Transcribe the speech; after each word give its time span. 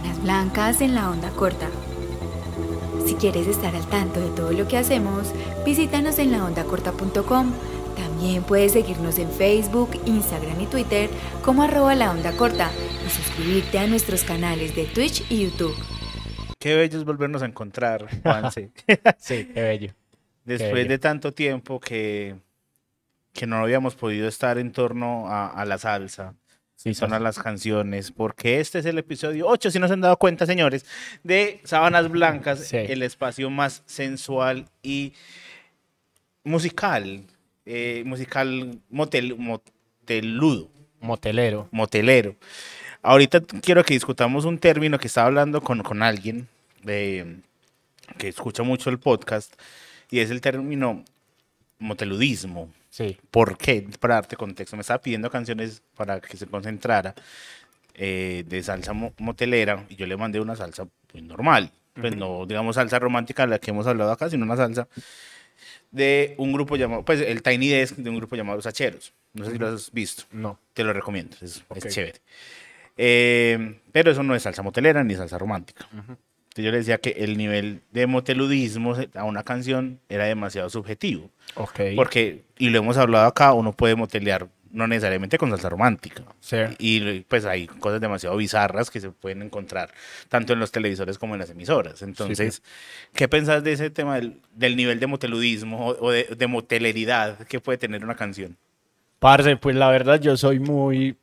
Sábanas 0.00 0.22
Blancas 0.22 0.80
en 0.80 0.94
la 0.94 1.10
onda 1.10 1.30
corta. 1.30 1.68
Si 3.06 3.14
quieres 3.16 3.46
estar 3.46 3.74
al 3.74 3.86
tanto 3.86 4.20
de 4.20 4.30
todo 4.30 4.52
lo 4.52 4.66
que 4.66 4.78
hacemos, 4.78 5.32
visítanos 5.64 6.18
en 6.18 6.32
laondacorta.com. 6.32 7.52
También 7.96 8.42
puedes 8.44 8.72
seguirnos 8.72 9.18
en 9.18 9.30
Facebook, 9.30 9.90
Instagram 10.06 10.60
y 10.60 10.66
Twitter 10.66 11.10
como 11.44 11.62
arroba 11.62 11.94
la 11.94 12.10
onda 12.10 12.32
corta 12.36 12.70
y 13.06 13.10
suscribirte 13.10 13.78
a 13.78 13.86
nuestros 13.86 14.24
canales 14.24 14.74
de 14.74 14.84
Twitch 14.86 15.24
y 15.30 15.44
YouTube. 15.44 15.74
Qué 16.58 16.76
bello 16.76 16.98
es 16.98 17.04
volvernos 17.04 17.42
a 17.42 17.46
encontrar, 17.46 18.06
Juanse. 18.22 18.70
Sí, 19.18 19.50
qué 19.52 19.62
bello. 19.62 19.94
Después 20.44 20.72
bello. 20.72 20.88
de 20.88 20.98
tanto 20.98 21.32
tiempo 21.32 21.78
que, 21.78 22.36
que 23.32 23.46
no 23.46 23.56
habíamos 23.56 23.96
podido 23.96 24.28
estar 24.28 24.56
en 24.56 24.72
torno 24.72 25.28
a, 25.28 25.48
a 25.48 25.64
la 25.66 25.76
salsa, 25.78 26.34
Sí, 26.82 26.94
son 26.94 27.12
a 27.12 27.16
sas- 27.16 27.22
las 27.22 27.38
canciones, 27.38 28.10
porque 28.10 28.58
este 28.58 28.78
es 28.78 28.86
el 28.86 28.96
episodio 28.96 29.46
8, 29.48 29.70
si 29.70 29.78
no 29.78 29.86
se 29.86 29.92
han 29.92 30.00
dado 30.00 30.16
cuenta, 30.16 30.46
señores, 30.46 30.86
de 31.22 31.60
Sábanas 31.64 32.08
Blancas, 32.10 32.60
Sí. 32.68 32.78
el 32.78 33.02
espacio 33.02 33.50
más 33.50 33.82
sensual 33.84 34.64
y 34.82 35.12
musical, 36.42 37.22
eh, 37.66 38.02
musical 38.06 38.78
motel, 38.88 39.36
moteludo, 39.36 40.70
Motelero. 41.00 41.68
motelero. 41.70 42.36
Ahorita 43.02 43.40
quiero 43.62 43.84
que 43.84 43.94
discutamos 43.94 44.44
un 44.46 44.58
término 44.58 44.98
que 44.98 45.06
estaba 45.08 45.26
hablando 45.26 45.60
con, 45.60 45.82
con 45.82 46.02
alguien 46.02 46.48
de, 46.82 47.40
que 48.18 48.28
escucha 48.28 48.62
mucho 48.62 48.88
el 48.90 48.98
podcast, 48.98 49.52
y 50.10 50.20
es 50.20 50.30
el 50.30 50.40
término 50.40 51.04
moteludismo. 51.78 52.72
Sí. 52.90 53.16
¿Por 53.30 53.56
qué? 53.56 53.86
Para 53.98 54.16
darte 54.16 54.36
contexto, 54.36 54.76
me 54.76 54.82
estaba 54.82 55.00
pidiendo 55.00 55.30
canciones 55.30 55.82
para 55.96 56.20
que 56.20 56.36
se 56.36 56.46
concentrara 56.46 57.14
eh, 57.94 58.44
de 58.46 58.62
salsa 58.62 58.92
mo- 58.92 59.14
motelera 59.18 59.86
y 59.88 59.96
yo 59.96 60.06
le 60.06 60.16
mandé 60.16 60.40
una 60.40 60.56
salsa 60.56 60.86
pues, 61.06 61.22
normal, 61.24 61.70
pues 61.94 62.16
no 62.16 62.46
digamos 62.46 62.76
salsa 62.76 62.98
romántica, 62.98 63.46
la 63.46 63.58
que 63.58 63.70
hemos 63.70 63.86
hablado 63.86 64.10
acá, 64.12 64.28
sino 64.28 64.44
una 64.44 64.56
salsa 64.56 64.88
de 65.90 66.34
un 66.38 66.52
grupo 66.52 66.76
llamado, 66.76 67.04
pues 67.04 67.20
el 67.20 67.42
Tiny 67.42 67.68
Desk 67.68 67.96
de 67.96 68.10
un 68.10 68.16
grupo 68.16 68.36
llamado 68.36 68.56
Los 68.56 68.66
Hacheros. 68.66 69.12
No 69.34 69.44
sé 69.44 69.52
si 69.52 69.58
lo 69.58 69.68
has 69.68 69.90
visto, 69.92 70.24
No. 70.32 70.58
te 70.72 70.82
lo 70.84 70.92
recomiendo, 70.92 71.36
es, 71.40 71.56
es 71.56 71.62
Ok. 71.68 71.88
chévere. 71.88 72.20
Eh, 72.96 73.80
pero 73.92 74.10
eso 74.10 74.22
no 74.22 74.34
es 74.34 74.42
salsa 74.42 74.62
motelera 74.62 75.02
ni 75.04 75.14
salsa 75.14 75.38
romántica. 75.38 75.86
Entonces 76.50 76.64
yo 76.64 76.70
le 76.72 76.78
decía 76.78 76.98
que 76.98 77.10
el 77.10 77.38
nivel 77.38 77.82
de 77.92 78.08
moteludismo 78.08 78.96
a 79.14 79.22
una 79.22 79.44
canción 79.44 80.00
era 80.08 80.24
demasiado 80.24 80.68
subjetivo. 80.68 81.30
Ok. 81.54 81.80
Porque, 81.94 82.42
y 82.58 82.70
lo 82.70 82.78
hemos 82.78 82.96
hablado 82.96 83.26
acá, 83.26 83.52
uno 83.52 83.72
puede 83.72 83.94
motelear 83.94 84.48
no 84.72 84.88
necesariamente 84.88 85.38
con 85.38 85.50
salsa 85.50 85.68
romántica. 85.68 86.24
Sí. 86.40 86.56
Y 86.78 87.20
pues 87.20 87.44
hay 87.44 87.68
cosas 87.68 88.00
demasiado 88.00 88.36
bizarras 88.36 88.90
que 88.90 89.00
se 89.00 89.10
pueden 89.10 89.42
encontrar 89.42 89.92
tanto 90.28 90.52
en 90.52 90.58
los 90.58 90.72
televisores 90.72 91.18
como 91.18 91.36
en 91.36 91.40
las 91.40 91.50
emisoras. 91.50 92.02
Entonces, 92.02 92.62
¿qué 93.14 93.28
pensás 93.28 93.62
de 93.62 93.72
ese 93.72 93.90
tema 93.90 94.16
del, 94.16 94.40
del 94.52 94.76
nivel 94.76 94.98
de 94.98 95.06
moteludismo 95.06 95.86
o, 95.86 96.06
o 96.06 96.10
de, 96.10 96.24
de 96.36 96.46
moteleridad 96.48 97.38
que 97.46 97.60
puede 97.60 97.78
tener 97.78 98.04
una 98.04 98.16
canción? 98.16 98.56
Parce, 99.20 99.56
pues 99.56 99.76
la 99.76 99.88
verdad 99.88 100.20
yo 100.20 100.36
soy 100.36 100.58
muy, 100.58 101.16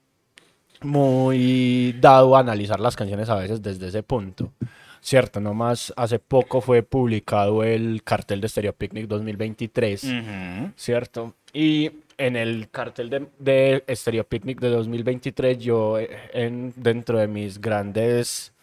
muy 0.81 1.95
dado 1.99 2.37
a 2.37 2.39
analizar 2.39 2.79
las 2.79 2.95
canciones 2.95 3.27
a 3.29 3.35
veces 3.35 3.61
desde 3.61 3.87
ese 3.87 4.03
punto. 4.03 4.53
Cierto, 5.01 5.39
nomás 5.39 5.93
hace 5.95 6.19
poco 6.19 6.61
fue 6.61 6.83
publicado 6.83 7.63
el 7.63 8.03
cartel 8.03 8.41
de 8.41 8.49
Stereo 8.49 8.73
Picnic 8.73 9.07
2023, 9.07 10.03
Ujú. 10.03 10.71
¿cierto? 10.75 11.33
Y 11.53 11.91
en 12.17 12.35
el 12.35 12.69
cartel 12.69 13.09
de, 13.09 13.27
de 13.39 13.83
Stereo 13.95 14.23
Picnic 14.23 14.59
de 14.59 14.69
2023 14.69 15.57
yo 15.59 15.99
eh, 15.99 16.09
en, 16.33 16.73
dentro 16.75 17.19
de 17.19 17.27
mis 17.27 17.61
grandes 17.61 18.53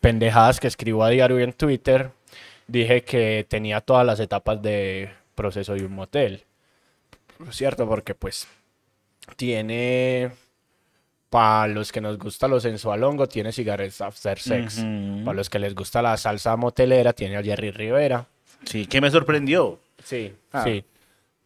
pendejadas 0.00 0.60
que 0.60 0.66
escribo 0.66 1.02
a 1.04 1.08
diario 1.10 1.40
y 1.40 1.44
en 1.44 1.52
Twitter, 1.52 2.10
dije 2.66 3.02
que 3.02 3.46
tenía 3.48 3.80
todas 3.80 4.04
las 4.04 4.20
etapas 4.20 4.60
de 4.60 5.10
proceso 5.34 5.74
de 5.74 5.84
un 5.84 5.92
motel. 5.92 6.44
¿Cierto? 7.50 7.88
Porque 7.88 8.14
pues 8.14 8.46
tiene, 9.36 10.30
para 11.30 11.66
los 11.68 11.90
que 11.92 12.00
nos 12.00 12.16
gusta 12.18 12.46
lo 12.48 12.60
sensualongo, 12.60 13.26
tiene 13.26 13.52
Cigarettes 13.52 14.00
After 14.00 14.38
Sex. 14.38 14.84
Para 15.24 15.34
los 15.36 15.50
que 15.50 15.58
les 15.58 15.74
gusta 15.74 16.00
la 16.02 16.16
salsa 16.16 16.56
motelera, 16.56 17.12
tiene 17.12 17.36
a 17.36 17.42
Jerry 17.42 17.70
Rivera. 17.70 18.26
Sí, 18.64 18.86
que 18.86 19.00
me 19.00 19.10
sorprendió. 19.10 19.78
Sí, 20.02 20.32
Ah. 20.52 20.64
sí. 20.64 20.84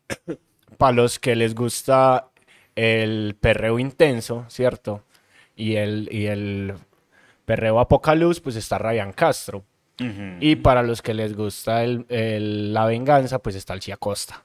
Para 0.78 0.92
los 0.92 1.18
que 1.18 1.34
les 1.34 1.54
gusta 1.54 2.28
el 2.76 3.34
perreo 3.40 3.78
intenso, 3.78 4.44
¿cierto? 4.48 5.02
Y 5.56 5.74
el, 5.76 6.08
y 6.12 6.26
el 6.26 6.74
perreo 7.44 7.80
apocaluz, 7.80 8.40
pues 8.40 8.54
está 8.56 8.78
Ryan 8.78 9.12
Castro. 9.12 9.64
Y 10.40 10.54
para 10.54 10.84
los 10.84 11.02
que 11.02 11.12
les 11.12 11.34
gusta 11.34 11.82
el- 11.82 12.06
el- 12.08 12.72
la 12.72 12.84
venganza, 12.86 13.40
pues 13.40 13.56
está 13.56 13.74
el 13.74 13.82
Cia 13.82 13.96
Costa. 13.96 14.44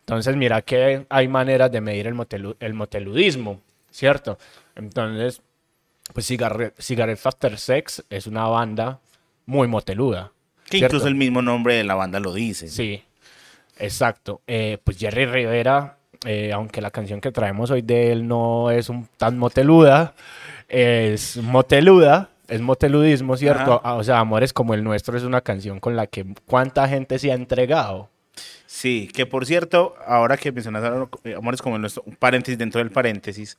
Entonces, 0.00 0.34
mira 0.34 0.62
que 0.62 1.06
hay 1.08 1.28
maneras 1.28 1.70
de 1.70 1.80
medir 1.80 2.08
el 2.08 2.74
moteludismo, 2.74 3.60
¿cierto? 3.92 4.38
Entonces, 4.78 5.42
pues 6.14 6.30
Cigarre- 6.30 6.72
Cigarette 6.78 7.20
After 7.26 7.58
Sex 7.58 8.02
es 8.08 8.26
una 8.26 8.46
banda 8.46 9.00
muy 9.44 9.68
moteluda. 9.68 10.32
que 10.70 10.78
¿cierto? 10.78 10.96
incluso 10.96 11.08
el 11.08 11.14
mismo 11.14 11.42
nombre 11.42 11.74
de 11.74 11.84
la 11.84 11.94
banda 11.94 12.20
lo 12.20 12.32
dice. 12.32 12.68
Sí, 12.68 13.02
exacto. 13.78 14.40
Eh, 14.46 14.78
pues 14.82 14.98
Jerry 14.98 15.26
Rivera, 15.26 15.96
eh, 16.26 16.52
aunque 16.52 16.80
la 16.80 16.90
canción 16.90 17.20
que 17.20 17.32
traemos 17.32 17.70
hoy 17.70 17.82
de 17.82 18.12
él 18.12 18.26
no 18.28 18.70
es 18.70 18.88
un, 18.88 19.08
tan 19.16 19.38
moteluda, 19.38 20.14
es 20.68 21.36
moteluda, 21.38 22.28
es 22.48 22.60
moteludismo, 22.60 23.36
¿cierto? 23.36 23.80
Ajá. 23.82 23.94
O 23.94 24.04
sea, 24.04 24.18
Amores 24.18 24.52
como 24.52 24.74
el 24.74 24.84
nuestro 24.84 25.16
es 25.16 25.22
una 25.24 25.40
canción 25.40 25.80
con 25.80 25.96
la 25.96 26.06
que 26.06 26.26
cuánta 26.46 26.86
gente 26.88 27.18
se 27.18 27.30
ha 27.32 27.34
entregado. 27.34 28.10
Sí, 28.66 29.08
que 29.14 29.24
por 29.26 29.46
cierto, 29.46 29.94
ahora 30.06 30.36
que 30.36 30.52
mencionas 30.52 30.84
Amores 31.36 31.62
como 31.62 31.78
nuestro, 31.78 32.02
un 32.06 32.14
paréntesis 32.16 32.58
dentro 32.58 32.78
del 32.80 32.90
paréntesis, 32.90 33.56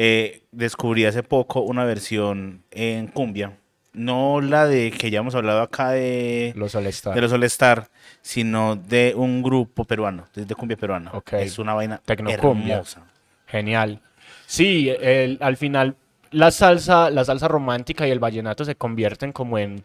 eh, 0.00 0.42
descubrí 0.52 1.04
hace 1.06 1.24
poco 1.24 1.60
una 1.62 1.84
versión 1.84 2.62
en 2.70 3.08
cumbia, 3.08 3.54
no 3.92 4.40
la 4.40 4.66
de 4.66 4.92
que 4.92 5.10
ya 5.10 5.18
hemos 5.18 5.34
hablado 5.34 5.60
acá 5.60 5.90
de, 5.90 6.52
Los 6.54 6.76
All 6.76 6.86
Star. 6.86 7.14
de 7.16 7.20
los 7.20 7.32
All 7.32 7.42
Star, 7.44 7.88
sino 8.22 8.76
de 8.76 9.12
un 9.16 9.42
grupo 9.42 9.84
peruano, 9.84 10.26
de 10.36 10.54
cumbia 10.54 10.76
peruana. 10.76 11.10
Ok. 11.14 11.32
Es 11.32 11.58
una 11.58 11.74
vaina 11.74 12.00
Tecnocumbia. 12.04 12.74
hermosa. 12.74 13.02
Genial. 13.48 14.00
Sí, 14.46 14.88
el- 15.00 15.38
al 15.40 15.56
final 15.56 15.96
la 16.30 16.50
salsa, 16.52 17.10
la 17.10 17.24
salsa 17.24 17.48
romántica 17.48 18.06
y 18.06 18.10
el 18.12 18.20
vallenato 18.20 18.64
se 18.64 18.76
convierten 18.76 19.32
como 19.32 19.58
en 19.58 19.82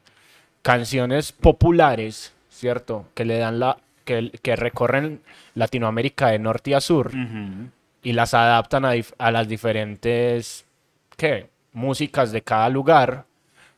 canciones 0.62 1.32
populares, 1.32 2.34
¿cierto? 2.50 3.08
Que 3.16 3.26
le 3.26 3.38
dan 3.40 3.60
la 3.60 3.78
que, 4.06 4.32
que 4.44 4.56
recorren 4.56 5.22
Latinoamérica 5.56 6.28
de 6.28 6.40
norte 6.40 6.76
a 6.76 6.82
sur. 6.82 7.12
Y 8.04 8.14
las 8.14 8.34
adaptan 8.34 8.86
a, 8.86 8.94
a 9.18 9.32
las 9.32 9.48
diferentes 9.48 10.66
¿qué? 11.18 11.50
músicas 11.72 12.32
de 12.32 12.42
cada 12.42 12.70
lugar. 12.70 13.26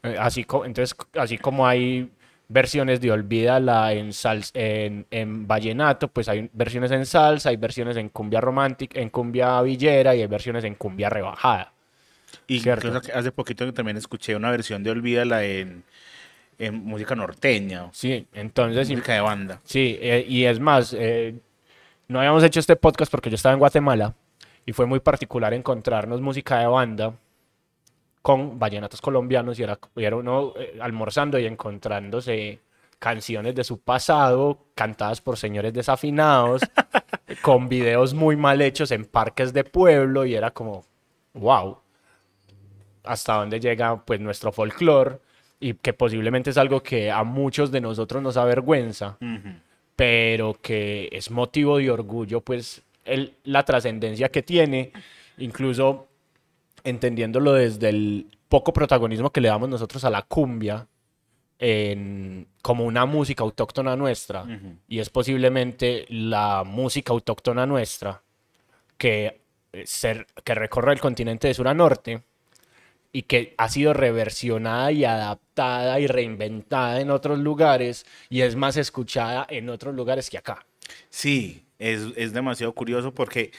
Eh, 0.04 0.18
Así, 0.20 0.46
entonces, 0.66 0.96
así 1.18 1.38
como 1.38 1.68
hay 1.68 2.10
versiones 2.48 3.02
de 3.02 3.12
Olvídala 3.12 3.94
en, 3.94 4.10
sals- 4.10 4.52
en, 4.54 5.06
en 5.10 5.48
vallenato, 5.48 6.08
pues 6.08 6.28
hay 6.30 6.50
versiones 6.54 6.92
en 6.92 7.06
salsa, 7.06 7.50
hay 7.50 7.58
versiones 7.58 7.98
en 7.98 8.10
cumbia 8.10 8.40
romántica, 8.42 9.00
en 9.00 9.10
cumbia 9.10 9.62
villera 9.62 10.16
y 10.16 10.22
hay 10.22 10.28
versiones 10.28 10.64
en 10.64 10.76
cumbia 10.76 11.10
rebajada. 11.10 11.74
Y 12.48 12.60
Cierto. 12.60 13.02
hace 13.14 13.32
poquito 13.32 13.74
también 13.74 13.98
escuché 13.98 14.36
una 14.36 14.52
versión 14.52 14.84
de 14.84 14.92
Olvídala 14.92 15.44
en, 15.44 15.84
en 16.60 16.76
música 16.86 17.16
norteña, 17.16 17.90
Sí, 17.92 18.28
entonces, 18.34 18.90
música 18.90 19.14
de 19.14 19.22
banda. 19.22 19.62
sí, 19.64 19.98
eh, 20.02 20.26
y 20.28 20.46
es 20.46 20.60
más, 20.60 20.94
eh, 20.98 21.36
no 22.08 22.20
habíamos 22.20 22.44
hecho 22.44 22.60
este 22.60 22.76
podcast 22.76 23.12
porque 23.12 23.30
yo 23.30 23.36
estaba 23.36 23.54
en 23.54 23.60
Guatemala 23.60 24.14
y 24.66 24.74
fue 24.74 24.86
muy 24.86 25.00
particular 25.00 25.54
encontrarnos 25.54 26.22
música 26.22 26.60
de 26.60 26.68
banda 26.68 27.14
con 28.22 28.58
vallenatos 28.58 29.02
colombianos 29.02 29.60
y 29.60 29.64
era, 29.64 29.78
y 29.96 30.04
era 30.04 30.16
uno 30.16 30.54
eh, 30.58 30.80
almorzando 30.82 31.38
y 31.38 31.46
encontrándose 31.46 32.60
canciones 32.98 33.54
de 33.54 33.64
su 33.64 33.80
pasado 33.80 34.66
cantadas 34.74 35.22
por 35.22 35.38
señores 35.38 35.74
desafinados 35.74 36.62
con 37.42 37.70
videos 37.70 38.14
muy 38.14 38.36
mal 38.36 38.62
hechos 38.62 38.92
en 38.92 39.06
parques 39.06 39.54
de 39.54 39.64
pueblo 39.64 40.26
y 40.26 40.34
era 40.36 40.52
como 40.52 40.84
wow 41.34 41.78
hasta 43.04 43.36
dónde 43.36 43.60
llega 43.60 44.04
pues 44.04 44.20
nuestro 44.20 44.52
folclore 44.52 45.20
y 45.60 45.76
que 45.76 45.94
posiblemente 45.94 46.50
es 46.50 46.58
algo 46.58 46.82
que 46.82 47.12
a 47.12 47.24
muchos 47.24 47.72
de 47.72 47.82
nosotros 47.82 48.24
nos 48.24 48.38
avergüenza 48.38 49.18
Ujú. 49.22 49.50
Pero 49.96 50.58
que 50.62 51.10
es 51.12 51.32
motivo 51.32 51.78
de 51.78 51.90
orgullo, 51.92 52.42
pues 52.42 52.82
el- 53.06 53.34
la 53.44 53.64
trascendencia 53.64 54.30
que 54.30 54.44
tiene, 54.44 54.92
incluso 55.38 56.08
entendiéndolo 56.84 57.54
desde 57.54 57.90
el 57.90 58.28
poco 58.50 58.74
protagonismo 58.74 59.32
que 59.32 59.42
le 59.42 59.48
damos 59.48 59.70
nosotros 59.70 60.04
a 60.06 60.10
la 60.10 60.22
cumbia 60.24 60.88
en- 61.58 62.48
como 62.62 62.84
una 62.86 63.06
música 63.06 63.44
autóctona 63.44 63.96
nuestra, 63.96 64.44
Ujú. 64.44 64.76
y 64.88 65.00
es 65.00 65.10
posiblemente 65.10 66.06
la 66.10 66.64
música 66.66 67.14
autóctona 67.14 67.66
nuestra 67.66 68.22
que, 68.98 69.42
eh, 69.72 69.84
ser, 69.86 70.28
que 70.44 70.54
recorre 70.56 70.94
el 70.94 71.00
continente 71.00 71.48
de 71.48 71.54
sur 71.54 71.68
a 71.68 71.74
norte, 71.74 72.22
y 73.16 73.22
que 73.22 73.54
ha 73.58 73.70
sido 73.70 73.94
reversionada 73.94 74.92
y 74.92 75.06
adaptada 75.06 76.02
y 76.02 76.08
reinventada 76.08 77.00
en 77.00 77.10
otros 77.12 77.40
lugares 77.40 78.06
y 78.30 78.42
es 78.42 78.58
más 78.58 78.76
escuchada 78.76 79.48
en 79.50 79.70
otros 79.70 79.96
lugares 79.96 80.30
que 80.30 80.38
acá. 80.38 80.66
Sí, 81.10 81.64
es, 81.80 82.02
es 82.18 82.34
demasiado 82.34 82.74
curioso 82.74 83.14
porque, 83.14 83.52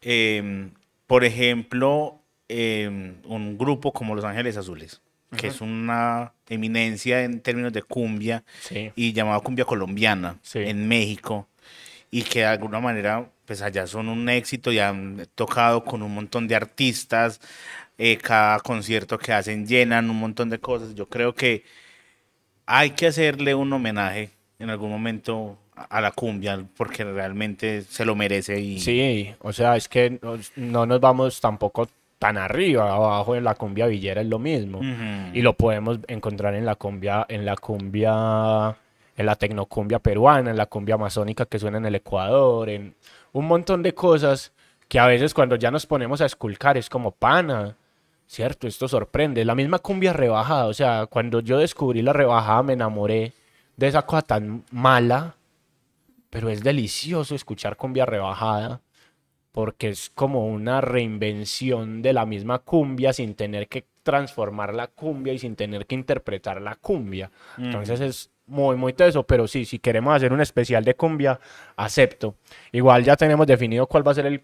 em, 0.00 0.72
por 1.06 1.24
ejemplo, 1.24 2.18
em, 2.48 3.14
un 3.26 3.56
grupo 3.56 3.92
como 3.92 4.16
Los 4.16 4.24
Ángeles 4.24 4.56
Azules, 4.56 5.00
que 5.36 5.46
es 5.48 5.60
una 5.60 6.32
eminencia 6.48 7.22
en 7.22 7.40
términos 7.42 7.72
de 7.72 7.82
cumbia 7.82 8.42
Sí. 8.60 8.90
y 8.96 9.12
llamada 9.12 9.38
cumbia 9.38 9.64
colombiana 9.64 10.38
Sí. 10.42 10.58
en 10.60 10.88
México 10.88 11.46
y 12.10 12.22
que 12.22 12.40
de 12.40 12.46
alguna 12.46 12.80
manera 12.80 13.28
pues 13.46 13.60
allá 13.60 13.86
son 13.86 14.08
un 14.08 14.26
éxito 14.30 14.72
y 14.72 14.78
han 14.78 15.26
tocado 15.34 15.84
con 15.84 16.02
un 16.02 16.14
montón 16.14 16.48
de 16.48 16.54
artistas, 16.54 17.40
eh, 17.98 18.18
cada 18.18 18.58
concierto 18.60 19.18
que 19.18 19.32
hacen 19.32 19.66
llenan 19.66 20.10
un 20.10 20.18
montón 20.18 20.50
de 20.50 20.58
cosas. 20.58 20.94
Yo 20.94 21.06
creo 21.08 21.34
que 21.34 21.64
hay 22.66 22.90
que 22.90 23.06
hacerle 23.06 23.54
un 23.54 23.72
homenaje 23.72 24.30
en 24.58 24.70
algún 24.70 24.90
momento 24.90 25.58
a 25.76 26.00
la 26.00 26.12
cumbia 26.12 26.64
porque 26.76 27.04
realmente 27.04 27.82
se 27.82 28.04
lo 28.04 28.14
merece 28.14 28.60
y 28.60 28.78
Sí, 28.80 29.34
o 29.40 29.52
sea, 29.52 29.76
es 29.76 29.88
que 29.88 30.18
no, 30.22 30.38
no 30.56 30.86
nos 30.86 31.00
vamos 31.00 31.40
tampoco 31.40 31.88
tan 32.18 32.38
arriba, 32.38 32.90
abajo 32.94 33.34
en 33.36 33.44
la 33.44 33.54
cumbia 33.54 33.86
villera 33.86 34.22
es 34.22 34.26
lo 34.26 34.38
mismo. 34.38 34.80
Y 35.32 35.42
lo 35.42 35.52
podemos 35.52 35.98
encontrar 36.06 36.54
en 36.54 36.64
la 36.64 36.74
cumbia, 36.74 37.26
en 37.28 37.44
la 37.44 37.56
cumbia, 37.56 38.74
en 39.16 39.26
la 39.26 39.36
tecnocumbia 39.36 39.98
peruana, 39.98 40.50
en 40.50 40.56
la 40.56 40.66
cumbia 40.66 40.94
amazónica 40.94 41.44
que 41.44 41.58
suena 41.58 41.78
en 41.78 41.86
el 41.86 41.96
Ecuador, 41.96 42.70
en 42.70 42.94
un 43.32 43.46
montón 43.46 43.82
de 43.82 43.92
cosas 43.94 44.52
que 44.88 44.98
a 44.98 45.06
veces 45.06 45.34
cuando 45.34 45.56
ya 45.56 45.70
nos 45.70 45.86
ponemos 45.86 46.20
a 46.20 46.26
esculcar 46.26 46.76
es 46.78 46.88
como 46.88 47.10
pana, 47.10 47.76
¿cierto? 48.26 48.66
Esto 48.66 48.88
sorprende. 48.88 49.44
La 49.44 49.54
misma 49.54 49.78
cumbia 49.78 50.12
rebajada, 50.12 50.66
o 50.66 50.74
sea, 50.74 51.06
cuando 51.06 51.40
yo 51.40 51.58
descubrí 51.58 52.02
la 52.02 52.12
rebajada 52.12 52.62
me 52.62 52.72
enamoré 52.74 53.32
de 53.76 53.88
esa 53.88 54.02
cosa 54.02 54.22
tan 54.22 54.64
mala, 54.70 55.36
pero 56.30 56.48
es 56.50 56.62
delicioso 56.62 57.34
escuchar 57.34 57.76
cumbia 57.76 58.06
rebajada 58.06 58.80
porque 59.52 59.90
es 59.90 60.10
como 60.12 60.48
una 60.48 60.80
reinvención 60.80 62.02
de 62.02 62.12
la 62.12 62.26
misma 62.26 62.58
cumbia 62.58 63.12
sin 63.12 63.36
tener 63.36 63.68
que 63.68 63.84
transformar 64.02 64.74
la 64.74 64.88
cumbia 64.88 65.32
y 65.32 65.38
sin 65.38 65.54
tener 65.54 65.86
que 65.86 65.94
interpretar 65.94 66.60
la 66.60 66.74
cumbia. 66.74 67.30
Entonces 67.56 68.00
es 68.00 68.30
muy, 68.46 68.74
muy 68.74 68.92
teso, 68.94 69.22
pero 69.22 69.46
sí, 69.46 69.64
si 69.64 69.78
queremos 69.78 70.14
hacer 70.14 70.32
un 70.32 70.40
especial 70.40 70.84
de 70.84 70.96
cumbia, 70.96 71.38
acepto. 71.76 72.34
Igual 72.72 73.04
ya 73.04 73.16
tenemos 73.16 73.46
definido 73.46 73.86
cuál 73.86 74.04
va 74.06 74.10
a 74.10 74.16
ser 74.16 74.26
el 74.26 74.42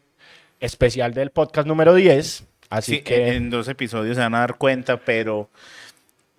especial 0.60 1.12
del 1.12 1.30
podcast 1.30 1.66
número 1.66 1.92
10, 1.92 2.46
así 2.70 2.96
Sí, 2.96 3.02
que... 3.02 3.34
en, 3.34 3.50
dos 3.50 3.68
episodios 3.68 4.16
se 4.16 4.22
van 4.22 4.34
a 4.34 4.40
dar 4.40 4.56
cuenta, 4.56 4.96
pero 4.96 5.50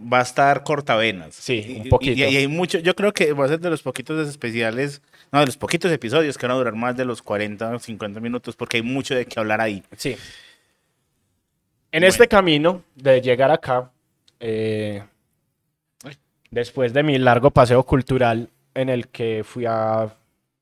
va 0.02 0.18
a 0.20 0.24
estar 0.24 0.64
cortavenas. 0.64 1.36
Sí, 1.36 1.76
un 1.82 1.86
y- 1.86 1.90
poquito. 1.90 2.18
Y, 2.18 2.24
hay 2.24 2.48
mucho, 2.48 2.80
yo 2.80 2.96
creo 2.96 3.14
que 3.14 3.34
va 3.34 3.46
a 3.46 3.50
ser 3.50 3.60
de 3.60 3.70
los 3.70 3.84
poquitos 3.84 4.28
especiales, 4.28 5.02
no, 5.32 5.40
de 5.42 5.46
los 5.46 5.58
poquitos 5.58 5.92
episodios 5.92 6.38
que 6.40 6.48
van 6.48 6.56
a 6.56 6.58
durar 6.58 6.74
más 6.76 6.98
de 6.98 7.06
los 7.06 7.22
40 7.22 7.76
o 7.76 7.80
50 7.80 8.20
minutos, 8.20 8.56
porque 8.56 8.78
hay 8.78 8.84
mucho 8.84 9.14
de 9.14 9.26
qué 9.28 9.40
hablar 9.40 9.62
ahí. 9.62 9.84
Sí. 9.96 10.18
En 11.92 12.04
este 12.04 12.28
camino 12.28 12.84
de 12.96 13.22
llegar 13.22 13.52
acá, 13.52 13.92
eh, 14.40 15.04
después 16.50 16.94
de 16.94 17.04
mi 17.04 17.18
largo 17.18 17.52
paseo 17.52 17.84
cultural 17.84 18.50
en 18.74 18.90
el 18.90 19.10
que 19.10 19.44
fui 19.44 19.66
a 19.68 20.16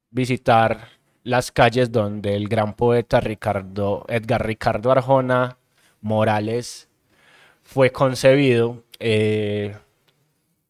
visitar 0.10 0.90
las 1.24 1.52
calles 1.52 1.92
donde 1.92 2.36
el 2.36 2.48
gran 2.48 2.74
poeta 2.74 3.20
Ricardo, 3.20 4.06
Edgar 4.10 4.46
Ricardo 4.46 4.92
Arjona 4.92 5.58
Morales 6.02 6.88
fue 7.64 7.92
concebido, 7.92 8.84
eh, 9.00 9.76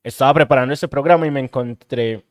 estaba 0.03 0.33
preparando 0.33 0.73
este 0.73 0.87
programa 0.87 1.27
y 1.27 1.31
me 1.31 1.39
encontré 1.39 2.23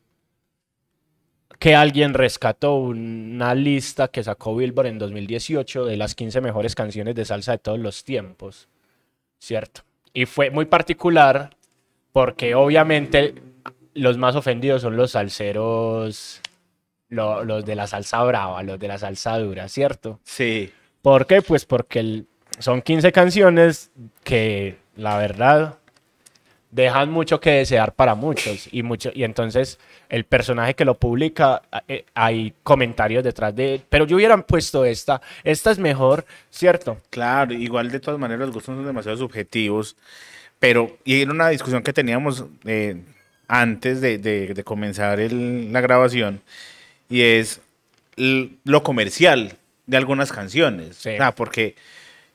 que 1.59 1.75
alguien 1.75 2.15
rescató 2.15 2.77
una 2.77 3.55
lista 3.55 4.09
que 4.09 4.23
sacó 4.23 4.55
Billboard 4.55 4.87
en 4.87 4.99
2018 4.99 5.85
de 5.87 5.97
las 5.97 6.15
15 6.15 6.41
mejores 6.41 6.75
canciones 6.75 7.15
de 7.17 7.25
salsa 7.25 7.53
de 7.53 7.59
todos 7.59 7.79
los 7.81 8.05
tiempos, 8.05 8.69
¿cierto? 9.39 9.83
Y 10.13 10.27
fue 10.27 10.51
muy 10.51 10.67
particular 10.67 11.51
porque 12.13 12.55
obviamente 12.55 13.35
los 13.95 14.17
más 14.19 14.37
ofendidos 14.37 14.83
son 14.83 14.97
los 14.97 15.13
salseros, 15.13 16.41
lo- 17.09 17.43
los 17.45 17.65
de 17.65 17.75
la 17.75 17.87
salsa 17.89 18.23
brava, 18.23 18.63
los 18.63 18.79
de 18.79 18.89
la 18.89 18.99
salsa 18.99 19.39
dura, 19.39 19.69
¿cierto? 19.69 20.21
Sí. 20.23 20.71
¿Por 21.03 21.27
qué? 21.27 21.43
Pues 21.43 21.65
porque 21.65 22.01
el- 22.01 22.27
son 22.59 22.83
15 22.83 23.13
canciones 23.13 23.91
que 24.25 24.77
la 24.97 25.17
verdad 25.19 25.77
dejan 26.71 27.11
mucho 27.11 27.41
que 27.41 27.51
desear 27.51 27.95
para 27.95 28.15
muchos. 28.15 28.69
Y 28.73 28.83
mucho 28.83 29.11
y 29.15 29.25
entonces 29.25 29.79
el 30.11 30.25
personaje 30.25 30.75
que 30.75 30.85
lo 30.85 30.95
publica 30.99 31.63
eh, 31.89 32.05
hay 32.15 32.53
comentarios 32.63 33.25
detrás 33.25 33.55
de 33.57 33.75
él, 33.77 33.83
pero 33.89 34.07
yo 34.07 34.17
hubiera 34.17 34.37
puesto 34.43 34.85
esta, 34.85 35.21
esta 35.45 35.71
es 35.71 35.79
mejor, 35.79 36.25
¿cierto? 36.51 36.99
Claro, 37.11 37.55
igual 37.55 37.91
de 37.91 38.01
todas 38.01 38.19
maneras 38.21 38.47
los 38.47 38.55
gustos 38.55 38.77
son 38.77 38.85
demasiado 38.87 39.17
subjetivos, 39.17 39.97
pero 40.59 40.97
y 41.05 41.23
era 41.23 41.31
una 41.31 41.49
discusión 41.49 41.83
que 41.83 41.93
teníamos 41.93 42.45
eh, 42.65 43.01
antes 43.49 44.01
de, 44.03 44.19
de- 44.19 44.53
de 44.55 44.65
comenzar 44.65 45.21
el- 45.21 45.73
la 45.73 45.81
grabación 45.81 46.43
y 47.09 47.23
es 47.23 47.61
lo 48.17 48.83
comercial 48.83 49.55
de 49.87 49.97
algunas 49.97 50.33
canciones, 50.33 50.97
Sí. 50.97 51.11
O 51.11 51.17
sea, 51.17 51.35
porque 51.35 51.75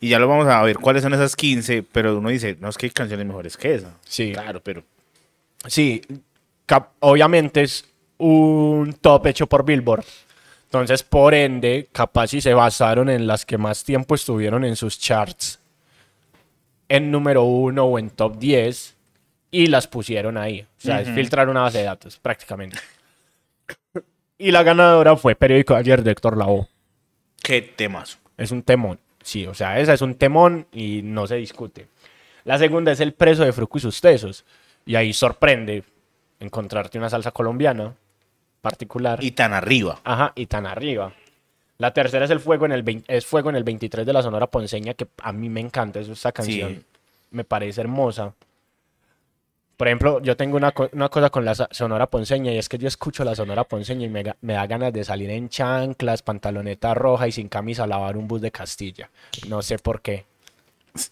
y 0.04 0.10
ya 0.10 0.20
lo 0.20 0.28
vamos 0.28 0.48
a 0.48 0.62
ver 0.64 0.78
cuáles 0.78 1.04
son 1.04 1.14
esas 1.14 1.36
15, 1.36 1.84
pero 1.84 2.18
uno 2.18 2.30
dice, 2.30 2.58
no 2.60 2.68
es 2.68 2.78
que 2.78 2.88
hay 2.88 2.92
canciones 2.92 3.26
mejores 3.26 3.56
que 3.56 3.76
esa. 3.76 3.98
Sí. 4.04 4.34
Claro, 4.34 4.62
pero 4.62 4.84
Sí, 5.68 6.02
obviamente 7.00 7.62
es 7.62 7.86
un 8.18 8.98
top 9.00 9.28
hecho 9.28 9.48
por 9.48 9.64
Billboard. 9.66 10.04
Entonces, 10.66 11.04
por 11.04 11.34
ende, 11.34 11.88
capaz 11.92 12.28
si 12.28 12.42
se 12.42 12.54
basaron 12.54 13.10
en 13.10 13.28
las 13.28 13.46
que 13.46 13.58
más 13.58 13.84
tiempo 13.84 14.16
estuvieron 14.16 14.66
en 14.66 14.76
sus 14.76 15.00
charts 15.00 15.60
en 16.90 17.12
número 17.12 17.44
uno 17.44 17.86
o 17.86 17.98
en 17.98 18.10
top 18.10 18.38
10 18.38 18.98
y 19.52 19.68
las 19.68 19.88
pusieron 19.88 20.38
ahí. 20.38 20.62
O 20.62 20.82
sea, 20.82 21.00
es 21.00 21.10
filtrar 21.10 21.48
una 21.48 21.62
base 21.62 21.78
de 21.78 21.86
datos, 21.86 22.20
prácticamente. 22.20 22.78
Y 24.38 24.52
la 24.52 24.64
ganadora 24.64 25.16
fue 25.16 25.36
Periódico 25.36 25.76
de 25.76 25.80
ayer 25.80 26.04
de 26.04 26.12
Héctor 26.12 26.36
Lavoe. 26.36 26.68
qué 27.42 27.62
temazo. 27.62 28.18
Es 28.36 28.52
un 28.52 28.64
temón. 28.64 29.00
Sí, 29.24 29.48
o 29.48 29.54
sea, 29.54 29.80
esa 29.80 29.94
es 29.94 30.02
un 30.02 30.16
temón 30.16 30.68
y 30.72 31.02
no 31.02 31.26
se 31.26 31.36
discute. 31.36 31.88
La 32.44 32.58
segunda 32.58 32.92
es 32.92 33.00
el 33.00 33.14
preso 33.14 33.44
de 33.44 33.54
Fruco 33.54 33.78
y 33.78 33.82
sus 33.82 34.00
tesos. 34.02 34.46
Y 34.86 34.96
ahí 34.96 35.14
sorprende 35.14 35.84
encontrarte 36.40 36.98
una 36.98 37.10
salsa 37.10 37.32
colombiana 37.32 37.96
particular. 38.62 39.24
Y 39.24 39.32
tan 39.32 39.54
arriba. 39.54 40.00
Ajá, 40.04 40.34
y 40.36 40.46
tan 40.46 40.66
arriba. 40.66 41.14
La 41.78 41.94
tercera 41.94 42.26
es 42.26 42.32
el 42.32 42.40
fuego 42.40 42.66
en 42.66 42.72
el 42.72 42.84
20 42.84 43.16
es 43.16 43.26
fuego 43.26 43.50
en 43.50 43.56
el 43.56 43.64
23 43.64 44.06
de 44.06 44.14
la 44.14 44.22
Sonora 44.22 44.48
Ponceña, 44.48 44.94
que 44.94 45.08
a 45.22 45.32
mí 45.32 45.50
me 45.50 45.60
encanta 45.60 46.00
esta 46.00 46.32
canción. 46.32 46.76
Sí. 46.76 46.86
Me 47.32 47.44
parece 47.44 47.82
hermosa. 47.82 48.34
Por 49.84 49.90
ejemplo, 49.90 50.22
yo 50.22 50.38
tengo 50.38 50.56
una, 50.56 50.72
co- 50.72 50.90
una 50.94 51.10
cosa 51.10 51.30
con 51.30 51.44
la 51.44 51.54
Sonora 51.56 52.08
Ponceña 52.08 52.54
y 52.54 52.58
es 52.58 52.70
que 52.70 52.78
yo 52.78 52.88
escucho 52.88 53.26
la 53.26 53.36
Sonora 53.36 53.66
Ponceña 53.66 54.06
y 54.06 54.10
me, 54.10 54.24
me 54.40 54.54
da 54.54 54.66
ganas 54.66 54.94
de 54.94 55.04
salir 55.04 55.30
en 55.30 55.50
chanclas, 55.50 56.22
pantaloneta 56.22 56.94
roja 56.94 57.28
y 57.28 57.34
sin 57.34 57.50
camisa 57.50 57.84
a 57.84 57.88
lavar 57.88 58.16
un 58.16 58.26
bus 58.26 58.40
de 58.40 58.50
Castilla. 58.50 59.10
No 59.50 59.62
sé 59.62 59.78
por 59.80 60.00
qué. 60.00 60.24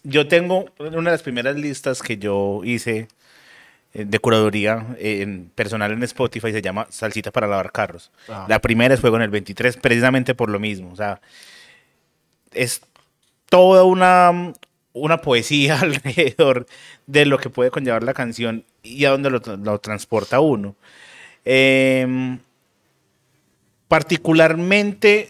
Yo 0.04 0.26
tengo 0.26 0.70
una 0.78 1.10
de 1.10 1.16
las 1.16 1.22
primeras 1.22 1.54
listas 1.56 2.00
que 2.00 2.16
yo 2.16 2.62
hice 2.64 3.08
eh, 3.92 4.06
de 4.06 4.18
curaduría 4.20 4.86
eh, 4.98 5.20
en, 5.20 5.50
personal 5.54 5.92
en 5.92 6.02
Spotify, 6.04 6.50
se 6.50 6.62
llama 6.62 6.86
Salsita 6.88 7.30
para 7.30 7.46
lavar 7.48 7.72
carros. 7.72 8.10
Ah. 8.26 8.46
La 8.48 8.58
primera 8.62 8.94
es 8.94 9.00
Fuego 9.02 9.16
en 9.16 9.22
el 9.24 9.30
23, 9.30 9.76
precisamente 9.76 10.34
por 10.34 10.48
lo 10.48 10.58
mismo. 10.58 10.90
O 10.90 10.96
sea, 10.96 11.20
es 12.54 12.80
toda 13.50 13.84
una, 13.84 14.54
una 14.92 15.18
poesía 15.22 15.80
alrededor 15.82 16.66
de 17.06 17.26
lo 17.26 17.38
que 17.38 17.50
puede 17.50 17.70
conllevar 17.70 18.02
la 18.02 18.14
canción 18.14 18.64
y 18.82 19.04
a 19.04 19.10
dónde 19.10 19.30
lo, 19.30 19.40
tra- 19.42 19.62
lo 19.62 19.78
transporta 19.80 20.40
uno. 20.40 20.76
Em, 21.44 22.38
particularmente 23.88 25.28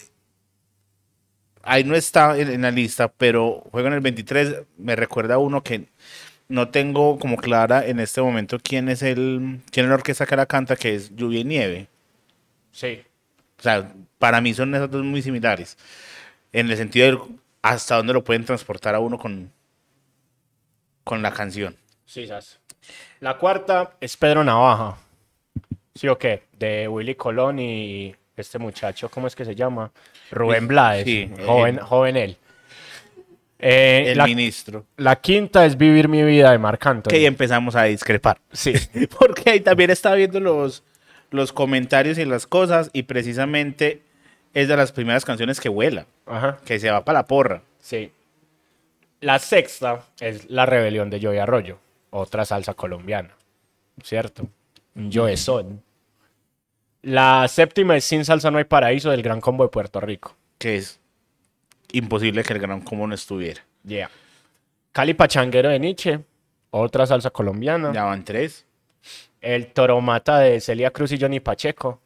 ahí 1.63 1.85
no 1.85 1.95
está 1.95 2.39
en, 2.39 2.49
en 2.51 2.63
la 2.63 2.71
lista, 2.71 3.09
pero 3.09 3.63
juego 3.71 3.89
en 3.89 3.95
el 3.95 4.01
23 4.01 4.63
me 4.79 4.97
recuerda 4.97 5.35
a 5.35 5.39
uno 5.39 5.63
que 5.63 5.87
no 6.49 6.69
tengo 6.71 7.19
como 7.19 7.37
clara 7.37 7.87
en 7.87 8.01
este 8.01 8.21
momento 8.23 8.59
quién 8.63 8.89
es 8.89 9.03
el 9.03 9.61
quién 9.71 9.87
es 9.87 9.91
la 9.91 9.97
orquesta 9.97 10.27
que 10.27 10.37
la 10.37 10.47
canta, 10.47 10.77
que 10.77 10.95
es 10.95 11.15
Lluvia 11.17 11.41
y 11.41 11.45
Nieve. 11.45 11.89
Sí. 12.73 13.03
O 13.59 13.63
sea, 13.63 13.93
para 14.19 14.41
mí 14.41 14.55
son 14.55 14.75
esas 14.75 14.91
dos 14.91 15.05
muy 15.05 15.23
similares. 15.23 15.79
En 16.53 16.71
el 16.71 16.77
sentido 16.77 17.07
de 17.07 17.19
hasta 17.63 17.97
dónde 17.97 18.13
lo 18.13 18.25
pueden 18.25 18.45
transportar 18.45 18.95
a 18.95 19.01
uno 19.01 19.19
con, 19.19 19.53
con 21.05 21.23
la 21.23 21.33
canción. 21.33 21.77
Sí, 22.05 22.27
sas. 22.27 22.61
La 23.21 23.39
cuarta 23.39 23.93
es 24.01 24.17
Pedro 24.17 24.43
Navaja. 24.45 24.99
¿Sí 25.95 26.09
o 26.09 26.19
qué? 26.19 26.45
De 26.59 26.89
Willy 26.89 27.15
Colón 27.15 27.59
y 27.59 28.15
este 28.37 28.59
muchacho, 28.59 29.09
¿cómo 29.09 29.27
es 29.27 29.37
que 29.37 29.45
se 29.45 29.55
llama? 29.55 29.93
Rubén 30.31 30.67
Blades. 30.67 31.05
Sí, 31.05 31.31
joven, 31.47 31.79
joven 31.79 32.17
él. 32.17 32.37
Eh, 33.59 34.07
el 34.09 34.19
la, 34.19 34.27
ministro. 34.27 34.87
la 34.97 35.15
quinta 35.17 35.65
es 35.65 35.79
Vivir 35.79 36.09
mi 36.09 36.25
vida 36.25 36.51
de 36.51 36.59
Marc 36.59 36.85
Anthony. 36.85 37.11
Que 37.11 37.17
ahí 37.17 37.27
empezamos 37.27 37.77
a 37.77 37.85
discrepar. 37.85 38.41
Sí. 38.51 38.73
Porque 39.19 39.51
ahí 39.51 39.61
también 39.61 39.91
estaba 39.91 40.17
viendo 40.17 40.41
los, 40.41 40.83
los 41.31 41.53
comentarios 41.53 42.19
y 42.19 42.25
las 42.25 42.49
cosas 42.49 42.91
y 42.93 43.05
precisamente 43.05 44.03
es 44.55 44.69
de 44.69 44.77
las 44.77 44.93
primeras 44.93 45.25
canciones 45.25 45.61
que 45.61 45.69
vuela, 45.69 46.07
Ajá. 46.27 46.59
que 46.65 46.79
se 46.79 46.91
va 46.91 47.05
para 47.05 47.21
la 47.21 47.27
porra. 47.27 47.63
Sí. 47.81 48.13
La 49.21 49.39
sexta 49.39 50.05
es 50.21 50.51
La 50.51 50.67
Rebelión 50.67 51.09
de 51.11 51.21
Joey 51.21 51.39
Arroyo, 51.39 51.79
otra 52.11 52.45
salsa 52.45 52.75
colombiana, 52.75 53.31
¿cierto? 54.03 54.49
Joe 55.13 55.37
Son. 55.37 55.83
La 57.03 57.47
séptima 57.49 57.97
es 57.97 58.05
Sin 58.05 58.25
Salsa 58.25 58.51
No 58.51 58.59
Hay 58.59 58.65
Paraíso 58.65 59.11
del 59.11 59.23
Gran 59.23 59.41
Combo 59.41 59.65
de 59.65 59.71
Puerto 59.71 60.01
Rico. 60.01 60.37
Que 60.59 60.77
es 60.77 61.01
imposible 61.93 62.43
que 62.45 62.53
el 62.53 62.59
gran 62.61 62.81
combo 62.81 63.07
no 63.07 63.15
estuviera. 63.15 63.61
Yeah. 63.85 64.11
Cali 64.93 65.15
Pachanguero 65.15 65.69
de 65.69 65.79
Nietzsche, 65.81 66.21
otra 66.71 67.07
salsa 67.07 67.31
colombiana. 67.31 67.93
Ya 67.93 68.05
van 68.05 68.25
tres. 68.25 68.65
El 69.41 69.67
Toromata 69.73 70.39
de 70.39 70.61
Celia 70.61 70.91
Cruz 70.93 71.11
y 71.13 71.19
Johnny 71.21 71.41
Pacheco. 71.41 72.01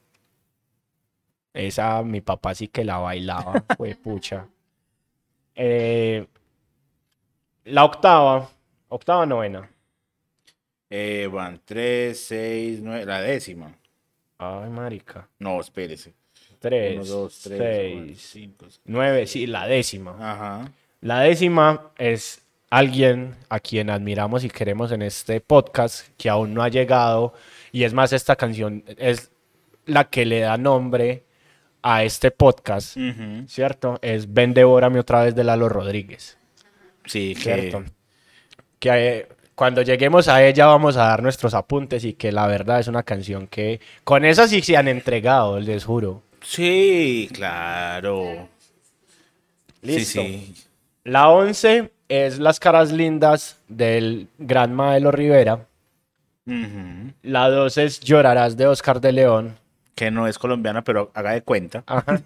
Esa 1.56 2.02
mi 2.02 2.20
papá 2.20 2.54
sí 2.54 2.68
que 2.68 2.84
la 2.84 2.98
bailaba, 2.98 3.64
fue 3.76 3.94
pucha. 3.94 4.46
Eh, 5.54 6.26
la 7.64 7.84
octava, 7.84 8.48
octava 8.88 9.25
novena. 9.26 9.68
Eh, 10.90 11.28
van 11.32 11.60
tres, 11.64 12.20
seis, 12.20 12.80
nueve. 12.82 13.06
La 13.06 13.20
décima. 13.22 13.75
Ay, 14.38 14.70
marica. 14.70 15.26
No, 15.38 15.60
espérese. 15.60 16.12
Tres, 16.58 16.94
Uno, 16.96 17.04
dos, 17.04 17.40
tres, 17.42 17.58
seis, 17.58 17.94
cuatro, 17.96 18.14
cinco. 18.18 18.64
seis. 18.68 18.80
nueve, 18.84 19.26
sí, 19.26 19.46
la 19.46 19.66
décima. 19.66 20.16
Ajá. 20.20 20.70
La 21.00 21.20
décima 21.20 21.90
es 21.98 22.42
alguien 22.70 23.34
a 23.48 23.60
quien 23.60 23.90
admiramos 23.90 24.44
y 24.44 24.50
queremos 24.50 24.92
en 24.92 25.02
este 25.02 25.40
podcast 25.40 26.08
que 26.18 26.28
aún 26.28 26.52
no 26.54 26.62
ha 26.62 26.68
llegado. 26.68 27.32
Y 27.72 27.84
es 27.84 27.94
más, 27.94 28.12
esta 28.12 28.36
canción 28.36 28.84
es 28.98 29.30
la 29.86 30.04
que 30.10 30.25
le 30.26 30.40
da 30.40 30.56
nombre 30.56 31.22
a 31.88 32.02
este 32.02 32.33
podcast. 32.33 32.97
¿cierto? 33.47 34.00
Es 34.02 34.35
Ven, 34.35 34.52
devórame 34.52 34.99
otra 34.99 35.23
vez 35.23 35.37
de 35.37 35.45
Lalo 35.45 35.69
Rodríguez, 35.69 36.37
Sí, 37.05 37.37
¿cierto? 37.37 37.85
Que 38.81 38.90
eh, 38.90 39.28
cuando 39.55 39.83
lleguemos 39.83 40.26
a 40.26 40.45
ella 40.45 40.66
vamos 40.66 40.97
a 40.97 41.05
dar 41.05 41.23
nuestros 41.23 41.55
apuntes 41.55 42.05
y 42.05 42.14
que 42.14 42.33
la 42.33 42.49
verdad 42.49 42.81
es 42.81 42.88
una 42.88 43.05
canción 43.05 43.47
que 43.47 43.81
con 44.02 44.25
esa 44.25 44.49
sí 44.49 44.62
se 44.62 44.76
han 44.76 44.88
entregado, 44.88 45.61
les 45.61 45.85
juro. 45.85 46.23
Sí, 46.43 47.31
claro. 47.33 48.49
Listo. 49.83 50.23
Sí, 50.23 50.52
sí. 50.55 50.64
La 51.05 51.28
11 51.28 51.93
es 52.09 52.40
Las 52.40 52.59
caras 52.59 52.90
lindas 52.90 53.61
del 53.69 54.26
gran 54.38 54.75
Maelo 54.75 55.12
Rivera. 55.12 55.69
La 57.23 57.49
12 57.49 57.85
es 57.85 58.00
Llorarás 58.00 58.57
de 58.57 58.66
Oscar 58.66 59.00
de 59.00 59.12
León. 59.12 59.57
Que 59.97 60.12
no 60.12 60.29
es 60.29 60.38
colombiana, 60.38 60.85
pero 60.85 61.11
haga 61.15 61.33
de 61.33 61.43
cuenta. 61.43 61.83
Ajá. 61.87 62.21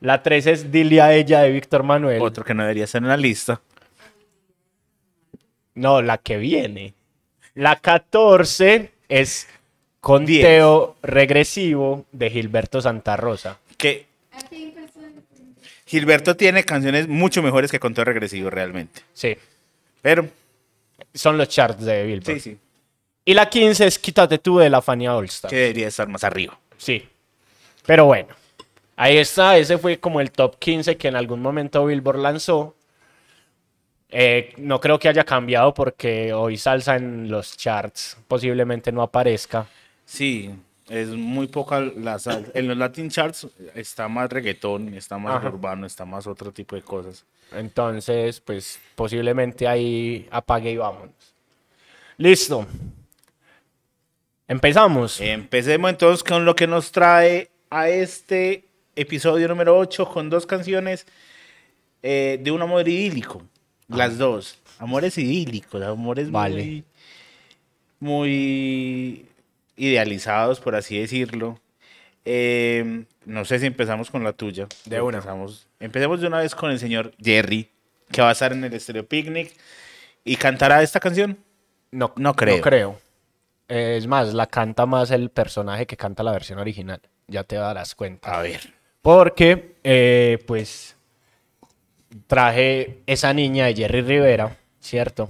La 0.00 0.22
13 0.22 0.52
es 0.52 0.70
Dile 0.70 1.00
a 1.00 1.12
ella 1.14 1.40
de 1.40 1.50
Víctor 1.50 1.82
Manuel. 1.82 2.20
Otro 2.22 2.44
que 2.44 2.54
no 2.54 2.62
debería 2.62 2.84
estar 2.84 3.02
en 3.02 3.08
la 3.08 3.16
lista. 3.16 3.60
No, 5.74 6.02
la 6.02 6.18
que 6.18 6.36
viene. 6.36 6.94
La 7.54 7.76
14 7.76 8.92
es 9.08 9.48
Conteo 10.00 10.96
regresivo 11.02 12.04
de 12.12 12.30
Gilberto 12.30 12.80
Santa 12.80 13.16
Rosa. 13.16 13.58
Que 13.76 14.06
Gilberto 15.86 16.36
tiene 16.36 16.64
canciones 16.64 17.08
mucho 17.08 17.42
mejores 17.42 17.70
que 17.70 17.80
Conteo 17.80 18.04
Regresivo 18.04 18.50
realmente. 18.50 19.02
Sí, 19.12 19.36
Pero, 20.02 20.28
son 21.14 21.38
los 21.38 21.48
charts 21.48 21.84
de 21.84 22.04
Billboard. 22.04 22.40
sí, 22.40 22.50
sí. 22.50 22.58
Y 23.24 23.34
la 23.34 23.48
15 23.48 23.86
es 23.86 23.98
Quítate 23.98 24.38
tú 24.38 24.58
de 24.58 24.70
la 24.70 24.80
Fania 24.82 25.16
All. 25.16 25.28
Que 25.48 25.56
debería 25.56 25.88
estar 25.88 26.08
más 26.08 26.22
arriba. 26.22 26.58
Sí. 26.78 27.08
Pero 27.86 28.04
bueno, 28.06 28.28
ahí 28.96 29.16
está. 29.18 29.56
Ese 29.58 29.78
fue 29.78 29.98
como 29.98 30.20
el 30.20 30.30
top 30.30 30.58
15 30.58 30.96
que 30.96 31.08
en 31.08 31.16
algún 31.16 31.40
momento 31.40 31.84
Billboard 31.86 32.18
lanzó. 32.18 32.74
Eh, 34.08 34.52
no 34.58 34.80
creo 34.80 34.98
que 34.98 35.08
haya 35.08 35.24
cambiado 35.24 35.74
porque 35.74 36.32
hoy 36.32 36.56
salsa 36.56 36.96
en 36.96 37.28
los 37.28 37.56
charts 37.56 38.16
posiblemente 38.28 38.92
no 38.92 39.02
aparezca. 39.02 39.66
Sí, 40.04 40.54
es 40.88 41.08
muy 41.08 41.48
poca 41.48 41.80
la 41.80 42.18
sal- 42.20 42.50
En 42.54 42.68
los 42.68 42.76
Latin 42.76 43.10
Charts 43.10 43.48
está 43.74 44.06
más 44.06 44.30
reggaetón, 44.30 44.94
está 44.94 45.18
más 45.18 45.34
Ajá. 45.36 45.48
urbano, 45.48 45.86
está 45.86 46.04
más 46.04 46.26
otro 46.28 46.52
tipo 46.52 46.76
de 46.76 46.82
cosas. 46.82 47.24
Entonces, 47.52 48.40
pues 48.40 48.78
posiblemente 48.94 49.66
ahí 49.66 50.28
apague 50.30 50.70
y 50.70 50.76
vámonos. 50.76 51.10
Listo. 52.16 52.64
Empezamos. 54.48 55.20
Empecemos 55.20 55.90
entonces 55.90 56.22
con 56.22 56.44
lo 56.44 56.54
que 56.54 56.66
nos 56.66 56.92
trae 56.92 57.50
a 57.68 57.88
este 57.88 58.64
episodio 58.94 59.48
número 59.48 59.76
8 59.76 60.08
con 60.08 60.30
dos 60.30 60.46
canciones 60.46 61.06
eh, 62.02 62.38
de 62.40 62.50
un 62.52 62.62
amor 62.62 62.88
idílico. 62.88 63.42
Las 63.88 64.18
dos. 64.18 64.58
Amores 64.78 65.18
idílicos, 65.18 65.82
amores 65.82 66.30
Vale. 66.30 66.54
muy, 66.54 66.84
muy 67.98 69.26
idealizados, 69.76 70.60
por 70.60 70.76
así 70.76 70.98
decirlo. 70.98 71.60
Eh, 72.24 73.04
no 73.24 73.44
sé 73.44 73.58
si 73.58 73.66
empezamos 73.66 74.10
con 74.10 74.22
la 74.22 74.32
tuya. 74.32 74.68
De 74.84 75.00
una. 75.00 75.18
Empezamos, 75.18 75.66
empecemos 75.80 76.20
de 76.20 76.26
una 76.26 76.38
vez 76.38 76.54
con 76.54 76.70
el 76.70 76.78
señor 76.78 77.12
Jerry, 77.20 77.68
que 78.10 78.22
va 78.22 78.28
a 78.28 78.32
estar 78.32 78.52
en 78.52 78.62
el 78.62 78.80
Stereo 78.80 79.06
Picnic 79.06 79.52
y 80.24 80.36
cantará 80.36 80.82
esta 80.82 81.00
canción. 81.00 81.38
No, 81.90 82.12
no 82.16 82.34
creo. 82.34 82.56
No 82.56 82.62
creo. 82.62 83.05
Eh, 83.68 83.96
es 83.98 84.06
más, 84.06 84.32
la 84.32 84.46
canta 84.46 84.86
más 84.86 85.10
el 85.10 85.30
personaje 85.30 85.86
que 85.86 85.96
canta 85.96 86.22
la 86.22 86.32
versión 86.32 86.58
original. 86.58 87.00
Ya 87.26 87.44
te 87.44 87.56
darás 87.56 87.94
cuenta. 87.94 88.38
A 88.38 88.42
ver. 88.42 88.60
Porque, 89.02 89.76
eh, 89.82 90.38
pues, 90.46 90.96
traje 92.26 93.02
esa 93.06 93.32
niña 93.32 93.66
de 93.66 93.74
Jerry 93.74 94.02
Rivera, 94.02 94.56
¿cierto? 94.80 95.28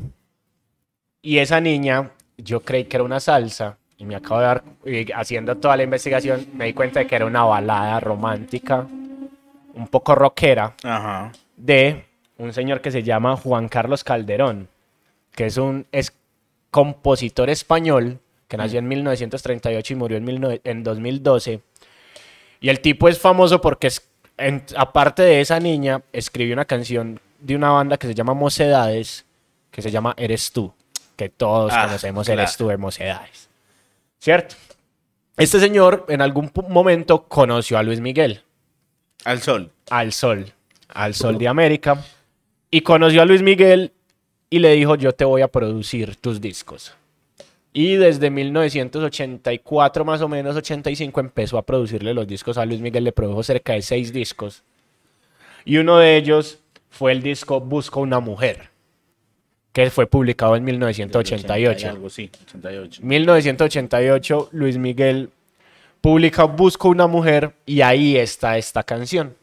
Y 1.23 1.39
esa 1.39 1.61
niña, 1.61 2.11
yo 2.37 2.61
creí 2.61 2.85
que 2.85 2.97
era 2.97 3.05
una 3.05 3.21
salsa, 3.21 3.79
y 3.99 4.05
me 4.05 4.15
acabo 4.15 4.41
de 4.41 4.47
dar, 4.47 4.65
y 4.85 5.13
haciendo 5.13 5.57
toda 5.57 5.77
la 5.77 5.83
investigación, 5.83 6.47
me 6.55 6.67
di 6.67 6.75
cuenta 6.75 7.01
de 7.01 7.07
que 7.07 7.17
era 7.17 7.27
una 7.27 7.45
balada 7.45 7.99
romántica, 8.01 8.87
un 9.75 9.89
poco 9.89 10.15
rockera, 10.15 10.75
Ajá. 10.83 11.33
de 11.57 12.05
un 12.39 12.53
señor 12.53 12.81
que 12.81 12.91
se 12.91 13.03
llama 13.03 13.37
Juan 13.37 13.69
Carlos 13.69 14.05
Calderón, 14.05 14.69
que 15.33 15.47
es 15.47 15.57
un 15.57 15.87
es 15.93 16.13
compositor 16.71 17.51
español 17.51 18.21
que 18.49 18.57
nació 18.57 18.79
en 18.79 18.89
1938 18.89 19.93
y 19.93 19.97
murió 19.97 20.17
en, 20.19 20.25
19 20.27 20.61
en 20.65 20.83
2012. 20.85 21.61
Y 22.61 22.69
el 22.69 22.81
tipo 22.81 23.09
es 23.09 23.19
famoso 23.19 23.61
porque, 23.61 23.89
es, 23.89 24.09
en- 24.39 24.65
aparte 24.77 25.23
de 25.23 25.41
esa 25.41 25.61
niña, 25.61 26.03
escribió 26.13 26.55
una 26.55 26.65
canción 26.65 27.21
de 27.41 27.57
una 27.57 27.71
banda 27.71 27.97
que 27.99 28.07
se 28.07 28.15
llama 28.15 28.35
Mocedades, 28.35 29.27
que 29.71 29.83
se 29.83 29.91
llama 29.91 30.15
Eres 30.17 30.53
tú, 30.53 30.73
que 31.17 31.29
todos 31.29 31.73
Ah, 31.75 31.85
conocemos 31.87 32.27
claro. 32.27 32.41
Eres 32.43 32.57
tú 32.57 32.69
de 32.69 32.77
Mocedades. 32.77 33.49
¿Cierto? 34.19 34.55
Este 35.37 35.61
señor 35.61 36.07
en 36.09 36.23
algún 36.23 36.51
momento 36.69 37.25
conoció 37.29 37.77
a 37.77 37.83
Luis 37.83 38.01
Miguel 38.01 38.43
Al 39.25 39.43
sol. 39.43 39.71
al 39.91 40.13
sol, 40.15 40.53
al 40.89 41.15
sol 41.15 41.37
de 41.37 41.47
América, 41.49 42.03
y 42.71 42.81
conoció 42.81 43.21
a 43.21 43.27
Luis 43.27 43.43
Miguel 43.43 43.93
y 44.49 44.61
le 44.61 44.71
dijo, 44.73 44.95
yo 44.95 45.13
te 45.13 45.25
voy 45.27 45.43
a 45.43 45.49
producir 45.49 46.17
tus 46.17 46.41
discos. 46.41 46.95
Y 47.79 47.97
desde 47.97 48.31
1984 48.31 50.05
más 50.07 50.23
o 50.23 50.29
menos, 50.29 50.57
85, 50.57 51.21
empezó 51.21 51.59
a 51.59 51.63
producirle 51.63 52.15
los 52.15 52.27
discos 52.27 52.57
a 52.57 52.65
Luis 52.65 52.81
Miguel, 52.81 53.05
le 53.05 53.13
produjo 53.13 53.43
cerca 53.43 53.75
de 53.75 53.83
seis 53.83 54.15
discos. 54.15 54.63
Y 55.67 55.77
uno 55.77 55.99
de 55.99 56.17
ellos 56.17 56.59
fue 56.89 57.13
el 57.13 57.23
disco 57.23 57.61
Busco 57.61 58.01
una 58.01 58.19
mujer, 58.19 58.71
que 59.75 59.91
fue 59.91 60.07
publicado 60.07 60.57
en 60.57 60.65
1988. 60.65 61.91
Algo, 61.91 62.09
sí, 62.09 62.31
88. 62.47 63.03
1988, 63.05 64.49
Luis 64.53 64.79
Miguel 64.79 65.29
publica 66.01 66.45
Busco 66.45 66.89
una 66.89 67.07
mujer 67.07 67.53
y 67.67 67.83
ahí 67.83 68.17
está 68.17 68.57
esta 68.57 68.85
canción, 68.85 69.37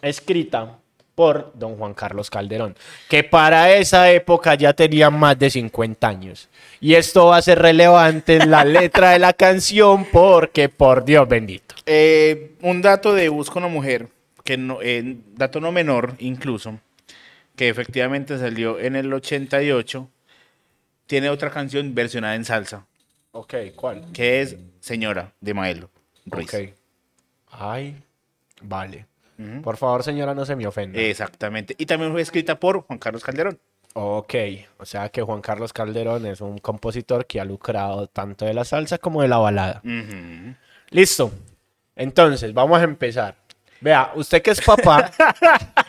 escrita 0.00 0.78
por 1.16 1.50
don 1.54 1.76
Juan 1.76 1.94
Carlos 1.94 2.30
Calderón, 2.30 2.76
que 3.08 3.24
para 3.24 3.72
esa 3.74 4.12
época 4.12 4.54
ya 4.54 4.74
tenía 4.74 5.10
más 5.10 5.36
de 5.38 5.50
50 5.50 6.06
años. 6.06 6.48
Y 6.78 6.94
esto 6.94 7.26
va 7.28 7.38
a 7.38 7.42
ser 7.42 7.58
relevante 7.58 8.36
en 8.36 8.50
la 8.50 8.64
letra 8.64 9.10
de 9.10 9.18
la 9.18 9.32
canción 9.32 10.04
porque, 10.12 10.68
por 10.68 11.04
Dios 11.04 11.26
bendito. 11.26 11.74
Eh, 11.86 12.52
un 12.60 12.82
dato 12.82 13.14
de 13.14 13.30
Busco 13.30 13.58
una 13.58 13.68
mujer, 13.68 14.08
que 14.44 14.58
no, 14.58 14.78
eh, 14.82 15.16
dato 15.34 15.58
no 15.58 15.72
menor 15.72 16.14
incluso, 16.18 16.78
que 17.56 17.70
efectivamente 17.70 18.38
salió 18.38 18.78
en 18.78 18.94
el 18.94 19.10
88, 19.12 20.08
tiene 21.06 21.30
otra 21.30 21.50
canción 21.50 21.94
versionada 21.94 22.34
en 22.34 22.44
salsa, 22.44 22.84
Ok, 23.32 23.54
¿cuál? 23.74 24.04
que 24.12 24.42
es 24.42 24.56
Señora 24.80 25.32
de 25.40 25.54
Maelo 25.54 25.88
Ruiz. 26.26 26.52
Ok. 26.52 26.60
Ay, 27.52 27.96
vale. 28.60 29.06
Por 29.62 29.76
favor, 29.76 30.02
señora, 30.02 30.34
no 30.34 30.46
se 30.46 30.56
me 30.56 30.66
ofenda. 30.66 30.98
Exactamente. 30.98 31.74
Y 31.78 31.86
también 31.86 32.12
fue 32.12 32.22
escrita 32.22 32.58
por 32.58 32.82
Juan 32.82 32.98
Carlos 32.98 33.22
Calderón. 33.22 33.58
Ok, 33.92 34.34
o 34.78 34.84
sea 34.84 35.08
que 35.08 35.22
Juan 35.22 35.40
Carlos 35.40 35.72
Calderón 35.72 36.26
es 36.26 36.40
un 36.40 36.58
compositor 36.58 37.26
que 37.26 37.40
ha 37.40 37.44
lucrado 37.44 38.08
tanto 38.08 38.44
de 38.44 38.52
la 38.52 38.64
salsa 38.64 38.98
como 38.98 39.22
de 39.22 39.28
la 39.28 39.38
balada. 39.38 39.82
Listo. 40.90 41.30
Entonces, 41.94 42.52
vamos 42.52 42.78
a 42.78 42.84
empezar. 42.84 43.36
Vea, 43.80 44.12
usted 44.14 44.42
que 44.42 44.50
es 44.50 44.60
papá, 44.60 45.10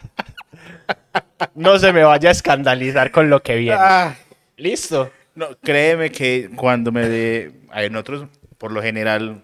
no 1.55 1.79
se 1.79 1.93
me 1.93 2.03
vaya 2.03 2.29
a 2.29 2.31
escandalizar 2.31 3.11
con 3.11 3.29
lo 3.29 3.41
que 3.41 3.55
viene. 3.55 3.77
Ah, 3.79 4.15
Listo. 4.55 5.11
no, 5.35 5.47
créeme 5.61 6.11
que 6.11 6.49
cuando 6.55 6.91
me 6.91 7.07
de... 7.07 7.53
a 7.71 7.81
ver, 7.81 7.91
nosotros, 7.91 8.27
por 8.57 8.71
lo 8.71 8.81
general, 8.81 9.43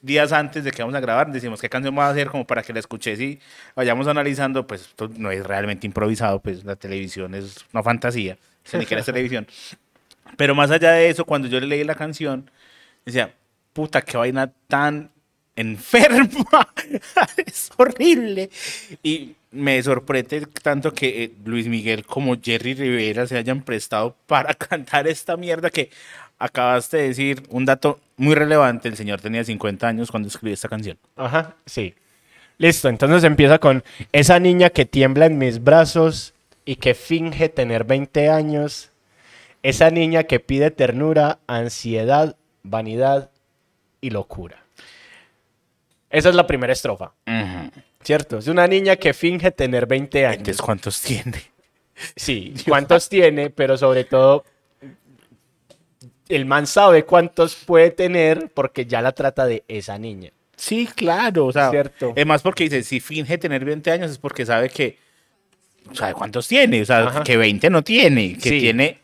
días 0.00 0.32
antes 0.32 0.64
de 0.64 0.70
que 0.70 0.82
vamos 0.82 0.94
a 0.94 1.00
grabar, 1.00 1.30
decimos 1.32 1.60
qué 1.60 1.68
canción 1.68 1.96
va 1.96 2.06
a 2.06 2.10
hacer 2.10 2.28
como 2.28 2.46
para 2.46 2.62
que 2.62 2.72
la 2.72 2.78
escuches 2.78 3.20
y 3.20 3.40
vayamos 3.74 4.06
analizando, 4.06 4.66
pues 4.66 4.82
esto 4.82 5.10
no 5.16 5.30
es 5.30 5.44
realmente 5.44 5.86
improvisado, 5.86 6.40
pues 6.40 6.64
la 6.64 6.76
televisión 6.76 7.34
es 7.34 7.64
una 7.72 7.82
fantasía, 7.82 8.38
eso 8.64 8.76
ni 8.76 8.84
siquiera 8.84 9.00
es 9.00 9.06
televisión. 9.06 9.46
Pero 10.36 10.54
más 10.54 10.70
allá 10.70 10.92
de 10.92 11.10
eso, 11.10 11.24
cuando 11.24 11.48
yo 11.48 11.60
le 11.60 11.66
leí 11.66 11.84
la 11.84 11.94
canción, 11.94 12.50
decía, 13.04 13.34
puta, 13.72 14.02
qué 14.02 14.16
vaina 14.16 14.52
tan 14.68 15.10
enferma, 15.56 16.68
es 17.46 17.70
horrible. 17.76 18.50
Y 19.02 19.34
me 19.50 19.82
sorprende 19.82 20.46
tanto 20.62 20.92
que 20.92 21.24
eh, 21.24 21.32
Luis 21.44 21.68
Miguel 21.68 22.06
como 22.06 22.40
Jerry 22.40 22.74
Rivera 22.74 23.26
se 23.26 23.36
hayan 23.36 23.62
prestado 23.62 24.16
para 24.26 24.54
cantar 24.54 25.06
esta 25.06 25.36
mierda 25.36 25.70
que 25.70 25.90
acabaste 26.42 26.96
de 26.96 27.08
decir. 27.08 27.42
Un 27.50 27.64
dato 27.64 28.00
muy 28.16 28.34
relevante, 28.34 28.88
el 28.88 28.96
señor 28.96 29.20
tenía 29.20 29.44
50 29.44 29.86
años 29.86 30.10
cuando 30.10 30.28
escribió 30.28 30.54
esta 30.54 30.68
canción. 30.68 30.98
Ajá, 31.16 31.54
sí. 31.64 31.94
Listo, 32.58 32.88
entonces 32.88 33.24
empieza 33.24 33.58
con 33.58 33.82
esa 34.12 34.38
niña 34.38 34.70
que 34.70 34.84
tiembla 34.84 35.26
en 35.26 35.38
mis 35.38 35.62
brazos 35.62 36.34
y 36.64 36.76
que 36.76 36.94
finge 36.94 37.48
tener 37.48 37.84
20 37.84 38.28
años. 38.28 38.90
Esa 39.62 39.90
niña 39.90 40.24
que 40.24 40.40
pide 40.40 40.70
ternura, 40.70 41.38
ansiedad, 41.46 42.36
vanidad 42.64 43.30
y 44.00 44.10
locura. 44.10 44.64
Esa 46.10 46.28
es 46.28 46.34
la 46.34 46.46
primera 46.46 46.72
estrofa, 46.72 47.12
¿cierto? 48.02 48.38
Es 48.38 48.48
una 48.48 48.66
niña 48.66 48.96
que 48.96 49.14
finge 49.14 49.50
tener 49.52 49.86
20 49.86 50.26
años. 50.26 50.60
¿cuántos 50.60 51.00
tiene? 51.00 51.42
Sí, 52.16 52.54
cuántos 52.68 53.08
tiene, 53.08 53.48
pero 53.50 53.78
sobre 53.78 54.04
todo 54.04 54.44
el 56.34 56.46
man 56.46 56.66
sabe 56.66 57.04
cuántos 57.04 57.54
puede 57.54 57.90
tener 57.90 58.50
porque 58.54 58.86
ya 58.86 59.02
la 59.02 59.12
trata 59.12 59.46
de 59.46 59.64
esa 59.68 59.98
niña. 59.98 60.30
Sí, 60.56 60.88
claro. 60.94 61.46
O 61.46 61.52
sea, 61.52 61.70
Cierto. 61.70 62.12
es 62.14 62.26
más 62.26 62.42
porque 62.42 62.64
dice, 62.64 62.82
si 62.82 63.00
finge 63.00 63.38
tener 63.38 63.64
20 63.64 63.90
años 63.90 64.10
es 64.10 64.18
porque 64.18 64.46
sabe 64.46 64.68
que, 64.68 64.98
sabe 65.92 66.14
cuántos 66.14 66.46
tiene, 66.46 66.82
o 66.82 66.84
sea, 66.84 67.00
Ajá. 67.06 67.24
que 67.24 67.36
20 67.36 67.68
no 67.70 67.82
tiene, 67.82 68.34
que 68.38 68.48
Sí. 68.50 68.60
tiene, 68.60 68.98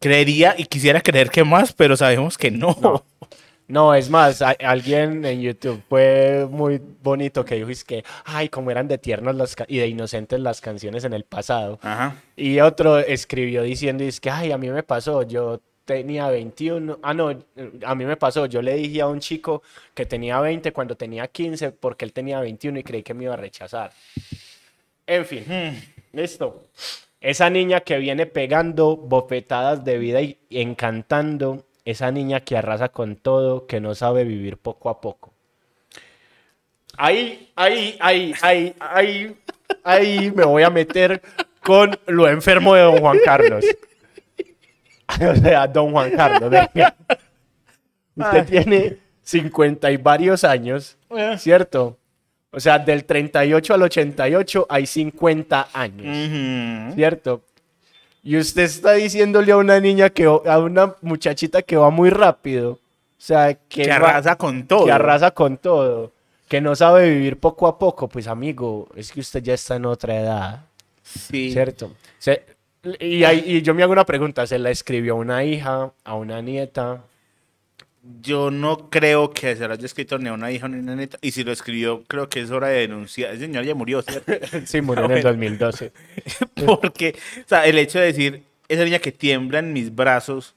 creería 0.00 0.54
y 0.56 0.66
quisiera 0.66 1.00
creer 1.00 1.30
que 1.30 1.42
más, 1.44 1.72
pero 1.72 1.96
sabemos 1.96 2.38
que 2.38 2.50
no. 2.50 2.76
No. 2.80 3.04
No, 3.68 3.94
es 3.94 4.08
más, 4.10 4.42
a- 4.42 4.56
alguien 4.60 5.24
en 5.24 5.40
YouTube 5.40 5.82
fue 5.88 6.46
muy 6.48 6.80
bonito 7.02 7.44
que 7.44 7.56
dijo 7.56 7.68
es 7.70 7.82
que, 7.84 8.04
ay, 8.24 8.48
como 8.48 8.70
eran 8.70 8.86
de 8.86 8.98
tiernos 8.98 9.34
las 9.34 9.56
y 9.66 9.78
de 9.78 9.88
inocentes 9.88 10.38
las 10.38 10.60
canciones 10.60 11.04
en 11.04 11.12
el 11.14 11.24
pasado. 11.24 11.78
Ajá. 11.82 12.16
Y 12.36 12.60
otro 12.60 12.98
escribió 12.98 13.62
diciendo, 13.62 14.04
es 14.04 14.20
que, 14.20 14.30
ay, 14.30 14.52
a 14.52 14.58
mí 14.58 14.70
me 14.70 14.84
pasó, 14.84 15.22
yo 15.24 15.60
tenía 15.84 16.28
21, 16.28 16.98
ah, 17.02 17.14
no, 17.14 17.30
a 17.84 17.94
mí 17.94 18.04
me 18.04 18.16
pasó, 18.16 18.46
yo 18.46 18.60
le 18.62 18.74
dije 18.74 19.00
a 19.00 19.06
un 19.08 19.20
chico 19.20 19.62
que 19.94 20.04
tenía 20.06 20.40
20 20.40 20.72
cuando 20.72 20.96
tenía 20.96 21.26
15 21.28 21.70
porque 21.72 22.04
él 22.04 22.12
tenía 22.12 22.40
21 22.40 22.78
y 22.80 22.82
creí 22.84 23.02
que 23.02 23.14
me 23.14 23.24
iba 23.24 23.34
a 23.34 23.36
rechazar. 23.36 23.92
En 25.06 25.24
fin, 25.24 25.44
listo. 26.12 26.68
Esa 27.20 27.48
niña 27.50 27.80
que 27.80 27.98
viene 27.98 28.26
pegando 28.26 28.96
bofetadas 28.96 29.84
de 29.84 29.98
vida 29.98 30.20
y 30.22 30.38
encantando, 30.50 31.64
esa 31.86 32.10
niña 32.10 32.40
que 32.40 32.58
arrasa 32.58 32.90
con 32.90 33.16
todo, 33.16 33.66
que 33.66 33.80
no 33.80 33.94
sabe 33.94 34.24
vivir 34.24 34.58
poco 34.58 34.90
a 34.90 35.00
poco. 35.00 35.32
Ahí, 36.98 37.50
ahí, 37.54 37.96
ahí, 38.00 38.34
ahí, 38.42 38.74
ahí, 38.80 39.36
ahí 39.84 40.32
me 40.34 40.44
voy 40.44 40.64
a 40.64 40.70
meter 40.70 41.22
con 41.62 41.96
lo 42.06 42.28
enfermo 42.28 42.74
de 42.74 42.82
don 42.82 42.98
Juan 43.00 43.18
Carlos. 43.24 43.64
O 45.08 45.36
sea, 45.36 45.68
don 45.68 45.92
Juan 45.92 46.10
Carlos, 46.10 46.50
venga. 46.50 46.96
Usted 48.16 48.44
tiene 48.44 48.96
50 49.22 49.92
y 49.92 49.96
varios 49.98 50.42
años, 50.42 50.98
¿cierto? 51.38 51.96
O 52.50 52.58
sea, 52.58 52.80
del 52.80 53.04
38 53.04 53.72
al 53.72 53.82
88 53.82 54.66
hay 54.68 54.84
50 54.84 55.68
años. 55.72 56.94
¿cierto? 56.96 57.44
Y 58.28 58.36
usted 58.36 58.64
está 58.64 58.92
diciéndole 58.94 59.52
a 59.52 59.56
una 59.56 59.78
niña 59.78 60.10
que, 60.10 60.24
a 60.24 60.58
una 60.58 60.96
muchachita 61.00 61.62
que 61.62 61.76
va 61.76 61.90
muy 61.90 62.10
rápido, 62.10 62.72
o 62.72 62.78
sea, 63.18 63.54
que, 63.54 63.82
Que 63.84 63.88
va- 63.88 63.94
arrasa 63.96 64.34
con 64.36 64.66
todo. 64.66 64.84
que 64.84 64.90
arrasa 64.90 65.30
con 65.30 65.58
todo, 65.58 66.10
que 66.48 66.60
no 66.60 66.74
sabe 66.74 67.08
vivir 67.08 67.38
poco 67.38 67.68
a 67.68 67.78
poco, 67.78 68.08
pues 68.08 68.26
amigo, 68.26 68.88
es 68.96 69.12
que 69.12 69.20
usted 69.20 69.44
ya 69.44 69.54
está 69.54 69.76
en 69.76 69.86
otra 69.86 70.16
edad, 70.20 70.64
Sí. 71.04 71.52
¿cierto? 71.52 71.92
Se- 72.18 72.42
y, 72.98 73.24
y 73.24 73.62
yo 73.62 73.74
me 73.74 73.84
hago 73.84 73.92
una 73.92 74.04
pregunta, 74.04 74.44
¿se 74.44 74.58
la 74.58 74.70
escribió 74.70 75.12
a 75.14 75.16
una 75.18 75.44
hija, 75.44 75.92
a 76.04 76.14
una 76.16 76.42
nieta? 76.42 77.02
Yo 78.22 78.50
no 78.50 78.90
creo 78.90 79.32
que 79.32 79.56
se 79.56 79.66
lo 79.66 79.74
haya 79.74 79.84
escrito 79.86 80.18
ni 80.18 80.28
a 80.28 80.32
una 80.32 80.50
hija 80.50 80.68
ni 80.68 80.76
a 80.76 80.80
una 80.80 80.96
neta. 80.96 81.18
Y 81.20 81.32
si 81.32 81.44
lo 81.44 81.52
escribió, 81.52 82.02
creo 82.06 82.28
que 82.28 82.40
es 82.40 82.50
hora 82.50 82.68
de 82.68 82.80
denunciar. 82.80 83.32
El 83.32 83.40
señor 83.40 83.64
ya 83.64 83.74
murió, 83.74 84.02
¿cierto? 84.02 84.32
Sí, 84.66 84.80
murió 84.80 85.04
en 85.06 85.12
el 85.12 85.22
2012. 85.22 85.92
Porque, 86.66 87.16
o 87.44 87.48
sea, 87.48 87.66
el 87.66 87.78
hecho 87.78 87.98
de 87.98 88.06
decir, 88.06 88.42
esa 88.68 88.84
niña 88.84 88.98
que 88.98 89.12
tiembla 89.12 89.58
en 89.60 89.72
mis 89.72 89.94
brazos. 89.94 90.54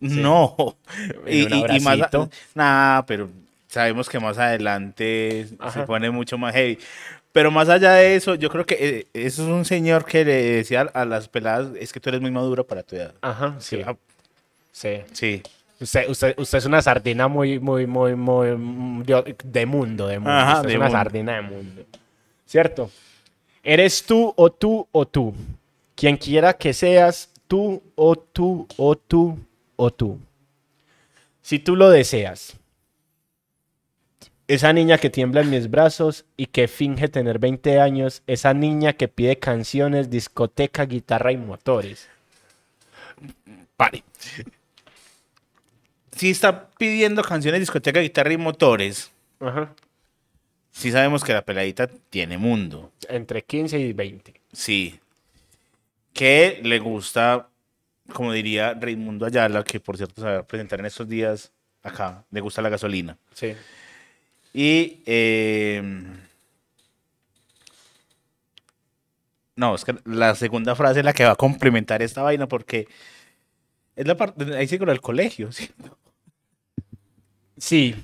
No. 0.00 0.56
Un 1.26 1.82
más. 1.82 1.98
Nah, 2.54 3.02
pero 3.02 3.28
sabemos 3.68 4.08
que 4.08 4.18
más 4.18 4.38
adelante 4.38 5.46
se 5.72 5.82
pone 5.82 6.10
mucho 6.10 6.38
más 6.38 6.54
heavy. 6.54 6.78
Pero 7.32 7.50
más 7.50 7.68
allá 7.68 7.92
de 7.92 8.16
eso, 8.16 8.34
yo 8.34 8.50
creo 8.50 8.66
que 8.66 8.76
eh, 8.80 9.06
eso 9.14 9.42
es 9.42 9.48
un 9.48 9.64
señor 9.64 10.04
que 10.04 10.24
le 10.24 10.42
decía 10.42 10.80
a 10.80 11.04
las 11.04 11.28
peladas: 11.28 11.68
es 11.78 11.92
que 11.92 12.00
tú 12.00 12.08
eres 12.08 12.20
muy 12.20 12.30
madura 12.30 12.64
para 12.64 12.82
tu 12.82 12.96
edad. 12.96 13.14
Ajá, 13.20 13.56
sí. 13.60 13.82
Ah, 13.86 13.94
Sí. 14.72 15.00
Sí. 15.12 15.42
Usted, 15.80 16.08
usted, 16.10 16.34
usted 16.38 16.58
es 16.58 16.66
una 16.66 16.82
sardina 16.82 17.26
muy, 17.28 17.58
muy, 17.58 17.86
muy, 17.86 18.14
muy 18.14 18.48
mm, 18.56 19.02
de, 19.04 19.36
de 19.42 19.66
mundo, 19.66 20.06
de 20.06 20.18
mundo. 20.18 20.30
Ajá, 20.30 20.56
usted 20.56 20.68
de 20.68 20.74
es 20.74 20.76
una 20.76 20.86
mundo. 20.86 20.98
sardina 20.98 21.34
de 21.36 21.42
mundo. 21.42 21.84
¿Cierto? 22.46 22.90
Eres 23.62 24.04
tú 24.04 24.32
o 24.36 24.50
tú 24.50 24.86
o 24.92 25.06
tú. 25.06 25.34
Quien 25.94 26.16
quiera 26.16 26.52
que 26.54 26.72
seas, 26.72 27.30
tú 27.46 27.82
o 27.94 28.16
tú 28.16 28.66
o 28.76 28.96
tú 28.96 29.38
o 29.76 29.90
tú. 29.90 30.18
Si 31.42 31.58
tú 31.58 31.76
lo 31.76 31.90
deseas. 31.90 32.56
Esa 34.48 34.72
niña 34.72 34.98
que 34.98 35.10
tiembla 35.10 35.42
en 35.42 35.50
mis 35.50 35.70
brazos 35.70 36.24
y 36.36 36.46
que 36.46 36.66
finge 36.66 37.08
tener 37.08 37.38
20 37.38 37.80
años, 37.80 38.22
esa 38.26 38.52
niña 38.52 38.94
que 38.94 39.06
pide 39.06 39.38
canciones, 39.38 40.10
discoteca, 40.10 40.84
guitarra 40.86 41.30
y 41.32 41.36
motores. 41.36 42.08
Pare. 43.76 44.02
Si 46.20 46.28
está 46.28 46.68
pidiendo 46.72 47.22
canciones, 47.22 47.60
discoteca, 47.60 47.98
guitarra 47.98 48.34
y 48.34 48.36
motores, 48.36 49.10
Ajá. 49.40 49.74
sí 50.70 50.92
sabemos 50.92 51.24
que 51.24 51.32
la 51.32 51.40
peladita 51.40 51.86
tiene 51.86 52.36
mundo. 52.36 52.92
Entre 53.08 53.40
15 53.42 53.78
y 53.78 53.94
20. 53.94 54.34
Sí. 54.52 55.00
Que 56.12 56.60
le 56.62 56.78
gusta, 56.78 57.48
como 58.12 58.34
diría 58.34 58.74
Raimundo 58.74 59.24
Ayala, 59.24 59.64
que 59.64 59.80
por 59.80 59.96
cierto 59.96 60.20
se 60.20 60.26
va 60.28 60.38
a 60.40 60.42
presentar 60.42 60.80
en 60.80 60.84
estos 60.84 61.08
días 61.08 61.52
acá, 61.82 62.22
le 62.30 62.42
gusta 62.42 62.60
la 62.60 62.68
gasolina. 62.68 63.16
Sí. 63.32 63.54
Y. 64.52 65.00
eh, 65.06 65.82
no, 69.56 69.74
es 69.74 69.86
que 69.86 69.94
la 70.04 70.34
segunda 70.34 70.74
frase 70.76 70.98
es 70.98 71.06
la 71.06 71.14
que 71.14 71.24
va 71.24 71.30
a 71.30 71.36
complementar 71.36 72.02
esta 72.02 72.20
vaina 72.20 72.46
porque 72.46 72.88
es 73.96 74.06
la 74.06 74.18
parte. 74.18 74.54
Ahí 74.54 74.68
sí 74.68 74.76
con 74.76 74.90
el 74.90 75.00
colegio, 75.00 75.50
¿sí? 75.52 75.70
Sí, 77.60 77.94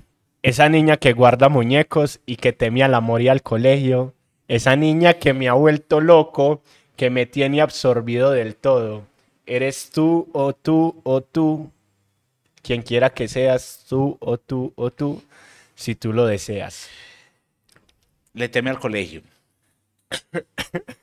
esa 0.43 0.69
niña 0.69 0.99
que 0.99 1.15
guarda 1.15 1.49
muñecos 1.49 2.21
y 2.27 2.37
que 2.37 2.53
teme 2.53 2.85
al 2.85 2.95
amor 2.95 3.23
y 3.23 3.29
al 3.29 3.43
colegio. 3.43 4.13
Esa 4.49 4.77
niña 4.77 5.15
que 5.15 5.33
me 5.33 5.49
ha 5.49 5.55
vuelto 5.55 6.01
loco, 6.01 6.63
que 6.95 7.09
me 7.09 7.25
tiene 7.25 7.63
absorbido 7.63 8.31
del 8.31 8.55
todo. 8.55 9.07
Eres 9.47 9.91
tú 9.91 10.29
o 10.35 10.53
tú 10.53 11.01
o 11.05 11.23
tú. 11.23 11.73
Quien 12.63 12.83
quiera 12.83 13.11
que 13.11 13.29
seas 13.29 13.85
tú 13.89 14.19
o 14.21 14.37
tú 14.37 14.75
o 14.77 14.91
tú, 14.91 15.23
si 15.75 15.95
tú 15.95 16.13
lo 16.13 16.27
deseas. 16.27 16.91
Le 18.35 18.51
teme 18.51 18.69
al 18.69 18.79
colegio. 18.79 19.23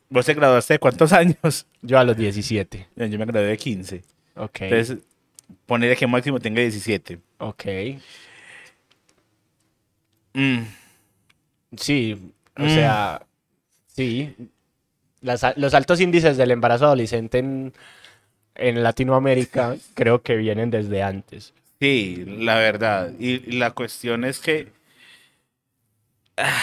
¿Vos 0.09 0.27
te 0.27 0.35
graduaste 0.35 0.75
de 0.75 0.79
cuántos 0.79 1.11
años? 1.11 1.65
Yo 1.81 1.97
a 1.97 2.03
los 2.03 2.15
17. 2.15 2.87
Yo 2.95 3.17
me 3.17 3.25
gradué 3.25 3.47
de 3.47 3.57
15. 3.57 4.03
Ok. 4.35 4.61
Entonces, 4.61 4.99
ponerle 5.65 5.95
que 5.95 6.05
máximo 6.05 6.39
tenga 6.39 6.61
17. 6.61 7.17
ok. 7.39 7.65
Mm, 10.33 10.61
Sí, 11.75 12.31
o 12.57 12.63
Mm. 12.63 12.69
sea, 12.69 13.25
sí. 13.87 14.35
Las 15.21 15.43
los 15.57 15.73
altos 15.73 15.99
índices 16.01 16.37
del 16.37 16.51
embarazo 16.51 16.85
adolescente 16.85 17.39
en, 17.39 17.73
en 18.55 18.83
Latinoamérica 18.83 19.75
creo 19.95 20.21
que 20.21 20.35
vienen 20.35 20.69
desde 20.69 21.01
antes. 21.01 21.53
sí, 21.79 22.23
la 22.27 22.55
verdad. 22.57 23.11
Y, 23.19 23.39
la 23.57 23.71
cuestión 23.71 24.23
es 24.25 24.39
que. 24.39 24.71
ah, 26.37 26.61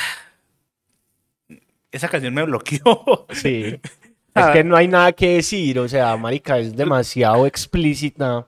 esa 1.90 2.08
canción 2.08 2.34
me 2.34 2.42
bloqueó. 2.44 3.26
Sí. 3.32 3.78
Ah. 3.82 3.90
Es 4.32 4.46
que 4.52 4.62
no 4.62 4.76
hay 4.76 4.86
nada 4.86 5.10
que 5.12 5.34
decir, 5.34 5.76
o 5.80 5.88
sea, 5.88 6.16
marica, 6.16 6.56
es 6.60 6.76
demasiado 6.76 7.48
explícita 7.48 8.46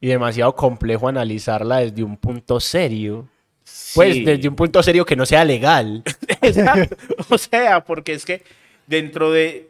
y 0.00 0.06
demasiado 0.06 0.54
complejo 0.54 1.08
analizarla 1.08 1.78
desde 1.78 2.04
un 2.04 2.16
punto 2.16 2.60
serio. 2.60 3.28
Pues 3.94 4.14
Sí. 4.14 4.24
desde 4.24 4.48
un 4.48 4.56
punto 4.56 4.82
serio 4.82 5.04
que 5.06 5.16
no 5.16 5.24
sea 5.26 5.44
legal. 5.44 6.02
Exacto. 6.42 6.96
O 7.28 7.38
sea, 7.38 7.84
porque 7.84 8.12
es 8.12 8.24
que 8.24 8.42
dentro 8.86 9.30
de 9.30 9.68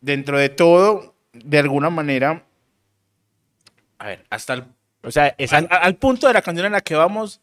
dentro 0.00 0.38
de 0.38 0.48
todo, 0.48 1.14
de 1.32 1.58
alguna 1.58 1.90
manera, 1.90 2.42
a 3.98 4.06
ver, 4.06 4.24
hasta 4.30 4.54
el, 4.54 4.64
O 5.02 5.10
sea, 5.10 5.34
al, 5.50 5.68
al 5.70 5.94
punto 5.96 6.26
de 6.26 6.32
la 6.32 6.42
canción 6.42 6.66
en 6.66 6.72
la 6.72 6.80
que 6.80 6.94
vamos, 6.94 7.40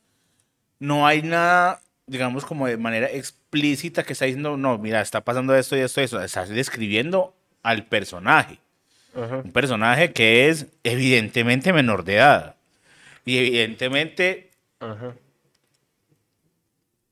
no 0.80 1.06
hay 1.06 1.22
nada, 1.22 1.82
digamos, 2.08 2.46
como 2.46 2.68
de 2.68 2.78
manera 2.78 3.08
explícita 3.12 4.04
que 4.04 4.14
está 4.14 4.26
diciendo, 4.26 4.58
no, 4.58 4.78
mira, 4.78 5.02
está 5.02 5.22
pasando 5.22 5.56
esto 5.56 5.78
y 5.78 5.82
esto 5.82 6.02
y 6.02 6.06
eso. 6.06 6.22
Está 6.22 6.46
describiendo 6.46 7.36
al 7.64 7.86
personaje. 7.86 8.60
Un 9.16 9.52
personaje 9.52 10.14
que 10.14 10.48
es 10.50 10.68
evidentemente 10.84 11.74
menor 11.74 12.04
de 12.04 12.16
edad. 12.16 12.56
Y 13.26 13.38
evidentemente 13.40 14.52
Ajá. 14.80 15.16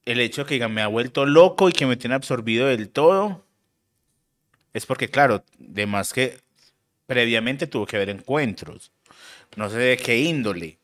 El 0.06 0.20
hecho 0.20 0.46
de 0.46 0.60
que 0.60 0.68
me 0.68 0.82
ha 0.82 0.88
vuelto 0.88 1.26
loco 1.26 1.70
y 1.70 1.74
que 1.74 1.86
me 1.86 1.98
tiene 1.98 2.16
absorbido 2.16 2.68
del 2.68 2.90
todo, 2.90 3.44
es 4.74 4.86
porque, 4.86 5.10
claro, 5.10 5.44
de 5.58 5.86
más 5.86 6.14
que 6.14 6.38
previamente 7.08 7.68
tuvo 7.68 7.86
que 7.86 7.96
haber 7.96 8.10
encuentros. 8.10 8.92
No 9.56 9.70
sé 9.70 9.78
de 9.78 9.98
qué 9.98 10.20
índole. 10.20 10.78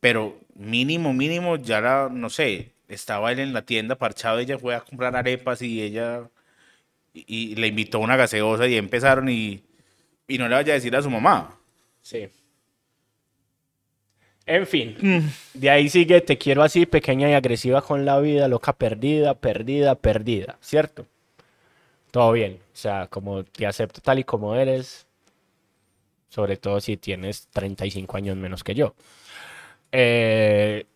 Pero 0.00 0.38
mínimo, 0.54 1.12
mínimo, 1.14 1.56
ya 1.56 2.08
no 2.10 2.30
sé, 2.30 2.72
estaba 2.88 3.32
él 3.32 3.38
en 3.40 3.52
la 3.52 3.62
tienda 3.62 3.96
parchado, 3.96 4.38
ella 4.38 4.58
fue 4.58 4.74
a 4.74 4.80
comprar 4.80 5.16
arepas 5.16 5.62
y 5.62 5.82
ella, 5.82 6.28
y, 7.12 7.24
y 7.52 7.54
le 7.54 7.68
invitó 7.68 8.00
una 8.00 8.16
gaseosa 8.16 8.66
y 8.66 8.76
empezaron 8.76 9.28
y, 9.28 9.62
y 10.28 10.38
no 10.38 10.48
le 10.48 10.54
vaya 10.54 10.72
a 10.72 10.76
decir 10.76 10.94
a 10.94 11.02
su 11.02 11.10
mamá. 11.10 11.58
Sí. 12.02 12.28
En 14.46 14.66
fin, 14.66 14.96
de 15.54 15.70
ahí 15.70 15.88
sigue 15.88 16.20
Te 16.20 16.36
quiero 16.38 16.62
así, 16.62 16.86
pequeña 16.86 17.30
y 17.30 17.34
agresiva 17.34 17.82
con 17.82 18.04
la 18.04 18.18
vida, 18.20 18.48
loca 18.48 18.72
perdida, 18.74 19.34
perdida, 19.34 19.94
perdida, 19.94 20.58
¿cierto? 20.60 21.06
Todo 22.10 22.32
bien, 22.32 22.54
o 22.72 22.76
sea, 22.76 23.08
como 23.08 23.44
te 23.44 23.66
acepto 23.66 24.00
tal 24.00 24.20
y 24.20 24.24
como 24.24 24.54
eres, 24.54 25.06
sobre 26.28 26.56
todo 26.56 26.80
si 26.80 26.96
tienes 26.96 27.48
35 27.48 28.16
años 28.16 28.36
menos 28.36 28.64
que 28.64 28.74
yo. 28.74 28.94
Eh, 29.92 30.86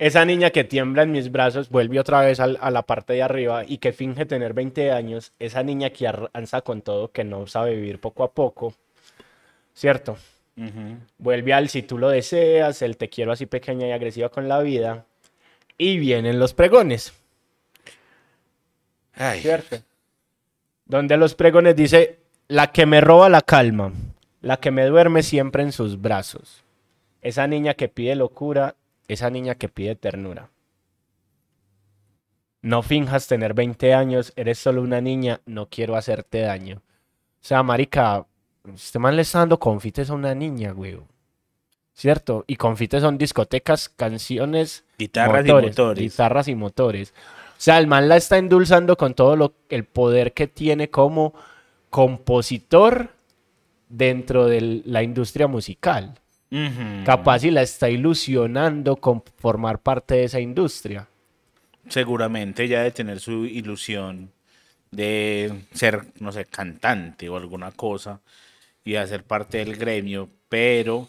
esa 0.00 0.24
niña 0.24 0.50
que 0.50 0.64
tiembla 0.64 1.02
en 1.04 1.12
mis 1.12 1.30
brazos 1.30 1.68
vuelve 1.70 2.00
otra 2.00 2.20
vez 2.22 2.40
al- 2.40 2.58
a 2.60 2.70
la 2.70 2.82
parte 2.82 3.12
de 3.12 3.22
arriba 3.22 3.64
y 3.66 3.78
que 3.78 3.92
finge 3.92 4.26
tener 4.26 4.52
20 4.54 4.90
años, 4.92 5.32
esa 5.38 5.62
niña 5.62 5.90
que 5.90 6.06
avanza 6.08 6.62
con 6.62 6.82
todo, 6.82 7.12
que 7.12 7.22
no 7.24 7.46
sabe 7.46 7.74
vivir 7.76 8.00
poco 8.00 8.24
a 8.24 8.32
poco, 8.32 8.74
¿cierto? 9.74 10.16
Vuelve 11.18 11.52
al 11.52 11.68
si 11.68 11.82
tú 11.82 11.98
lo 11.98 12.08
deseas, 12.08 12.82
el 12.82 12.96
te 12.96 13.08
quiero 13.08 13.32
así 13.32 13.46
pequeña 13.46 13.86
y 13.86 13.92
agresiva 13.92 14.28
con 14.28 14.48
la 14.48 14.60
vida. 14.60 15.06
Y 15.76 15.98
vienen 15.98 16.40
los 16.40 16.54
pregones, 16.54 17.12
Ay, 19.18 19.40
¿cierto? 19.40 19.78
Donde 20.86 21.16
los 21.16 21.34
pregones 21.34 21.74
dice, 21.74 22.20
la 22.46 22.68
que 22.68 22.86
me 22.86 23.00
roba 23.00 23.28
la 23.28 23.42
calma, 23.42 23.92
la 24.40 24.58
que 24.58 24.70
me 24.70 24.86
duerme 24.86 25.22
siempre 25.22 25.62
en 25.62 25.72
sus 25.72 26.00
brazos. 26.00 26.62
Esa 27.20 27.46
niña 27.48 27.74
que 27.74 27.88
pide 27.88 28.14
locura, 28.14 28.76
esa 29.08 29.28
niña 29.28 29.56
que 29.56 29.68
pide 29.68 29.96
ternura. 29.96 30.50
No 32.62 32.82
finjas 32.82 33.26
tener 33.26 33.54
20 33.54 33.92
años, 33.92 34.32
eres 34.36 34.58
solo 34.58 34.82
una 34.82 35.00
niña, 35.00 35.40
no 35.46 35.66
quiero 35.68 35.96
hacerte 35.96 36.40
daño. 36.40 36.76
O 36.76 37.44
sea, 37.48 37.62
marica, 37.62 38.26
este 38.74 38.98
man 38.98 39.16
le 39.16 39.22
está 39.22 39.40
dando 39.40 39.58
confites 39.58 40.10
a 40.10 40.14
una 40.14 40.34
niña, 40.34 40.72
güey. 40.72 40.98
¿Cierto? 41.94 42.44
Y 42.46 42.56
confites 42.56 43.02
son 43.02 43.18
discotecas, 43.18 43.88
canciones, 43.88 44.84
guitarras 44.98 45.44
motores, 45.44 45.64
y 45.64 45.68
motores. 45.68 46.02
Guitarras 46.02 46.48
y 46.48 46.54
motores. 46.54 47.14
O 47.58 47.60
sea, 47.60 47.78
el 47.78 47.88
man 47.88 48.08
la 48.08 48.16
está 48.16 48.38
endulzando 48.38 48.96
con 48.96 49.14
todo 49.14 49.34
lo, 49.34 49.54
el 49.68 49.84
poder 49.84 50.32
que 50.32 50.46
tiene 50.46 50.90
como 50.90 51.34
compositor 51.90 53.10
dentro 53.88 54.46
de 54.46 54.82
la 54.84 55.02
industria 55.02 55.48
musical. 55.48 56.14
Capaz 57.04 57.44
y 57.44 57.50
la 57.50 57.62
está 57.62 57.90
ilusionando 57.90 58.96
con 58.96 59.22
formar 59.36 59.80
parte 59.80 60.14
de 60.14 60.24
esa 60.24 60.40
industria. 60.40 61.08
seguramente 61.88 62.68
ya 62.68 62.82
de 62.82 62.90
tener 62.90 63.20
su 63.20 63.44
ilusión 63.44 64.30
de 64.90 65.64
ser, 65.74 66.06
no 66.20 66.32
sé, 66.32 66.46
cantante 66.46 67.28
o 67.28 67.36
alguna 67.36 67.72
cosa 67.72 68.20
y 68.88 68.96
hacer 68.96 69.22
parte 69.22 69.58
del 69.58 69.76
gremio, 69.76 70.30
pero 70.48 71.06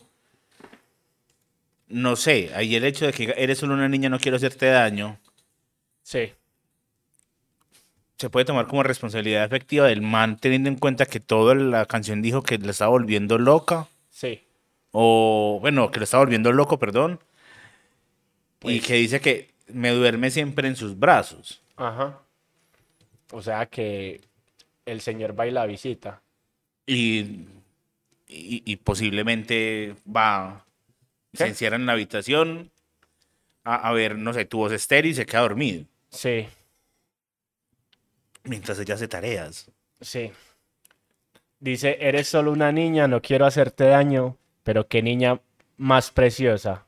no 1.87 2.17
sé, 2.17 2.51
ahí 2.53 2.75
el 2.75 2.83
hecho 2.83 3.05
de 3.05 3.13
que 3.13 3.33
eres 3.37 3.57
solo 3.59 3.73
una 3.73 3.87
niña, 3.87 4.09
no 4.09 4.19
quiero 4.19 4.35
hacerte 4.35 4.65
daño, 4.65 5.17
Sí. 6.03 6.33
se 8.17 8.29
puede 8.29 8.45
tomar 8.45 8.67
como 8.67 8.83
responsabilidad 8.83 9.45
efectiva 9.45 9.87
del 9.87 10.01
man 10.01 10.37
teniendo 10.37 10.67
en 10.69 10.75
cuenta 10.75 11.05
que 11.05 11.21
toda 11.21 11.55
la 11.55 11.85
canción 11.85 12.21
dijo 12.21 12.43
que 12.43 12.57
la 12.57 12.71
estaba 12.71 12.91
volviendo 12.91 13.37
loca, 13.37 13.87
Sí. 14.09 14.43
o 14.91 15.59
bueno, 15.61 15.89
que 15.89 15.99
lo 15.99 16.03
estaba 16.03 16.23
volviendo 16.25 16.51
loco, 16.51 16.77
perdón, 16.79 17.21
y 18.61 18.79
Pues- 18.79 18.85
que 18.87 18.93
dice 18.95 19.21
que 19.21 19.51
me 19.69 19.91
duerme 19.91 20.31
siempre 20.31 20.67
en 20.67 20.75
sus 20.75 20.99
brazos. 20.99 21.61
Ajá. 21.77 22.19
O 23.31 23.41
sea 23.41 23.67
que 23.67 24.19
el 24.85 24.99
señor 24.99 25.39
va 25.39 25.47
y 25.47 25.51
la 25.51 25.65
visita. 25.65 26.21
y, 26.91 27.45
y, 28.29 28.63
y 28.71 28.77
posiblemente 28.77 29.95
va, 30.07 30.65
se 31.33 31.47
encierra 31.47 31.75
en 31.77 31.85
la 31.87 31.93
habitación 31.93 32.71
a, 33.65 33.75
a 33.89 33.93
ver, 33.93 34.17
no 34.17 34.33
sé, 34.33 34.45
tu 34.45 34.59
voz 34.59 34.71
estéril 34.71 35.11
y 35.11 35.15
se 35.15 35.25
queda 35.25 35.41
dormido 35.41 35.85
Sí, 36.11 36.47
mientras 38.43 38.79
ella 38.79 38.95
hace 38.95 39.07
tareas. 39.07 39.71
sí. 40.01 40.31
Dice, 41.61 41.97
eres 41.99 42.29
solo 42.29 42.51
una 42.53 42.71
niña, 42.71 43.07
no 43.07 43.21
quiero 43.21 43.45
hacerte 43.45 43.83
daño, 43.85 44.37
pero 44.63 44.87
qué 44.87 45.01
niña 45.03 45.41
más 45.75 46.09
preciosa. 46.11 46.85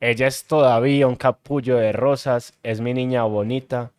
Ella 0.00 0.26
es 0.26 0.44
todavía 0.44 1.06
un 1.06 1.16
capullo 1.16 1.76
de 1.76 1.92
rosas, 1.92 2.54
es 2.62 2.80
mi 2.80 2.94
niña 2.94 3.24
bonita, 3.24 3.92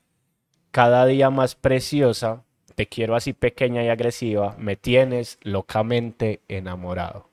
cada 0.71 1.05
día 1.05 1.29
más 1.29 1.53
preciosa, 1.53 2.43
te 2.81 2.87
quiero 2.87 3.15
así 3.15 3.33
pequeña 3.33 3.83
y 3.83 3.89
agresiva, 3.89 4.55
me 4.57 4.75
tienes 4.75 5.37
locamente 5.43 6.41
enamorado. 6.47 7.29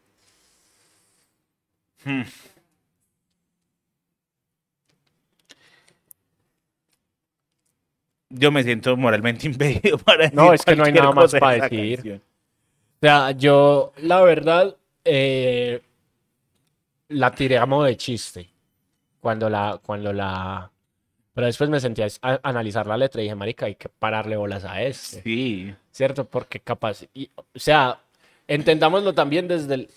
Hmm. 2.04 2.24
Yo 8.28 8.52
me 8.52 8.62
siento 8.62 8.94
moralmente 8.98 9.46
impedido 9.50 9.96
para 9.96 10.24
decir 10.24 10.36
No, 10.36 10.52
es 10.52 10.62
que 10.66 10.76
no 10.76 10.84
hay 10.84 10.92
nada 10.92 11.12
más 11.12 11.32
de 11.32 11.40
para 11.40 11.66
decir. 11.66 11.96
canción. 11.96 12.18
O 12.18 12.98
sea, 13.00 13.30
yo, 13.30 13.94
la 14.02 14.20
verdad, 14.20 14.76
eh, 15.02 15.80
la 17.08 17.30
tiré 17.30 17.56
a 17.56 17.64
modo 17.64 17.84
de 17.84 17.96
chiste. 17.96 18.50
Cuando 19.18 19.48
la, 19.48 19.80
cuando 19.82 20.12
la. 20.12 20.70
Pero 21.38 21.46
después 21.46 21.70
me 21.70 21.78
sentí 21.78 22.02
a, 22.02 22.08
a 22.20 22.40
analizar 22.42 22.88
la 22.88 22.96
letra 22.96 23.20
y 23.20 23.26
dije, 23.26 23.36
marica, 23.36 23.66
hay 23.66 23.76
que 23.76 23.88
pararle 23.88 24.34
bolas 24.36 24.64
a 24.64 24.82
este. 24.82 25.22
Sí, 25.22 25.72
¿Cierto? 25.92 26.24
Porque 26.24 26.58
capaz. 26.58 27.04
y, 27.14 27.30
o 27.36 27.44
sea, 27.54 28.00
entendámoslo 28.48 29.14
también 29.14 29.46
desde 29.46 29.74
el, 29.74 29.88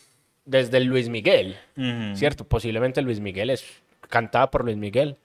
desde 0.46 0.78
el 0.78 0.84
Luis 0.84 1.10
Miguel. 1.10 1.58
Ujú. 1.76 2.16
¿Cierto? 2.16 2.44
Posiblemente 2.44 3.02
Luis 3.02 3.20
Miguel 3.20 3.50
es 3.50 3.66
cantada 4.08 4.52
por 4.52 4.64
Luis 4.64 4.78
Miguel. 4.78 5.18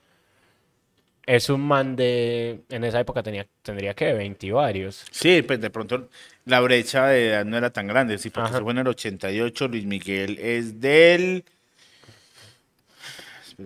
Es 1.27 1.51
un 1.51 1.61
man 1.61 1.97
de. 1.97 2.61
En 2.71 2.85
esa 2.85 2.99
época 2.99 3.23
tenía, 3.23 3.47
tendría 3.61 3.93
que 3.93 4.15
20 4.15 4.47
y 4.47 4.51
varios. 4.53 5.05
Sí, 5.11 5.43
pues 5.43 5.61
de 5.61 5.69
pronto 5.69 6.09
la 6.47 6.61
brecha 6.61 7.09
de 7.09 7.29
edad 7.29 7.45
no 7.45 7.59
era 7.59 7.69
tan 7.69 7.87
grande. 7.89 8.17
Sí, 8.17 8.31
porque 8.31 8.49
Ajá. 8.49 8.57
eso 8.57 8.65
fue 8.65 8.73
en 8.73 8.79
el 8.79 8.89
88. 8.89 9.69
Luis 9.69 9.85
Miguel 9.85 10.39
es 10.41 10.81
del. 10.81 11.45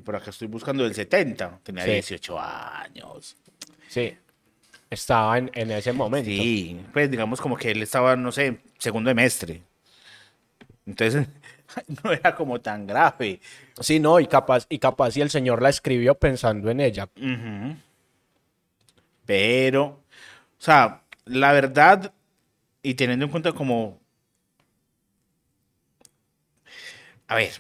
Por 0.05 0.17
acá 0.17 0.31
estoy 0.31 0.49
buscando 0.49 0.85
del 0.85 0.95
70. 0.95 1.61
Tenía 1.63 1.85
Sí. 1.85 1.91
18 1.93 2.39
años. 2.39 3.37
Sí. 3.89 4.17
Estaba 4.89 5.39
en, 5.39 5.51
en 5.55 5.71
ese 5.73 5.93
momento. 5.93 6.29
Sí, 6.31 6.81
pues 6.93 7.11
digamos 7.11 7.41
como 7.41 7.57
que 7.57 7.71
él 7.71 7.83
estaba, 7.83 8.17
no 8.17 8.33
sé, 8.33 8.59
segundo 8.79 9.11
semestre. 9.11 9.63
Entonces, 10.87 11.29
no 12.05 12.13
era 12.13 12.35
como 12.35 12.61
tan 12.61 12.87
grave. 12.87 13.41
Sí, 13.81 14.01
no, 14.01 14.19
y 14.21 14.27
capaz, 14.27 14.67
y 14.69 14.79
capaz 14.79 15.13
si 15.13 15.21
el 15.21 15.31
señor 15.31 15.63
la 15.63 15.69
escribió 15.69 16.15
pensando 16.17 16.71
en 16.71 16.81
ella. 16.81 17.09
Pero, 19.27 19.85
o 19.85 20.03
sea, 20.59 21.03
la 21.25 21.53
verdad, 21.53 22.13
y 22.83 22.95
teniendo 22.95 23.25
en 23.27 23.31
cuenta 23.31 23.53
como... 23.53 24.01
A 27.29 27.37
ver. 27.37 27.53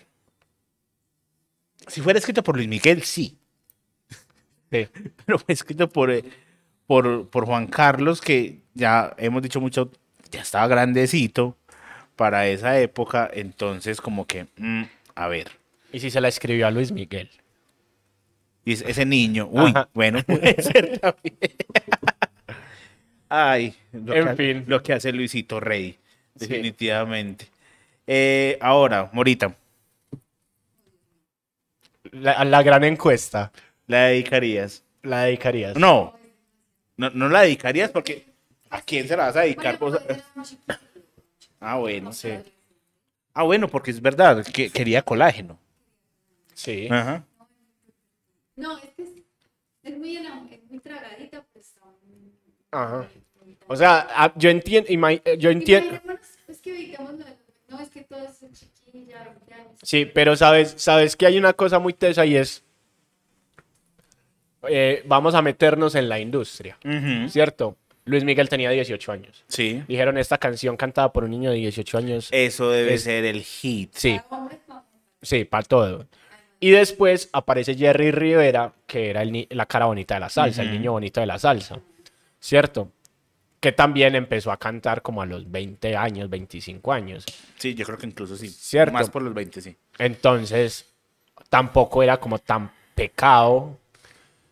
Si 1.90 2.00
fuera 2.00 2.18
escrito 2.18 2.42
por 2.42 2.56
Luis 2.56 2.68
Miguel, 2.68 3.02
sí. 3.02 3.36
Sí. 4.70 4.86
Pero 5.26 5.38
fue 5.38 5.52
escrito 5.54 5.88
por, 5.88 6.10
eh, 6.10 6.24
por, 6.86 7.28
por 7.28 7.44
Juan 7.46 7.66
Carlos, 7.66 8.20
que 8.20 8.60
ya 8.74 9.14
hemos 9.18 9.42
dicho 9.42 9.60
mucho, 9.60 9.90
ya 10.30 10.40
estaba 10.42 10.66
grandecito 10.68 11.56
para 12.16 12.46
esa 12.46 12.78
época. 12.80 13.28
Entonces, 13.32 14.00
como 14.00 14.26
que, 14.26 14.46
mm, 14.56 14.82
a 15.16 15.28
ver. 15.28 15.50
Y 15.92 16.00
si 16.00 16.10
se 16.10 16.20
la 16.20 16.28
escribió 16.28 16.66
a 16.66 16.70
Luis 16.70 16.92
Miguel. 16.92 17.28
Y 18.64 18.74
es- 18.74 18.82
ese 18.82 19.04
niño, 19.06 19.48
uy, 19.50 19.70
Ajá. 19.70 19.88
bueno, 19.94 20.22
puede 20.22 20.54
ser 20.62 20.98
también. 21.00 21.36
Ay, 23.28 23.74
lo, 23.92 24.14
En 24.14 24.28
que, 24.28 24.36
fin. 24.36 24.64
lo 24.66 24.82
que 24.82 24.92
hace 24.92 25.12
Luisito 25.12 25.60
Rey, 25.60 25.98
Sí. 26.36 26.46
definitivamente. 26.46 27.46
Eh, 28.06 28.58
ahora, 28.60 29.08
Morita, 29.12 29.54
La, 32.12 32.44
la 32.44 32.62
gran 32.62 32.84
encuesta. 32.84 33.52
¿la 33.86 34.06
dedicarías? 34.06 34.82
La 35.02 35.24
dedicarías. 35.24 35.76
No, 35.76 36.16
no, 36.96 37.10
no 37.10 37.28
la 37.28 37.42
dedicarías 37.42 37.90
porque 37.90 38.26
¿a 38.70 38.80
quién 38.82 39.08
se 39.08 39.16
la 39.16 39.26
vas 39.26 39.36
a 39.36 39.40
dedicar? 39.40 39.78
Vos- 39.78 40.00
Ah, 41.62 41.76
bueno, 41.76 42.10
sí. 42.12 42.30
Ah, 43.34 43.42
bueno, 43.42 43.68
porque 43.68 43.90
es 43.90 44.00
verdad, 44.00 44.44
que 44.46 44.70
quería 44.70 45.02
colágeno. 45.02 45.58
Sí. 46.54 46.88
Ajá. 46.90 47.22
No, 48.56 48.78
es 48.78 48.90
que 48.96 49.02
es, 49.02 49.08
es 49.82 49.98
muy, 49.98 50.16
es 50.16 50.70
muy 50.70 50.78
tragadita, 50.78 51.44
pues. 51.52 51.74
Ajá. 52.70 53.06
O 53.66 53.76
sea, 53.76 54.06
ah, 54.10 54.32
yo 54.36 54.48
entiendo, 54.48 54.88
yo 55.38 55.50
entiendo. 55.50 56.00
Es 56.48 56.60
que 56.62 56.72
digamos, 56.72 57.12
no, 57.68 57.78
es 57.80 57.90
que 57.90 58.02
todo 58.04 58.24
es 58.24 58.42
Sí, 59.82 60.04
pero 60.06 60.36
sabes, 60.36 60.74
sabes 60.76 61.16
que 61.16 61.26
hay 61.26 61.38
una 61.38 61.52
cosa 61.54 61.78
muy 61.78 61.92
tesa 61.94 62.26
y 62.26 62.36
es, 62.36 62.62
eh, 64.68 65.02
vamos 65.06 65.34
a 65.34 65.42
meternos 65.42 65.94
en 65.94 66.08
la 66.08 66.18
industria. 66.18 66.78
¿cierto? 67.28 67.76
Luis 68.04 68.24
Miguel 68.24 68.48
tenía 68.48 68.70
18 68.70 69.12
años. 69.12 69.44
Sí. 69.48 69.82
Dijeron 69.88 70.18
esta 70.18 70.38
canción 70.38 70.76
cantada 70.76 71.12
por 71.12 71.24
un 71.24 71.30
niño 71.30 71.50
de 71.50 71.56
18 71.56 71.98
años. 71.98 72.28
Eso 72.32 72.70
debe 72.70 72.94
Es- 72.94 73.04
ser 73.04 73.24
el 73.24 73.42
hit. 73.42 73.92
Sí, 73.94 74.20
sí, 75.22 75.44
para 75.44 75.62
todo. 75.62 76.06
Y 76.62 76.70
después 76.70 77.30
aparece 77.32 77.74
Jerry 77.74 78.10
Rivera, 78.10 78.74
que 78.86 79.08
era 79.10 79.22
el 79.22 79.46
la 79.50 79.64
cara 79.66 79.86
bonita 79.86 80.14
de 80.14 80.20
la 80.20 80.28
salsa, 80.28 80.62
el 80.62 80.72
niño 80.72 80.92
bonito 80.92 81.20
de 81.20 81.26
la 81.26 81.38
salsa, 81.38 81.80
¿cierto? 82.38 82.90
Que 83.60 83.72
también 83.72 84.14
empezó 84.14 84.50
a 84.50 84.56
cantar 84.56 85.02
como 85.02 85.20
a 85.20 85.26
los 85.26 85.50
20 85.50 85.94
años, 85.96 86.30
25 86.30 86.92
años. 86.92 87.26
Sí, 87.58 87.74
yo 87.74 87.84
creo 87.84 87.98
que 87.98 88.06
incluso 88.06 88.34
sí. 88.36 88.48
Cierto. 88.48 88.92
Más 88.94 89.10
por 89.10 89.20
los 89.22 89.34
20, 89.34 89.60
sí. 89.60 89.76
Entonces, 89.98 90.86
tampoco 91.50 92.02
era 92.02 92.16
como 92.18 92.38
tan 92.38 92.70
pecado 92.94 93.76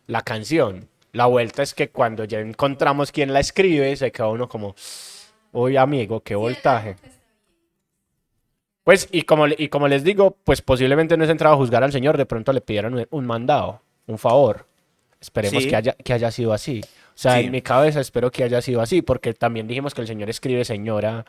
la 0.05 0.21
canción. 0.21 0.87
La 1.11 1.25
vuelta 1.25 1.63
es 1.63 1.73
que 1.73 1.89
cuando 1.89 2.23
ya 2.25 2.39
encontramos 2.39 3.11
quién 3.11 3.33
la 3.33 3.39
escribe, 3.39 3.95
se 3.95 4.11
queda 4.11 4.27
uno 4.27 4.47
como, 4.47 4.75
uy, 5.53 5.75
amigo, 5.75 6.21
qué 6.21 6.35
voltaje. 6.35 6.95
Pues, 8.83 9.07
y 9.11 9.23
como, 9.23 9.47
y 9.47 9.69
como 9.69 9.87
les 9.87 10.03
digo, 10.03 10.37
pues 10.43 10.61
posiblemente 10.61 11.15
no 11.17 11.23
es 11.23 11.29
entrado 11.29 11.55
a 11.55 11.57
juzgar 11.57 11.83
al 11.83 11.91
señor, 11.91 12.17
de 12.17 12.25
pronto 12.25 12.53
le 12.53 12.61
pidieron 12.61 12.93
un, 12.95 13.07
un 13.09 13.25
mandado, 13.25 13.81
un 14.07 14.17
favor. 14.17 14.67
Esperemos 15.19 15.63
Sí. 15.63 15.69
que, 15.69 15.75
haya, 15.75 15.93
que 15.93 16.13
haya 16.13 16.31
sido 16.31 16.53
así. 16.53 16.81
O 17.19 17.21
sea, 17.21 17.37
Sí. 17.39 17.47
en 17.47 17.51
mi 17.51 17.61
cabeza 17.61 17.99
espero 17.99 18.31
que 18.31 18.45
haya 18.45 18.61
sido 18.61 18.79
así, 18.79 19.01
porque 19.01 19.33
también 19.33 19.67
dijimos 19.67 19.93
que 19.93 19.99
el 19.99 20.07
señor 20.07 20.29
escribe 20.29 20.63
señora. 20.63 21.25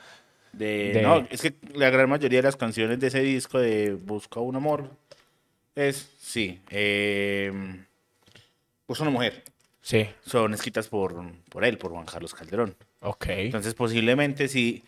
De, 0.52 0.92
De- 0.94 1.02
No, 1.02 1.26
es 1.28 1.42
que 1.42 1.54
la 1.74 1.90
gran 1.90 2.08
mayoría 2.08 2.38
de 2.38 2.44
las 2.44 2.54
canciones 2.54 3.00
de 3.00 3.08
ese 3.08 3.20
disco 3.22 3.58
de 3.58 3.94
Busca 3.94 4.38
un 4.38 4.54
amor 4.54 4.88
es, 5.74 6.08
sí, 6.20 6.60
eh, 6.70 7.50
una 8.86 9.10
mujer. 9.10 9.42
Sí, 9.82 10.06
Son 10.24 10.54
escritas 10.54 10.86
por, 10.86 11.24
por 11.48 11.64
él, 11.64 11.76
por 11.76 11.90
Juan 11.90 12.06
Carlos 12.06 12.34
Calderón. 12.34 12.76
ok. 13.00 13.26
Entonces 13.28 13.74
posiblemente 13.74 14.46
sí 14.46 14.84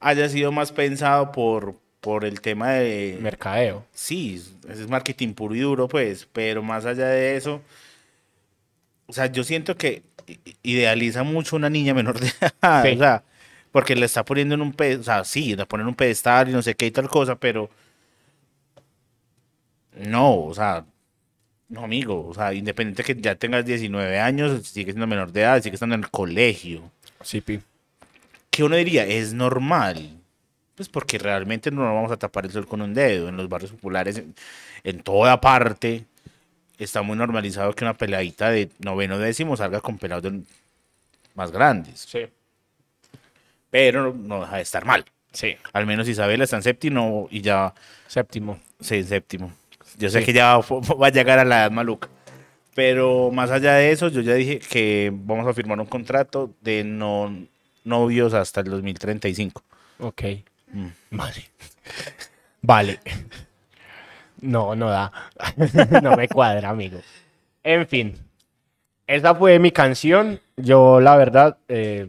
haya 0.00 0.28
sido 0.30 0.50
más 0.50 0.72
pensado 0.72 1.30
por, 1.32 1.74
por 2.00 2.24
el 2.24 2.40
tema 2.40 2.70
de... 2.72 3.18
Mercadeo. 3.20 3.84
Sí, 3.92 4.42
es 4.68 4.88
marketing 4.88 5.34
puro 5.34 5.54
y 5.54 5.60
duro, 5.60 5.88
pues, 5.88 6.26
pero 6.32 6.62
más 6.62 6.86
allá 6.86 7.08
de 7.08 7.36
eso, 7.36 7.60
o 9.12 9.14
sea, 9.14 9.26
yo 9.26 9.44
siento 9.44 9.76
que 9.76 10.02
idealiza 10.62 11.22
mucho 11.22 11.56
una 11.56 11.68
niña 11.68 11.92
menor 11.92 12.18
de 12.18 12.28
edad, 12.62 12.82
Sí. 12.82 12.92
o 12.94 12.98
sea, 12.98 13.22
porque 13.70 13.94
le 13.94 14.06
está 14.06 14.24
poniendo 14.24 14.54
en 14.54 14.62
un 14.62 14.72
pedestal, 14.72 15.00
o 15.00 15.04
sea, 15.04 15.24
sí, 15.24 15.54
la 15.54 15.66
ponen 15.66 15.84
en 15.84 15.88
un 15.90 15.94
pedestal 15.94 16.48
y 16.48 16.52
no 16.52 16.62
sé 16.62 16.74
qué 16.74 16.86
y 16.86 16.90
tal 16.90 17.08
cosa, 17.08 17.36
pero 17.36 17.68
no, 19.96 20.44
o 20.44 20.54
sea, 20.54 20.84
no, 21.68 21.84
amigo, 21.84 22.26
o 22.28 22.34
sea, 22.34 22.52
independiente 22.54 23.02
que 23.04 23.20
ya 23.20 23.34
tengas 23.34 23.64
19 23.64 24.18
años, 24.20 24.66
sigue 24.66 24.92
siendo 24.92 25.06
menor 25.06 25.32
de 25.32 25.42
edad, 25.42 25.62
sigue 25.62 25.74
estando 25.74 25.94
en 25.94 26.02
el 26.04 26.10
colegio. 26.10 26.90
Sí, 27.22 27.40
pi. 27.40 27.60
¿Qué 28.50 28.64
uno 28.64 28.76
diría? 28.76 29.06
Es 29.06 29.32
normal. 29.32 30.18
Pues 30.74 30.88
porque 30.88 31.18
realmente 31.18 31.70
no 31.70 31.82
nos 31.84 31.94
vamos 31.94 32.12
a 32.12 32.16
tapar 32.18 32.44
el 32.46 32.50
sol 32.52 32.66
con 32.66 32.82
un 32.82 32.92
dedo. 32.94 33.28
En 33.28 33.36
los 33.36 33.48
barrios 33.48 33.70
populares, 33.70 34.18
en, 34.18 34.34
en 34.84 35.00
toda 35.02 35.40
parte, 35.40 36.04
está 36.82 37.02
muy 37.02 37.16
normalizado 37.16 37.72
que 37.74 37.84
una 37.84 37.94
peladita 37.94 38.50
de 38.50 38.70
noveno 38.80 39.18
décimo 39.18 39.56
salga 39.56 39.80
con 39.80 39.98
pelados 39.98 40.24
de- 40.24 40.42
más 41.34 41.50
grandes. 41.50 42.00
Sí. 42.00 42.26
Pero 43.70 44.12
no 44.12 44.40
deja 44.42 44.56
de 44.56 44.62
estar 44.62 44.84
mal. 44.84 45.04
Sí. 45.32 45.56
Al 45.72 45.86
menos 45.86 46.08
Isabela 46.08 46.44
está 46.44 46.56
en 46.56 46.62
séptimo 46.62 47.26
y 47.30 47.40
ya 47.40 47.72
Séptimo. 48.06 48.58
sí, 48.80 49.02
séptimo. 49.02 49.50
Yo 49.98 50.10
sé 50.10 50.20
Sí. 50.20 50.26
que 50.26 50.32
ya 50.34 50.58
va 51.00 51.06
a 51.06 51.10
llegar 51.10 51.38
a 51.38 51.44
la 51.44 51.60
edad 51.62 51.70
maluca. 51.70 52.08
Pero 52.74 53.30
más 53.30 53.50
allá 53.50 53.74
de 53.74 53.92
eso, 53.92 54.08
yo 54.08 54.20
ya 54.22 54.34
dije 54.34 54.58
que 54.58 55.10
vamos 55.12 55.46
a 55.46 55.52
firmar 55.54 55.78
un 55.80 55.86
contrato 55.86 56.54
de 56.62 56.84
no 56.84 57.34
novios 57.84 58.32
hasta 58.34 58.60
el 58.60 58.66
2035. 58.70 59.62
Ok. 59.98 60.22
Mm. 60.72 60.86
Vale. 61.10 61.50
Vale. 62.62 63.00
No, 64.42 64.74
no 64.74 64.90
da. 64.90 65.10
no 66.02 66.16
me 66.16 66.28
cuadra, 66.28 66.68
amigo. 66.68 67.00
En 67.62 67.86
fin. 67.86 68.18
Esa 69.06 69.34
fue 69.34 69.58
mi 69.58 69.70
canción. 69.70 70.40
Yo, 70.56 71.00
la 71.00 71.16
verdad, 71.16 71.56
eh, 71.68 72.08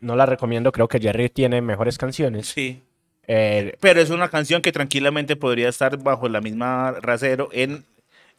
no 0.00 0.14
la 0.14 0.26
recomiendo. 0.26 0.70
Creo 0.72 0.88
que 0.88 1.00
Jerry 1.00 1.28
tiene 1.30 1.60
mejores 1.60 1.98
canciones. 1.98 2.46
Sí. 2.48 2.82
Eh, 3.26 3.76
Pero 3.80 4.00
es 4.00 4.10
una 4.10 4.28
canción 4.28 4.62
que 4.62 4.72
tranquilamente 4.72 5.36
podría 5.36 5.68
estar 5.68 5.96
bajo 5.98 6.28
la 6.28 6.40
misma 6.40 6.92
rasero 7.00 7.48
en 7.52 7.84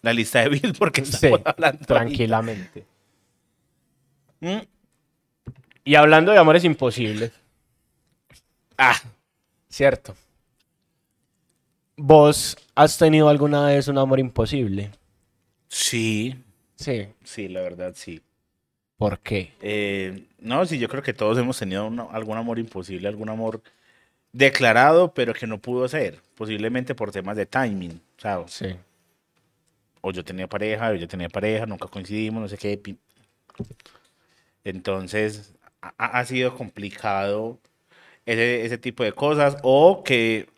la 0.01 0.13
lista 0.13 0.39
de 0.41 0.49
Bill 0.49 0.73
porque 0.77 1.03
sí, 1.05 1.11
estamos 1.13 1.41
hablando 1.45 1.79
ahí. 1.81 1.85
tranquilamente. 1.85 2.85
Mm. 4.39 4.57
Y 5.83 5.95
hablando 5.95 6.31
de 6.31 6.37
amores 6.37 6.63
imposibles, 6.63 7.31
Ah, 8.77 8.95
cierto. 9.67 10.15
¿Vos 12.01 12.57
has 12.75 12.97
tenido 12.97 13.29
alguna 13.29 13.67
vez 13.67 13.87
un 13.87 13.97
amor 13.97 14.19
imposible? 14.19 14.91
sí, 15.67 16.35
Sí. 16.75 17.07
sí, 17.23 17.47
la 17.49 17.61
verdad, 17.61 17.93
sí. 17.95 18.21
¿Por 18.97 19.19
qué? 19.19 19.53
Eh, 19.61 20.27
no, 20.39 20.65
sí, 20.65 20.79
yo 20.79 20.87
creo 20.89 21.03
que 21.03 21.13
todos 21.13 21.37
hemos 21.37 21.57
tenido 21.59 21.85
algún 22.11 22.37
amor 22.37 22.59
imposible, 22.59 23.07
algún 23.07 23.29
amor 23.29 23.61
declarado, 24.33 25.13
pero 25.13 25.33
que 25.33 25.47
no 25.47 25.59
pudo 25.59 25.87
ser, 25.87 26.21
posiblemente 26.35 26.95
por 26.95 27.11
temas 27.11 27.37
de 27.37 27.45
timing, 27.45 28.01
¿sabes? 28.17 28.51
Sí. 28.51 28.75
O 30.01 30.11
yo 30.11 30.23
tenía 30.23 30.47
pareja, 30.47 30.89
o 30.91 30.95
yo 30.95 31.07
tenía 31.07 31.29
pareja, 31.29 31.65
nunca 31.65 31.87
coincidimos, 31.87 32.41
no 32.41 32.47
sé 32.49 32.57
qué. 32.57 32.81
Entonces, 34.63 35.53
ha, 35.81 36.19
ha 36.19 36.25
sido 36.25 36.55
complicado 36.55 37.59
ese, 38.25 38.65
ese 38.65 38.77
tipo 38.77 39.03
de 39.03 39.13
cosas, 39.13 39.57
o 39.63 40.03
que 40.03 40.49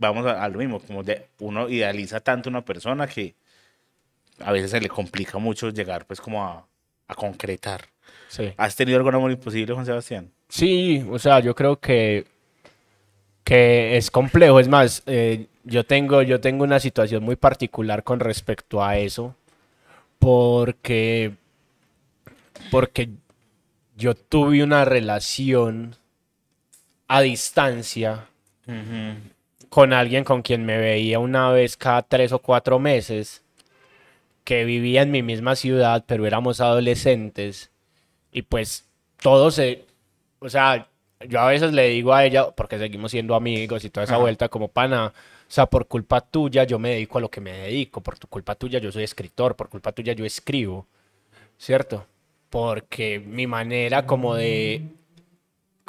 vamos 0.00 0.26
a, 0.26 0.42
a 0.42 0.48
lo 0.48 0.58
mismo, 0.58 0.80
como 0.80 1.04
de, 1.04 1.28
uno 1.38 1.68
idealiza 1.68 2.18
tanto 2.18 2.48
a 2.48 2.50
una 2.50 2.64
persona 2.64 3.06
que 3.06 3.34
a 4.40 4.50
veces 4.50 4.72
se 4.72 4.80
le 4.80 4.88
complica 4.88 5.38
mucho 5.38 5.70
llegar 5.70 6.06
pues 6.06 6.20
como 6.20 6.44
a, 6.44 6.66
a 7.06 7.14
concretar. 7.14 7.82
Sí. 8.28 8.52
¿Has 8.56 8.74
tenido 8.74 8.98
algún 8.98 9.14
amor 9.14 9.30
imposible, 9.30 9.74
Juan 9.74 9.86
Sebastián? 9.86 10.30
Sí, 10.48 11.04
o 11.08 11.18
sea, 11.18 11.40
yo 11.40 11.54
creo 11.54 11.78
que, 11.78 12.26
que 13.44 13.96
es 13.96 14.10
complejo. 14.10 14.58
Es 14.58 14.68
más, 14.68 15.02
eh, 15.06 15.46
yo, 15.64 15.84
tengo, 15.84 16.22
yo 16.22 16.40
tengo 16.40 16.64
una 16.64 16.80
situación 16.80 17.22
muy 17.22 17.36
particular 17.36 18.02
con 18.02 18.18
respecto 18.20 18.82
a 18.82 18.96
eso. 18.98 19.36
Porque, 20.18 21.32
porque 22.70 23.08
yo 23.96 24.14
tuve 24.14 24.62
una 24.62 24.84
relación 24.84 25.96
a 27.08 27.22
distancia 27.22 28.26
con 29.70 29.92
alguien 29.92 30.24
con 30.24 30.42
quien 30.42 30.66
me 30.66 30.76
veía 30.76 31.18
una 31.18 31.50
vez 31.50 31.76
cada 31.76 32.02
tres 32.02 32.32
o 32.32 32.40
cuatro 32.40 32.78
meses, 32.78 33.42
que 34.44 34.64
vivía 34.64 35.02
en 35.02 35.12
mi 35.12 35.22
misma 35.22 35.56
ciudad, 35.56 36.04
pero 36.06 36.26
éramos 36.26 36.60
adolescentes, 36.60 37.70
y 38.32 38.42
pues 38.42 38.84
todo 39.22 39.50
se, 39.50 39.84
o 40.40 40.48
sea, 40.48 40.88
yo 41.28 41.40
a 41.40 41.46
veces 41.46 41.72
le 41.72 41.88
digo 41.88 42.12
a 42.12 42.24
ella, 42.24 42.50
porque 42.50 42.78
seguimos 42.78 43.12
siendo 43.12 43.34
amigos 43.34 43.84
y 43.84 43.90
toda 43.90 44.04
esa 44.04 44.14
Ajá. 44.14 44.22
vuelta 44.22 44.48
como 44.48 44.68
pana, 44.68 45.06
o 45.06 45.52
sea, 45.52 45.66
por 45.66 45.86
culpa 45.86 46.20
tuya 46.20 46.64
yo 46.64 46.78
me 46.78 46.90
dedico 46.90 47.18
a 47.18 47.20
lo 47.20 47.30
que 47.30 47.40
me 47.40 47.52
dedico, 47.52 48.00
por 48.00 48.18
tu 48.18 48.26
culpa 48.26 48.54
tuya 48.54 48.78
yo 48.78 48.90
soy 48.90 49.04
escritor, 49.04 49.54
por 49.54 49.68
culpa 49.68 49.92
tuya 49.92 50.12
yo 50.14 50.24
escribo, 50.24 50.86
¿cierto? 51.58 52.06
Porque 52.48 53.20
mi 53.20 53.46
manera 53.46 54.06
como 54.06 54.34
de 54.34 54.82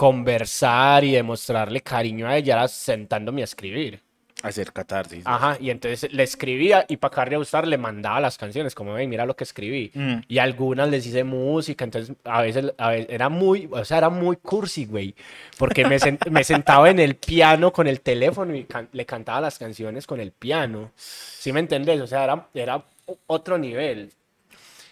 conversar 0.02 1.04
y 1.04 1.12
demostrarle 1.12 1.82
cariño 1.82 2.28
a 2.28 2.36
ella 2.36 2.56
era 2.56 2.68
sentándome 2.68 3.42
a 3.42 3.44
escribir. 3.44 4.00
Hacer 4.42 4.74
catarsis. 4.74 5.22
Ajá, 5.28 5.58
y 5.60 5.70
entonces 5.70 6.12
le 6.12 6.24
escribía 6.24 6.84
y 6.90 6.98
para 6.98 7.12
acabarle 7.12 7.36
a 7.36 7.38
gustar 7.38 7.68
le 7.68 7.78
mandaba 7.78 8.20
las 8.20 8.36
canciones, 8.36 8.74
como 8.74 8.94
ven, 8.94 9.08
mira 9.12 9.28
lo 9.28 9.36
que 9.36 9.44
escribí. 9.44 9.92
Mm. 9.94 10.22
Y 10.28 10.40
algunas 10.40 10.90
les 10.90 11.06
hice 11.06 11.24
música, 11.24 11.84
entonces 11.86 12.16
a 12.24 12.42
veces, 12.42 12.74
a 12.80 12.90
veces 12.90 13.06
era 13.12 13.30
muy, 13.30 13.70
o 13.72 13.86
sea, 13.86 14.00
era 14.00 14.10
muy 14.10 14.38
cursi, 14.38 14.86
güey, 14.86 15.14
porque 15.60 15.86
me, 15.86 15.98
sen- 16.00 16.18
me 16.32 16.44
sentaba 16.44 16.90
en 16.90 16.98
el 16.98 17.14
piano 17.18 17.72
con 17.72 17.86
el 17.86 18.02
teléfono 18.02 18.56
y 18.56 18.64
can- 18.64 18.90
le 18.94 19.06
cantaba 19.06 19.40
las 19.42 19.60
canciones 19.60 20.08
con 20.08 20.20
el 20.20 20.32
piano. 20.32 20.90
¿Sí 20.96 21.54
me 21.54 21.60
entendés? 21.60 22.02
O 22.02 22.08
sea, 22.08 22.24
era, 22.24 22.48
era 22.56 22.84
otro 23.28 23.60
nivel. 23.60 24.10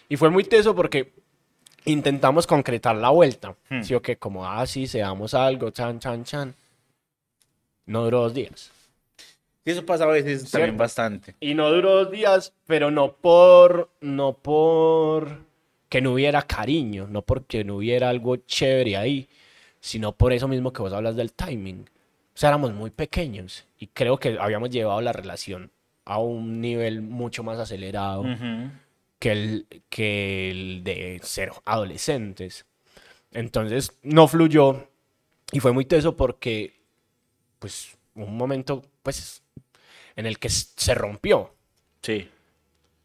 Y 0.08 0.16
fue 0.16 0.30
muy 0.30 0.44
teso 0.44 0.72
porque 0.76 1.10
intentamos 1.84 2.46
concretar 2.46 2.96
la 2.96 3.10
vuelta. 3.10 3.54
Hmm. 3.68 3.82
Sí 3.82 3.94
o 3.94 4.02
que 4.02 4.16
como, 4.16 4.46
ah, 4.46 4.66
sí, 4.66 4.86
seamos 4.86 5.34
algo, 5.34 5.70
chan, 5.70 5.98
chan, 5.98 6.24
chan. 6.24 6.54
No 7.86 8.04
duró 8.04 8.20
dos 8.22 8.34
días. 8.34 8.70
Eso 9.64 9.84
pasa 9.84 10.04
a 10.04 10.08
veces 10.08 10.40
Cierto. 10.40 10.58
también 10.58 10.76
bastante. 10.76 11.34
Y 11.40 11.54
no 11.54 11.70
duró 11.70 12.04
dos 12.04 12.10
días, 12.10 12.52
pero 12.66 12.90
no 12.90 13.12
por, 13.12 13.90
no 14.00 14.32
por 14.32 15.38
que 15.88 16.00
no 16.00 16.12
hubiera 16.12 16.42
cariño, 16.42 17.06
no 17.08 17.22
porque 17.22 17.64
no 17.64 17.76
hubiera 17.76 18.08
algo 18.08 18.36
chévere 18.36 18.96
ahí, 18.96 19.28
sino 19.80 20.12
por 20.12 20.32
eso 20.32 20.46
mismo 20.48 20.72
que 20.72 20.82
vos 20.82 20.92
hablas 20.92 21.16
del 21.16 21.32
timing. 21.32 21.80
O 22.32 22.38
sea, 22.40 22.50
éramos 22.50 22.72
muy 22.72 22.90
pequeños 22.90 23.66
y 23.78 23.88
creo 23.88 24.16
que 24.18 24.38
habíamos 24.40 24.70
llevado 24.70 25.00
la 25.00 25.12
relación 25.12 25.70
a 26.04 26.18
un 26.18 26.60
nivel 26.60 27.02
mucho 27.02 27.42
más 27.42 27.58
acelerado 27.58 28.20
Ujú. 28.22 28.70
Que 29.20 29.32
el, 29.32 29.66
que 29.88 30.50
el 30.50 30.82
de 30.82 31.20
ser 31.22 31.52
adolescentes. 31.64 32.64
Entonces 33.30 33.92
no 34.02 34.26
fluyó 34.26 34.88
y 35.52 35.60
fue 35.60 35.72
muy 35.72 35.84
teso 35.84 36.16
porque, 36.16 36.80
pues, 37.60 37.96
un 38.14 38.36
momento, 38.36 38.82
pues, 39.04 39.42
en 40.16 40.26
el 40.26 40.38
que 40.38 40.48
se 40.48 40.94
rompió. 40.94 41.54
Sí. 42.02 42.28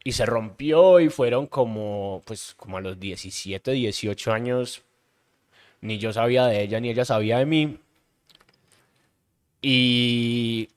Y 0.02 0.12
se 0.12 0.26
rompió 0.26 1.00
y 1.00 1.10
fueron 1.10 1.46
como, 1.46 2.22
pues, 2.24 2.54
como 2.56 2.78
a 2.78 2.80
los 2.80 2.98
17, 2.98 3.72
18 3.72 4.32
años. 4.32 4.82
Ni 5.82 5.98
yo 5.98 6.12
sabía 6.12 6.46
de 6.46 6.62
ella, 6.62 6.80
ni 6.80 6.90
ella 6.90 7.04
sabía 7.04 7.38
de 7.38 7.46
mí. 7.46 7.78
Y 9.60 10.70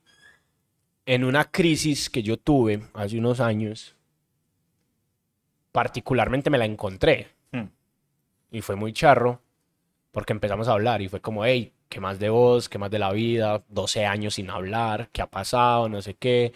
en 1.06 1.24
una 1.24 1.50
crisis 1.50 2.10
que 2.10 2.22
yo 2.22 2.36
tuve 2.36 2.82
hace 2.92 3.18
unos 3.18 3.40
años, 3.40 3.94
particularmente 5.72 6.50
me 6.50 6.58
la 6.58 6.64
encontré. 6.64 7.28
Hmm. 7.52 7.66
Y 8.50 8.60
fue 8.62 8.76
muy 8.76 8.92
charro, 8.92 9.40
porque 10.12 10.32
empezamos 10.32 10.68
a 10.68 10.72
hablar 10.72 11.02
y 11.02 11.08
fue 11.08 11.20
como, 11.20 11.44
hey, 11.44 11.72
¿qué 11.88 12.00
más 12.00 12.18
de 12.18 12.30
vos? 12.30 12.68
¿Qué 12.68 12.78
más 12.78 12.90
de 12.90 12.98
la 12.98 13.12
vida? 13.12 13.62
12 13.68 14.06
años 14.06 14.34
sin 14.34 14.50
hablar, 14.50 15.08
¿qué 15.12 15.22
ha 15.22 15.26
pasado? 15.26 15.88
No 15.88 16.02
sé 16.02 16.14
qué. 16.14 16.52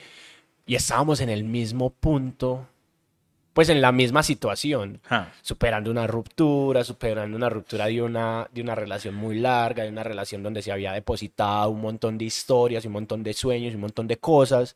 Y 0.66 0.74
estábamos 0.74 1.20
en 1.20 1.29
el 1.29 1.44
mismo 1.44 1.90
punto, 1.90 2.66
pues 3.53 3.68
en 3.68 3.81
la 3.81 3.92
misma 3.92 4.22
situación, 4.22 5.00
Ja. 5.05 5.33
superando 5.42 5.90
una 5.90 6.07
ruptura, 6.07 6.83
superando 6.83 7.37
una 7.37 7.48
ruptura 7.50 7.87
de 7.87 8.03
una, 8.03 8.48
de 8.53 8.62
una 8.62 8.74
relación 8.74 9.14
muy 9.14 9.38
larga, 9.38 9.85
de 9.85 9.90
una 9.90 10.03
relación 10.03 10.42
donde 10.42 10.62
se 10.62 10.72
había 10.72 10.92
depositado 10.92 11.70
un 11.70 11.81
montón 11.81 12.18
de 12.18 12.24
historias, 12.24 12.85
un 12.87 12.92
montón 12.92 13.22
de 13.22 13.35
sueños, 13.35 13.74
un 13.74 13.83
montón 13.83 14.09
de 14.09 14.16
cosas. 14.16 14.74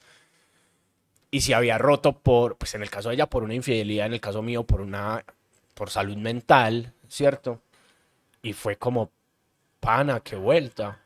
Y 1.30 1.42
se 1.42 1.54
había 1.54 1.76
roto 1.78 2.18
por, 2.18 2.56
pues 2.56 2.74
en 2.74 2.82
el 2.82 2.90
caso 2.90 3.08
de 3.10 3.16
ella, 3.16 3.26
por 3.26 3.42
una 3.42 3.54
infidelidad, 3.54 4.06
en 4.06 4.14
el 4.14 4.20
caso 4.20 4.42
mío, 4.42 4.64
por 4.64 4.80
una, 4.80 5.24
por 5.74 5.90
salud 5.90 6.16
mental, 6.16 6.92
¿cierto? 7.08 7.60
Y 8.42 8.54
fue 8.54 8.76
como, 8.76 9.10
pana, 9.80 10.20
qué 10.20 10.36
vuelta. 10.36 11.00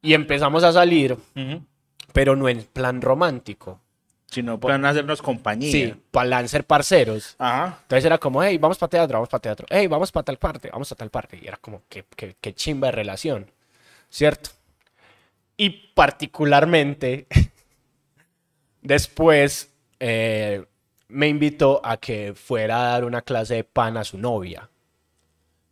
Y 0.00 0.14
empezamos 0.14 0.64
a 0.64 0.72
salir, 0.72 1.12
Ujú. 1.12 1.62
pero 2.12 2.34
no 2.34 2.48
en 2.48 2.62
plan 2.64 3.00
romántico. 3.00 3.78
Si 4.26 4.42
no 4.42 4.58
pueden 4.58 4.84
hacernos 4.86 5.20
compañía. 5.20 5.70
Sí, 5.70 5.94
para 6.10 6.48
ser 6.48 6.64
parceros. 6.64 7.36
Ajá. 7.38 7.78
Entonces 7.82 8.06
era 8.06 8.16
como, 8.18 8.42
hey, 8.42 8.56
vamos 8.58 8.78
para 8.78 8.88
teatro, 8.88 9.18
vamos 9.18 9.28
para 9.28 9.42
teatro. 9.42 9.66
Hey, 9.68 9.86
vamos 9.86 10.10
para 10.10 10.24
tal 10.24 10.38
parte, 10.38 10.70
vamos 10.72 10.90
a 10.90 10.94
tal 10.94 11.10
parte. 11.10 11.38
Y 11.40 11.46
era 11.46 11.58
como, 11.58 11.82
qué, 11.88 12.06
qué, 12.16 12.34
qué 12.40 12.54
chimba 12.54 12.88
de 12.88 12.92
relación, 12.92 13.50
¿cierto? 14.08 14.50
Y 15.58 15.68
particularmente, 15.94 17.26
después 18.82 19.72
eh, 20.00 20.64
me 21.08 21.28
invitó 21.28 21.80
a 21.84 21.96
que 21.96 22.34
fuera 22.34 22.80
a 22.80 22.92
dar 22.92 23.04
una 23.04 23.22
clase 23.22 23.54
de 23.54 23.64
pan 23.64 23.96
a 23.96 24.04
su 24.04 24.18
novia, 24.18 24.68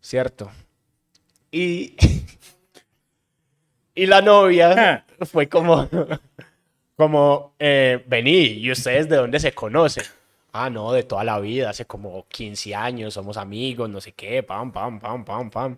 ¿cierto? 0.00 0.50
Y, 1.50 1.96
y 3.94 4.06
la 4.06 4.22
novia 4.22 5.04
fue 5.30 5.48
como, 5.48 5.88
como, 6.96 7.54
eh, 7.58 8.04
vení, 8.06 8.46
¿y 8.46 8.70
ustedes 8.70 9.08
de 9.08 9.16
dónde 9.16 9.40
se 9.40 9.52
conocen? 9.52 10.04
Ah, 10.52 10.68
no, 10.68 10.92
de 10.92 11.04
toda 11.04 11.22
la 11.22 11.38
vida, 11.38 11.70
hace 11.70 11.84
como 11.84 12.26
15 12.28 12.74
años, 12.74 13.14
somos 13.14 13.36
amigos, 13.36 13.88
no 13.88 14.00
sé 14.00 14.12
qué, 14.12 14.42
pam, 14.42 14.72
pam, 14.72 14.98
pam, 14.98 15.24
pam, 15.24 15.50
pam. 15.50 15.76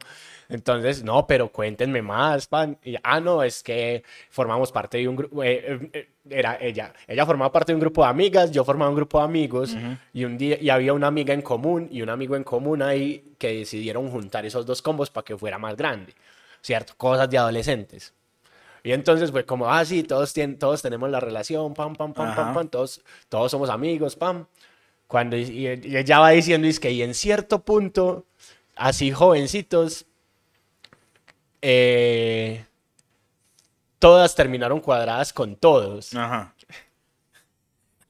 Entonces, 0.49 1.03
no, 1.05 1.27
pero 1.27 1.49
cuéntenme 1.53 2.01
más, 2.01 2.47
pan. 2.47 2.79
Y, 2.83 2.95
ah, 3.03 3.21
no, 3.21 3.43
es 3.43 3.63
que 3.63 4.03
formamos 4.31 4.73
parte 4.73 4.99
de 4.99 5.09
un 5.09 5.17
grupo, 5.17 5.43
eh, 5.43 5.65
eh, 5.67 5.91
eh, 5.93 6.09
era 6.31 6.57
ella, 6.61 6.93
ella 7.07 7.27
formaba 7.27 7.53
parte 7.53 7.73
de 7.73 7.75
un 7.75 7.81
grupo 7.81 8.03
de 8.03 8.09
amigas, 8.09 8.51
yo 8.51 8.65
formaba 8.65 8.89
un 8.91 8.97
grupo 8.97 9.19
de 9.19 9.25
amigos, 9.25 9.77
y 10.13 10.25
un 10.25 10.39
día, 10.39 10.59
y 10.61 10.71
había 10.71 10.95
una 10.95 11.09
amiga 11.09 11.35
en 11.35 11.43
común 11.43 11.89
y 11.91 12.01
un 12.03 12.09
amigo 12.09 12.37
en 12.37 12.45
común 12.45 12.81
ahí 12.83 13.35
que 13.39 13.55
decidieron 13.55 14.11
juntar 14.11 14.47
esos 14.47 14.65
dos 14.65 14.81
combos 14.81 15.11
para 15.11 15.25
que 15.25 15.37
fuera 15.37 15.59
más 15.59 15.77
grande, 15.77 16.15
¿cierto? 16.63 16.95
Cosas 16.97 17.29
de 17.29 17.39
adolescentes. 17.39 18.15
Y 18.85 18.93
entonces 18.93 19.31
fue 19.31 19.45
como, 19.47 19.71
ah, 19.71 19.85
sí, 19.85 20.03
todos, 20.03 20.33
tienen, 20.33 20.59
todos 20.59 20.83
tenemos 20.83 21.09
la 21.11 21.21
relación, 21.21 21.73
pam, 21.75 21.95
pam, 21.95 22.13
pam, 22.13 22.35
pam, 22.35 22.47
Ajá. 22.47 22.53
pam, 22.55 22.69
todos, 22.69 23.01
todos 23.29 23.51
somos 23.51 23.71
amigos, 23.71 24.17
pam. 24.17 24.47
Cuando 25.07 25.37
y, 25.37 25.43
y 25.83 25.97
ella 25.97 26.19
va 26.19 26.31
diciendo, 26.31 26.67
es 26.67 26.81
que 26.81 26.91
y 26.91 27.03
en 27.03 27.15
cierto 27.15 27.61
punto, 27.61 28.25
así 28.75 29.13
jovencitos, 29.13 30.07
eh, 31.61 32.65
todas 33.99 34.35
terminaron 34.35 34.81
cuadradas 34.81 35.33
con 35.33 35.57
todos. 35.57 36.15
Ajá. 36.15 36.55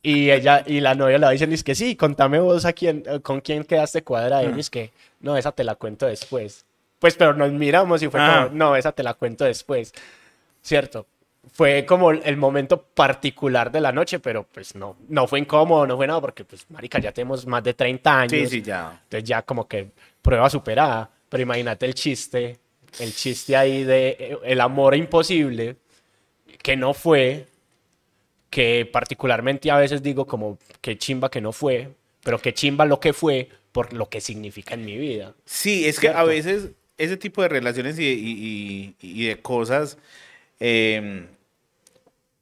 Y 0.05 0.31
ella, 0.31 0.65
y 0.67 0.81
la 0.81 0.95
novia 0.95 1.19
le 1.19 1.27
va 1.27 1.33
diciendo, 1.33 1.55
es 1.55 1.63
que 1.63 1.75
sí, 1.75 1.95
contame 1.95 2.41
vos 2.41 2.65
a 2.65 2.73
quién, 2.73 3.05
eh, 3.07 3.21
con 3.21 3.41
quién 3.41 3.63
quedaste 3.63 4.03
cuadrada. 4.03 4.43
Y 4.45 4.59
es 4.59 4.69
que, 4.71 4.93
no, 5.21 5.37
esa 5.37 5.53
te 5.53 5.63
la 5.65 5.77
cuento 5.77 6.07
después. 6.07 6.65
Pues, 6.99 7.15
pero 7.15 7.35
nos 7.35 7.53
miramos 7.53 8.03
y 8.03 8.09
fue 8.09 8.21
Ah. 8.21 8.45
como, 8.45 8.57
no, 8.57 8.75
esa 8.77 8.91
te 8.93 9.03
la 9.03 9.15
cuento 9.15 9.45
después. 9.45 9.93
¿Cierto? 10.63 11.07
Fue 11.53 11.85
como 11.85 12.13
el 12.13 12.37
momento 12.37 12.81
particular 12.81 13.73
de 13.73 13.81
la 13.81 13.91
noche, 13.93 14.21
pero 14.21 14.45
pues 14.45 14.75
no, 14.77 14.97
no 15.09 15.27
fue 15.27 15.41
incómodo, 15.41 15.87
no 15.87 15.97
fue 15.97 16.07
nada, 16.07 16.21
porque 16.21 16.45
pues, 16.45 16.65
marica, 16.71 17.01
ya 17.01 17.13
tenemos 17.13 17.45
más 17.47 17.65
de 17.65 17.75
30 17.75 18.21
años. 18.21 18.49
Sí, 18.49 18.61
sí, 18.61 18.63
ya. 18.63 19.01
Entonces 19.05 19.29
ya 19.29 19.43
como 19.43 19.67
que 19.67 19.91
prueba 20.23 20.49
superada. 20.49 21.11
Pero 21.29 21.43
imagínate 21.43 21.85
el 21.87 21.95
chiste, 21.95 22.59
el 23.01 23.13
chiste 23.15 23.57
ahí 23.57 23.83
de 23.85 24.17
eh, 24.19 24.39
el 24.45 24.61
amor 24.61 24.95
imposible, 24.95 25.77
que 26.63 26.77
no 26.77 26.95
fue, 26.95 27.47
que 28.51 28.89
particularmente 28.91 29.71
a 29.71 29.79
veces 29.79 30.03
digo 30.03 30.27
como 30.27 30.59
que 30.81 30.99
chimba 30.99 31.31
que 31.31 31.41
no 31.41 31.53
fue, 31.53 31.89
pero 32.23 32.39
que 32.39 32.53
chimba 32.55 32.85
lo 32.85 33.01
que 33.01 33.13
fue 33.13 33.49
por 33.73 33.93
lo 33.95 34.09
que 34.09 34.21
significa 34.21 34.75
en 34.75 34.85
mi 34.85 34.97
vida. 34.99 35.35
Sí, 35.45 35.87
es 35.87 35.99
que 35.99 36.09
a 36.09 36.13
¿Cierto? 36.13 36.27
veces 36.29 36.71
ese 36.99 37.17
tipo 37.17 37.41
de 37.43 37.49
relaciones 37.49 37.99
y, 37.99 38.05
y- 38.05 38.95
y- 39.01 39.23
y 39.23 39.27
de 39.27 39.41
cosas, 39.41 39.97
eh, 40.65 41.27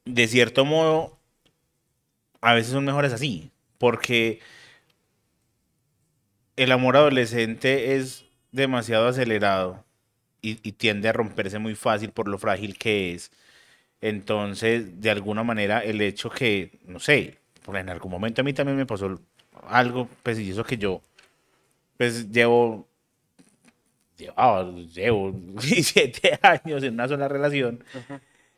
de 0.04 0.28
cierto 0.28 0.66
modo, 0.66 1.18
a 2.42 2.52
veces 2.52 2.72
son 2.72 2.84
mejores 2.84 3.14
así, 3.14 3.50
porque 3.78 4.40
el 6.56 6.70
amor 6.70 6.98
adolescente 6.98 7.96
es 7.96 8.26
demasiado 8.52 9.08
acelerado 9.08 9.86
y, 10.42 10.58
y 10.62 10.72
tiende 10.72 11.08
a 11.08 11.14
romperse 11.14 11.58
muy 11.58 11.74
fácil 11.74 12.10
por 12.12 12.28
lo 12.28 12.36
frágil 12.38 12.76
que 12.76 13.14
es. 13.14 13.30
Entonces, 14.02 15.00
de 15.00 15.10
alguna 15.10 15.42
manera, 15.42 15.80
el 15.80 16.02
hecho 16.02 16.28
que, 16.28 16.78
no 16.84 17.00
sé, 17.00 17.38
en 17.72 17.88
algún 17.88 18.10
momento 18.12 18.42
a 18.42 18.44
mí 18.44 18.52
también 18.52 18.76
me 18.76 18.86
pasó 18.86 19.18
algo, 19.66 20.08
pues, 20.22 20.38
y 20.38 20.50
eso 20.50 20.64
que 20.64 20.76
yo, 20.76 21.00
pues, 21.96 22.30
llevo 22.30 22.89
llevaba, 24.20 24.70
llevo 24.72 25.32
17 25.62 26.38
años 26.42 26.82
en 26.82 26.94
una 26.94 27.08
sola 27.08 27.28
relación. 27.28 27.82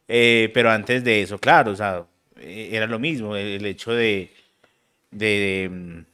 Eh, 0.08 0.50
pero 0.52 0.70
antes 0.70 1.02
de 1.04 1.22
eso, 1.22 1.38
claro, 1.38 1.72
o 1.72 1.76
sea, 1.76 2.04
eh, 2.36 2.70
era 2.72 2.86
lo 2.86 2.98
mismo, 2.98 3.36
el, 3.36 3.46
el 3.46 3.66
hecho 3.66 3.92
de, 3.92 4.30
de, 5.10 5.26
de, 5.26 5.68
mm, 5.70 6.04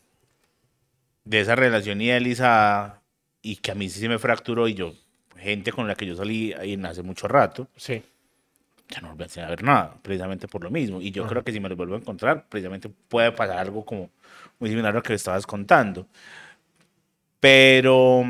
de 1.25 1.41
esa 1.41 1.55
relación 1.57 2.01
idealizada 2.01 3.03
y 3.43 3.57
que 3.57 3.71
a 3.73 3.75
mí 3.75 3.89
sí 3.89 4.01
se 4.01 4.09
me 4.09 4.19
fracturó 4.19 4.69
y 4.69 4.75
yo, 4.75 4.95
gente 5.37 5.73
con 5.73 5.87
la 5.89 5.95
que 5.95 6.07
yo 6.07 6.15
salí 6.17 6.53
ahí 6.53 6.79
hace 6.85 7.03
mucho 7.03 7.29
rato, 7.29 7.69
Sí. 7.77 8.03
ya 8.89 9.01
no 9.01 9.15
volví 9.15 9.25
a 9.41 9.49
ver 9.49 9.63
nada, 9.63 9.95
precisamente 10.03 10.49
por 10.49 10.63
lo 10.65 10.71
mismo. 10.71 11.01
Y 11.01 11.11
yo 11.11 11.27
creo 11.27 11.43
que 11.45 11.53
si 11.53 11.61
me 11.61 11.69
lo 11.69 11.77
vuelvo 11.77 11.95
a 11.95 11.99
encontrar, 11.99 12.47
precisamente 12.49 12.89
puede 13.09 13.33
pasar 13.33 13.59
algo 13.59 13.85
como 13.85 14.11
muy 14.59 14.71
similar 14.71 14.93
a 14.93 14.97
lo 14.99 15.03
que 15.03 15.15
estabas 15.15 15.47
contando. 15.47 16.07
Pero, 17.41 18.25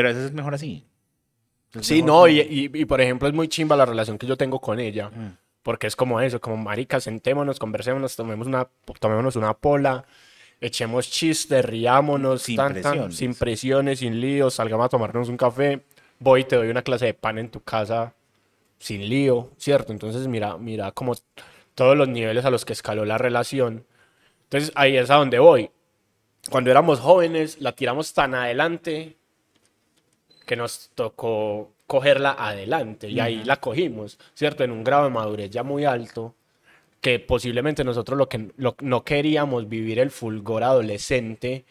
pero 0.00 0.08
a 0.08 0.12
veces 0.12 0.26
es 0.30 0.32
mejor 0.32 0.54
así. 0.54 0.86
Es 1.74 1.86
Sí, 1.86 1.96
mejor 2.02 2.06
no, 2.08 2.14
como- 2.14 2.28
y, 2.28 2.40
y- 2.40 2.70
y, 2.80 2.84
por 2.84 3.00
ejemplo 3.00 3.28
es 3.28 3.34
muy 3.34 3.48
chimba 3.48 3.76
la 3.76 3.84
relación 3.86 4.18
que 4.18 4.26
yo 4.26 4.36
tengo 4.36 4.60
con 4.60 4.80
ella, 4.80 5.10
Mm. 5.10 5.36
porque 5.62 5.86
es 5.86 5.94
como 5.96 6.20
eso, 6.20 6.40
como 6.40 6.56
marica, 6.56 6.98
sentémonos, 7.00 7.58
conversémonos, 7.58 8.16
tomemos 8.16 8.46
una, 8.46 8.66
tomémonos 8.98 9.36
una 9.36 9.54
pola, 9.54 10.04
echemos 10.60 11.10
chistes, 11.10 11.64
riámonos, 11.64 12.42
Sin 12.42 12.56
tan, 12.56 12.72
tan, 12.74 12.82
presiones. 12.82 13.16
sin 13.16 13.34
presiones, 13.34 13.98
sin 14.00 14.20
líos, 14.20 14.54
salgamos 14.54 14.86
a 14.86 14.88
tomarnos 14.88 15.28
un 15.28 15.36
café, 15.36 15.82
voy 16.18 16.40
y 16.40 16.44
te 16.44 16.56
doy 16.56 16.68
una 16.70 16.82
clase 16.82 17.06
de 17.06 17.14
pan 17.14 17.38
en 17.38 17.50
tu 17.50 17.60
casa, 17.62 18.14
sin 18.78 19.08
lío, 19.08 19.50
¿cierto? 19.58 19.92
Entonces 19.92 20.26
mira, 20.26 20.56
mira 20.58 20.92
como 20.92 21.14
todos 21.74 21.96
los 21.96 22.08
niveles 22.08 22.44
a 22.44 22.50
los 22.50 22.64
que 22.64 22.72
escaló 22.72 23.04
la 23.04 23.16
relación. 23.18 23.84
Entonces 24.44 24.72
ahí 24.74 24.96
es 24.96 25.10
a 25.10 25.16
donde 25.16 25.38
voy. 25.38 25.70
Cuando 26.50 26.70
éramos 26.70 27.00
jóvenes, 27.00 27.60
la 27.60 27.72
tiramos 27.72 28.12
tan 28.14 28.34
adelante 28.34 29.16
que 30.50 30.56
nos 30.56 30.90
tocó 30.96 31.70
cogerla 31.86 32.32
adelante 32.36 33.08
y 33.08 33.20
ahí 33.20 33.44
la 33.44 33.60
cogimos, 33.60 34.18
¿cierto? 34.34 34.64
En 34.64 34.72
un 34.72 34.82
grado 34.82 35.04
de 35.04 35.10
madurez 35.10 35.48
ya 35.48 35.62
muy 35.62 35.84
alto, 35.84 36.34
que 37.00 37.20
posiblemente 37.20 37.84
nosotros 37.84 38.18
lo 38.18 38.28
que 38.28 38.50
lo- 38.56 38.74
no 38.80 39.04
queríamos 39.04 39.68
vivir 39.68 40.00
el 40.00 40.10
fulgor 40.10 40.64
adolescente 40.64 41.64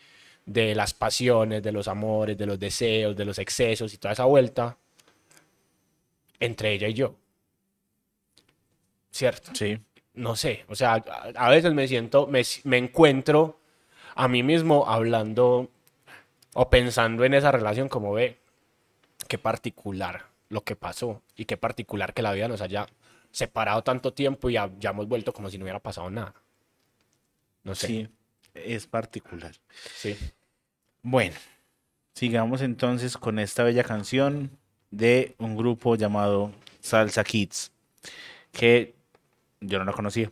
de 0.45 0.75
las 0.75 0.93
pasiones, 0.93 1.61
de 1.61 1.73
los 1.73 1.89
amores, 1.89 2.37
de 2.37 2.45
los 2.45 2.57
deseos, 2.57 3.17
de 3.17 3.25
los 3.25 3.37
excesos 3.37 3.93
y 3.93 3.97
toda 3.97 4.13
esa 4.13 4.23
vuelta 4.23 4.77
entre 6.39 6.71
ella 6.71 6.87
y 6.87 6.93
yo. 6.93 7.15
¿Cierto? 9.11 9.51
Sí. 9.55 9.77
no 10.13 10.37
sé, 10.37 10.63
o 10.69 10.75
sea, 10.75 10.93
a, 11.35 11.47
a 11.47 11.49
veces 11.49 11.73
me 11.73 11.85
siento, 11.89 12.27
me, 12.27 12.43
me 12.63 12.77
encuentro 12.77 13.59
a 14.15 14.29
mí 14.29 14.41
mismo 14.41 14.85
hablando 14.87 15.69
o 16.53 16.69
pensando 16.69 17.25
en 17.25 17.33
esa 17.33 17.51
relación 17.51 17.89
como 17.89 18.13
ve, 18.13 18.38
qué 19.29 19.37
particular 19.37 20.25
lo 20.49 20.65
que 20.65 20.75
pasó 20.75 21.21
y 21.37 21.45
qué 21.45 21.55
particular 21.55 22.13
que 22.13 22.21
la 22.21 22.33
vida 22.33 22.49
nos 22.49 22.59
haya 22.59 22.87
separado 23.31 23.83
tanto 23.83 24.11
tiempo 24.11 24.49
y 24.49 24.53
ya, 24.53 24.69
ya 24.79 24.89
hemos 24.89 25.07
vuelto 25.07 25.31
como 25.31 25.49
si 25.49 25.57
no 25.57 25.63
hubiera 25.63 25.79
pasado 25.79 26.09
nada. 26.09 26.33
No 27.63 27.75
sé. 27.75 27.87
Sí, 27.87 28.09
es 28.53 28.87
particular. 28.87 29.53
sí. 29.95 30.17
Bueno, 31.01 31.35
sigamos 32.13 32.61
entonces 32.61 33.15
con 33.17 33.39
esta 33.39 33.63
bella 33.63 33.83
canción 33.83 34.57
de 34.91 35.35
un 35.37 35.55
grupo 35.55 35.95
llamado 35.95 36.51
Salsa 36.81 37.23
Kids, 37.23 37.71
que 38.51 38.95
yo 39.61 39.77
no 39.77 39.85
la 39.85 39.93
conocía. 39.93 40.31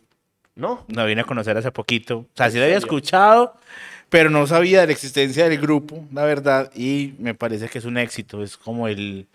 ¿No? 0.58 0.84
La 0.88 1.04
vine 1.06 1.22
a 1.22 1.24
conocer 1.24 1.56
hace 1.56 1.70
poquito. 1.72 2.18
O 2.18 2.26
sea, 2.34 2.46
¿En 2.46 2.52
sí 2.52 2.58
la 2.58 2.64
había 2.64 2.76
escuchado, 2.76 3.54
pero 4.10 4.28
no 4.28 4.46
sabía 4.46 4.80
de 4.82 4.86
la 4.88 4.92
existencia 4.92 5.48
del 5.48 5.58
grupo, 5.58 6.04
la 6.12 6.24
verdad. 6.24 6.70
Y 6.74 7.14
me 7.18 7.32
parece 7.34 7.68
que 7.68 7.78
es 7.78 7.84
un 7.86 7.96
éxito. 7.96 8.42
Es 8.42 8.56
como 8.58 8.88
el. 8.88 9.26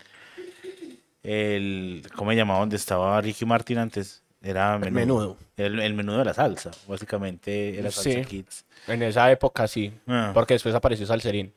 el 1.22 2.02
¿Cómo 2.16 2.30
se 2.30 2.36
llamaba? 2.36 2.60
Donde 2.60 2.76
estaba 2.76 3.20
Ricky 3.20 3.44
Martin 3.44 3.78
antes. 3.78 4.22
Era 4.42 4.78
menudo. 4.78 4.94
Menudo. 5.00 5.36
El, 5.56 5.80
el 5.80 5.94
menudo 5.94 6.18
de 6.18 6.24
la 6.26 6.34
salsa, 6.34 6.70
básicamente 6.86 7.78
era 7.78 7.90
Salsa 7.90 8.10
Sí. 8.10 8.24
Kids. 8.26 8.64
En 8.88 9.02
esa 9.02 9.30
época 9.30 9.66
sí. 9.66 9.90
Ah. 10.06 10.32
Porque 10.34 10.52
después 10.54 10.74
apareció 10.74 11.06
Salserín. 11.06 11.50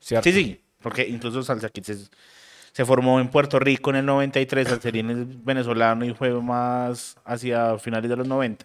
Sí, 0.00 0.16
sí, 0.22 0.60
porque 0.80 1.06
incluso 1.06 1.42
Salsa 1.42 1.68
Kids 1.68 1.88
es- 1.90 2.10
se 2.72 2.84
formó 2.86 3.20
en 3.20 3.28
Puerto 3.28 3.58
Rico 3.58 3.90
en 3.90 3.96
el 3.96 4.06
93, 4.06 4.66
Salserín 4.68 5.10
es 5.10 5.44
venezolano 5.44 6.04
y 6.06 6.14
fue 6.14 6.30
más 6.40 7.16
hacia 7.26 7.76
finales 7.78 8.08
de 8.10 8.16
los 8.16 8.26
90. 8.26 8.64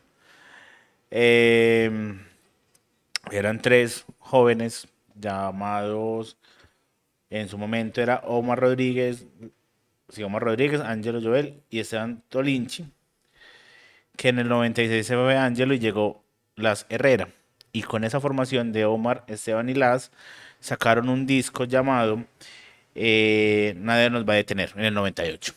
Eh, 1.12 2.18
eran 3.32 3.62
tres 3.62 4.05
jóvenes 4.20 4.88
llamados, 5.16 6.38
en 7.30 7.47
su 7.47 7.57
momento 7.57 8.01
era 8.01 8.22
Omar 8.26 8.60
Rodríguez, 8.60 9.26
sí, 10.10 10.24
Omar 10.24 10.43
Rodríguez, 10.43 10.82
Ángelo 10.82 11.22
Joel 11.22 11.62
y 11.70 11.80
Esteban 11.80 12.24
Tolinchi, 12.30 12.91
que 14.18 14.30
en 14.30 14.39
el 14.39 14.49
96 14.49 15.05
se 15.05 15.16
fue 15.16 15.38
Ángelo 15.38 15.74
y 15.74 15.80
llegó 15.80 16.24
Las 16.55 16.86
Herrera. 16.89 17.30
Y 17.72 17.84
con 17.84 18.03
esa 18.03 18.20
formación 18.20 18.72
de 18.72 18.86
Omar, 18.86 19.24
Esteban 19.28 19.70
y 19.70 19.76
Las, 19.76 20.12
sacaron 20.60 21.07
un 21.10 21.28
disco 21.28 21.66
llamado 21.66 22.26
eh, 22.95 23.76
Nadie 23.78 24.10
nos 24.10 24.28
va 24.28 24.34
a 24.34 24.38
detener, 24.38 24.74
en 24.76 24.86
el 24.86 24.93
98. 24.93 25.53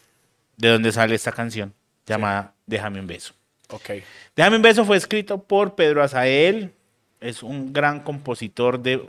De 0.56 0.68
donde 0.68 0.92
sale 0.92 1.14
esta 1.14 1.32
canción 1.32 1.74
llamada 2.06 2.54
Déjame 2.66 3.00
un 3.00 3.06
beso. 3.06 3.34
Ok. 3.72 3.90
Déjame 4.36 4.56
un 4.56 4.62
beso 4.62 4.84
fue 4.84 4.96
escrito 4.96 5.42
por 5.42 5.74
Pedro 5.74 6.02
Azael. 6.02 6.72
Es 7.20 7.42
un 7.42 7.72
gran 7.72 8.00
compositor 8.00 8.80
de 8.80 9.00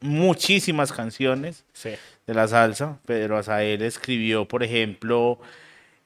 muchísimas 0.00 0.92
canciones 0.92 1.64
Sí. 1.72 1.90
de 2.26 2.34
la 2.34 2.48
salsa. 2.48 2.98
Pedro 3.06 3.38
Azael 3.38 3.82
escribió, 3.82 4.46
por 4.46 4.62
ejemplo, 4.62 5.38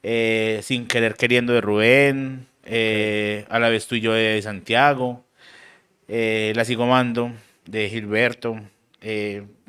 eh, 0.03 0.59
Sin 0.63 0.87
querer 0.87 1.15
queriendo 1.15 1.53
de 1.53 1.61
Rubén, 1.61 2.45
eh, 2.63 3.45
A 3.49 3.59
la 3.59 3.69
vez 3.69 3.87
tú 3.87 3.95
y 3.95 4.01
yo 4.01 4.13
de 4.13 4.39
Santiago, 4.41 5.25
eh, 6.07 6.53
La 6.55 6.63
sigo 6.65 6.83
amando 6.83 7.31
de 7.65 7.89
Gilberto, 7.89 8.59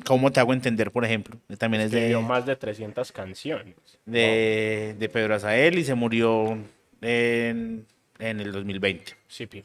¿Cómo 0.05 0.31
te 0.31 0.39
hago 0.39 0.53
entender, 0.53 0.91
por 0.91 1.05
ejemplo? 1.05 1.37
También 1.57 1.83
es 1.83 1.91
de, 1.91 1.97
Escribió 1.99 2.21
más 2.21 2.45
de 2.45 2.55
300 2.55 3.11
canciones. 3.11 3.75
de, 4.05 4.95
de 4.97 5.09
Pedro 5.09 5.35
Azael 5.35 5.77
y 5.77 5.83
se 5.85 5.93
murió 5.95 6.57
en, 7.01 7.85
en 8.19 8.39
el 8.39 8.51
2020 8.51 9.13
Sí, 9.27 9.47
pi. 9.47 9.63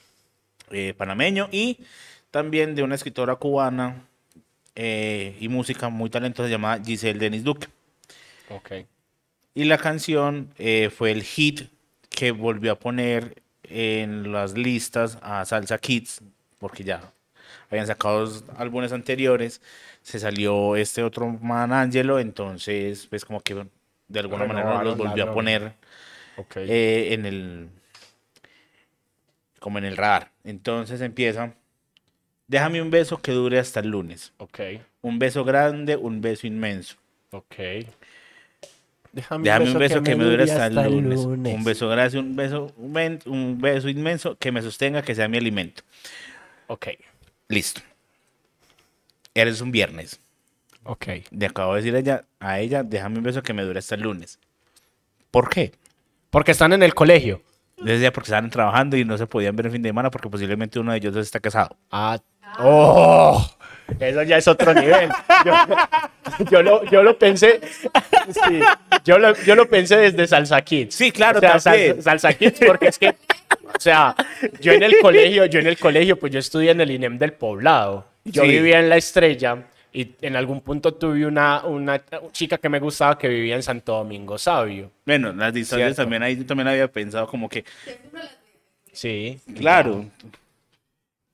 eh, 0.71 0.95
panameño 0.97 1.49
y 1.53 1.79
también 2.31 2.75
de 2.75 2.83
una 2.83 2.95
escritora 2.95 3.37
cubana 3.37 4.03
eh, 4.75 5.37
y 5.41 5.49
música 5.49 5.89
muy 5.89 6.11
talentosa 6.11 6.49
llamada 6.49 6.83
Giselle 6.85 7.19
Denis 7.19 7.45
Duque. 7.45 7.69
Ok. 8.49 8.73
Y 9.55 9.65
la 9.65 9.79
canción 9.79 10.53
eh, 10.59 10.91
fue 10.91 11.13
el 11.13 11.23
hit 11.23 11.69
que 12.11 12.33
volvió 12.33 12.73
a 12.73 12.79
poner 12.79 13.43
en 13.63 14.33
las 14.33 14.55
listas 14.55 15.19
a 15.23 15.45
Salsa 15.45 15.79
Kids, 15.79 16.23
porque 16.59 16.83
ya 16.85 17.13
habían 17.71 17.87
sacado 17.87 18.21
dos 18.21 18.45
álbumes 18.57 18.93
anteriores, 18.93 19.61
se 20.03 20.19
salió 20.19 20.77
este 20.77 21.03
otro 21.03 21.27
Man 21.41 21.73
Angelo, 21.73 22.19
entonces 22.19 23.07
pues 23.09 23.25
como 23.25 23.41
que 23.41 23.67
de 24.09 24.21
alguna 24.21 24.45
manera 24.45 24.83
los 24.83 24.97
volvió 24.97 25.25
a 25.25 25.33
poner 25.33 25.75
en 26.57 27.27
el 27.27 27.69
como 29.65 29.79
en 29.79 29.87
el 29.87 29.97
radar. 29.97 30.31
Entonces 30.45 31.01
empieza, 31.01 31.55
déjame 32.49 32.83
un 32.83 32.91
beso 32.91 33.17
que 33.17 33.33
dure 33.33 33.59
hasta 33.59 33.81
el 33.81 33.89
lunes. 33.89 34.35
ok. 34.37 34.61
Un 35.01 35.19
beso 35.19 35.43
grande, 35.43 35.97
un 35.97 36.21
beso 36.21 36.47
inmenso. 36.47 36.97
Ok. 37.31 37.55
Déjame, 39.11 39.45
Déjame 39.45 39.71
un 39.71 39.79
beso 39.79 40.03
que 40.03 40.15
me 40.17 40.25
dure 40.25 40.43
hasta 40.53 40.67
el 40.67 40.93
lunes. 40.93 41.21
Un 41.55 41.65
beso 41.65 41.89
grande, 41.89 42.19
un 42.19 42.37
beso, 42.37 42.73
un, 42.77 42.93
men- 42.93 43.21
un 43.25 43.59
beso 43.59 43.89
inmenso 43.89 44.37
que 44.37 44.53
me 44.53 44.61
sostenga, 44.61 45.01
que 45.01 45.15
sea 45.15 45.29
mi 45.29 45.39
alimento. 45.39 45.83
Ok. 46.67 46.89
Listo. 47.49 47.81
Eres 49.35 49.63
un 49.63 49.73
viernes. 49.73 50.21
Ok. 50.83 51.07
Le 51.31 51.47
acabo 51.47 51.75
de 51.75 51.81
decir 51.81 51.97
a 51.97 52.01
ella, 52.01 52.25
a 52.39 52.61
ella, 52.61 52.83
déjame 52.83 53.17
un 53.17 53.25
beso 53.25 53.43
que 53.43 53.55
me 53.55 53.63
dure 53.63 53.79
hasta 53.79 53.95
el 53.95 54.03
lunes. 54.03 54.39
¿Por 55.31 55.49
qué? 55.49 55.73
Porque 56.29 56.51
están 56.53 56.75
en 56.75 56.83
el 56.83 56.93
colegio. 56.95 57.41
Decía 57.85 58.13
porque 58.13 58.27
estaban 58.29 58.51
trabajando 58.51 58.97
y 58.97 59.05
no 59.05 59.17
se 59.19 59.27
podían 59.27 59.55
ver 59.57 59.67
el 59.67 59.73
fin 59.73 59.83
de 59.83 59.91
semana 59.91 60.11
porque 60.11 60.29
posiblemente 60.29 60.79
uno 60.79 60.93
de 60.93 60.99
ellos 60.99 61.17
está 61.17 61.39
casado. 61.41 61.77
Ah. 61.91 62.19
¡Oh! 62.59 63.47
Eso 64.01 64.23
ya 64.23 64.39
es 64.39 64.49
otro 64.49 64.73
nivel. 64.75 65.11
Yo, 65.45 65.53
yo 66.51 66.63
lo, 66.63 66.85
yo 66.85 67.03
lo 67.03 67.19
pensé. 67.19 67.61
sí, 68.31 68.61
yo, 69.05 69.19
lo, 69.19 69.35
yo 69.45 69.55
lo 69.55 69.69
pensé 69.69 69.97
desde 69.99 70.27
Salsa 70.27 70.63
Kids. 70.63 70.95
Sí, 70.95 71.11
claro, 71.13 71.39
O 71.39 71.41
sea, 71.41 71.59
también. 71.59 71.95
salsa, 72.03 72.29
salsa 72.29 72.33
Kids, 72.33 72.61
porque 72.67 72.89
es 72.89 72.99
que. 72.99 73.09
O 73.09 73.81
sea, 73.81 74.15
yo 74.61 74.73
en 74.73 74.83
el 74.85 74.95
colegio, 75.03 75.45
yo 75.47 75.61
en 75.61 75.67
el 75.67 75.79
colegio, 75.79 76.19
pues 76.19 76.33
yo 76.33 76.39
estudié 76.39 76.71
en 76.71 76.81
el 76.81 76.91
INEM 76.93 77.19
del 77.19 77.33
poblado. 77.35 78.07
Yo 78.25 78.43
Sí. 78.43 78.49
vivía 78.49 78.79
en 78.81 78.89
La 78.89 78.97
Estrella 78.97 79.65
y 79.95 80.13
en 80.23 80.35
algún 80.37 80.61
punto 80.61 80.93
tuve 80.93 81.25
una, 81.25 81.65
una 81.65 82.03
chica 82.33 82.59
que 82.59 82.69
me 82.69 82.81
gustaba 82.81 83.17
que 83.17 83.29
vivía 83.29 83.55
en 83.55 83.63
Santo 83.63 83.95
Domingo 83.95 84.37
Sabio. 84.37 84.91
Bueno, 85.07 85.33
las 85.33 85.55
distancias 85.55 85.91
Cierto. 85.91 86.03
también 86.03 86.23
ahí 86.23 86.37
yo 86.37 86.45
también 86.45 86.69
había 86.69 86.89
pensado 86.89 87.27
como 87.29 87.49
que, 87.49 87.65
Sí. 88.93 89.39
claro. 89.57 90.05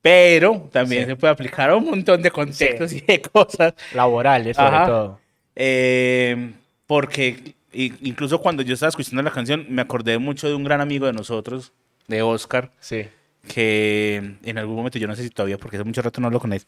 Pero 0.02 0.68
también 0.72 1.02
Sí. 1.04 1.08
se 1.11 1.16
puede 1.16 1.32
aplicar 1.32 1.70
a 1.70 1.76
un 1.76 1.84
montón 1.84 2.22
de 2.22 2.30
contextos 2.30 2.92
y 2.92 3.00
de 3.00 3.20
cosas. 3.20 3.74
Laborales, 3.94 4.56
sobre 4.56 4.68
Ajá. 4.76 4.86
todo. 4.86 5.20
Eh, 5.56 6.52
porque 6.86 7.54
incluso 7.72 8.40
cuando 8.40 8.62
yo 8.62 8.74
estaba 8.74 8.88
escuchando 8.88 9.22
la 9.22 9.30
canción, 9.30 9.66
me 9.68 9.82
acordé 9.82 10.18
mucho 10.18 10.48
de 10.48 10.54
un 10.54 10.64
gran 10.64 10.80
amigo 10.80 11.06
de 11.06 11.12
nosotros, 11.12 11.72
de 12.08 12.22
Oscar, 12.22 12.70
Sí. 12.80 13.06
que 13.46 14.36
en 14.42 14.58
algún 14.58 14.76
momento, 14.76 14.98
yo 14.98 15.06
no 15.06 15.14
sé 15.16 15.22
si 15.22 15.30
todavía, 15.30 15.58
porque 15.58 15.76
hace 15.76 15.84
mucho 15.84 16.00
rato 16.02 16.20
no 16.20 16.26
hablo 16.28 16.40
con 16.40 16.52
él, 16.54 16.62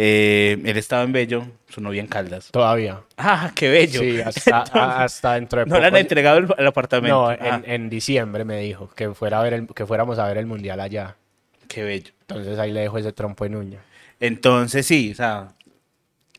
eh, 0.00 0.56
él 0.64 0.76
estaba 0.76 1.02
en 1.02 1.10
Bello, 1.12 1.44
su 1.68 1.80
novia 1.80 2.00
en 2.00 2.06
Caldas. 2.06 2.50
Todavía. 2.52 3.00
¡Ah, 3.16 3.50
qué 3.52 3.68
bello! 3.68 3.98
Sí, 4.00 4.20
hasta, 4.20 5.34
dentro 5.34 5.58
de 5.60 5.66
no 5.66 5.78
le 5.80 5.86
han 5.86 5.90
poco. 5.90 5.98
entregado 6.00 6.38
el, 6.38 6.46
el 6.56 6.66
apartamento. 6.68 7.16
No, 7.16 7.28
Ah, 7.30 7.60
en, 7.64 7.70
en 7.70 7.90
diciembre 7.90 8.44
me 8.44 8.60
dijo 8.60 8.88
que, 8.94 9.10
fuera 9.12 9.40
a 9.40 9.42
ver 9.42 9.54
el- 9.54 9.66
que 9.66 9.84
fuéramos 9.86 10.20
a 10.20 10.28
ver 10.28 10.38
el 10.38 10.46
mundial 10.46 10.78
allá. 10.78 11.16
qué 11.66 11.82
bello. 11.82 12.12
Entonces 12.20 12.58
ahí 12.60 12.70
le 12.72 12.80
dejo 12.80 12.96
ese 12.98 13.12
trompo 13.12 13.44
en 13.44 13.56
uña. 13.56 13.80
Entonces, 14.20 14.86
sí, 14.86 15.10
o 15.10 15.14
sea, 15.16 15.48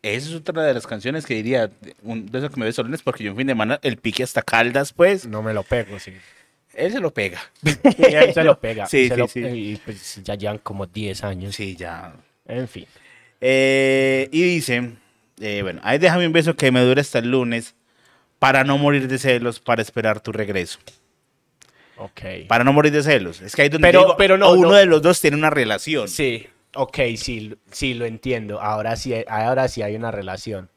esa 0.01 0.29
es 0.29 0.35
otra 0.35 0.63
de 0.63 0.73
las 0.73 0.87
canciones 0.87 1.25
que 1.25 1.33
diría, 1.33 1.69
un, 2.03 2.27
de 2.27 2.37
esos 2.37 2.51
que 2.51 2.59
me 2.61 2.65
ves 2.65 2.77
porque 3.03 3.25
yo 3.25 3.31
en 3.31 3.37
fin 3.37 3.47
de 3.47 3.51
semana, 3.51 3.79
el 3.83 3.97
pique 3.97 4.23
hasta 4.23 4.41
Caldas, 4.41 4.93
pues, 4.93 5.25
No 5.27 5.41
me 5.43 5.53
lo 5.53 5.63
pego, 5.63 5.99
sí. 5.99 6.13
él 6.75 6.93
se 6.93 6.99
lo 7.01 7.11
pega. 7.13 7.41
Él 7.83 8.33
se 8.33 8.43
lo 8.45 8.57
pega. 8.57 8.85
Sí, 8.87 9.09
sí, 9.09 9.15
lo- 9.17 9.27
sí. 9.27 9.41
Y 9.43 9.75
pues 9.83 10.21
ya 10.23 10.35
llevan 10.35 10.59
como 10.59 10.85
10 10.85 11.23
años. 11.25 11.55
Sí, 11.57 11.75
ya. 11.75 12.13
En 12.47 12.67
fin. 12.69 12.85
Eh, 13.41 14.27
y 14.31 14.41
dice, 14.43 14.93
eh, 15.39 15.61
bueno, 15.61 15.79
ahí 15.83 15.97
déjame 15.97 16.27
un 16.27 16.33
beso 16.33 16.55
que 16.55 16.71
me 16.71 16.81
dure 16.81 17.01
hasta 17.01 17.19
el 17.19 17.31
lunes 17.31 17.75
para 18.39 18.63
no 18.63 18.77
morir 18.77 19.07
de 19.07 19.17
celos, 19.17 19.59
para 19.59 19.81
esperar 19.81 20.19
tu 20.21 20.31
regreso. 20.31 20.79
Ok. 21.97 22.21
Para 22.47 22.63
no 22.63 22.71
morir 22.73 22.91
de 22.91 23.03
celos. 23.03 23.41
Es 23.41 23.55
que 23.55 23.63
ahí 23.63 23.69
donde 23.69 23.87
Pero- 23.87 23.99
digo, 24.01 24.17
pero 24.17 24.37
no, 24.37 24.49
o 24.49 24.53
uno 24.53 24.69
no. 24.69 24.75
de 24.75 24.85
los 24.85 25.01
dos 25.01 25.19
tiene 25.19 25.35
una 25.37 25.49
relación. 25.49 26.07
Sí, 26.07 26.47
ok, 26.73 26.97
sí, 27.17 27.55
sí, 27.71 27.93
lo 27.93 28.05
entiendo. 28.05 28.61
Ahora 28.61 28.95
sí, 28.95 29.13
ahora 29.27 29.67
sí 29.67 29.81
hay 29.81 29.95
una 29.95 30.11
relación. 30.11 30.69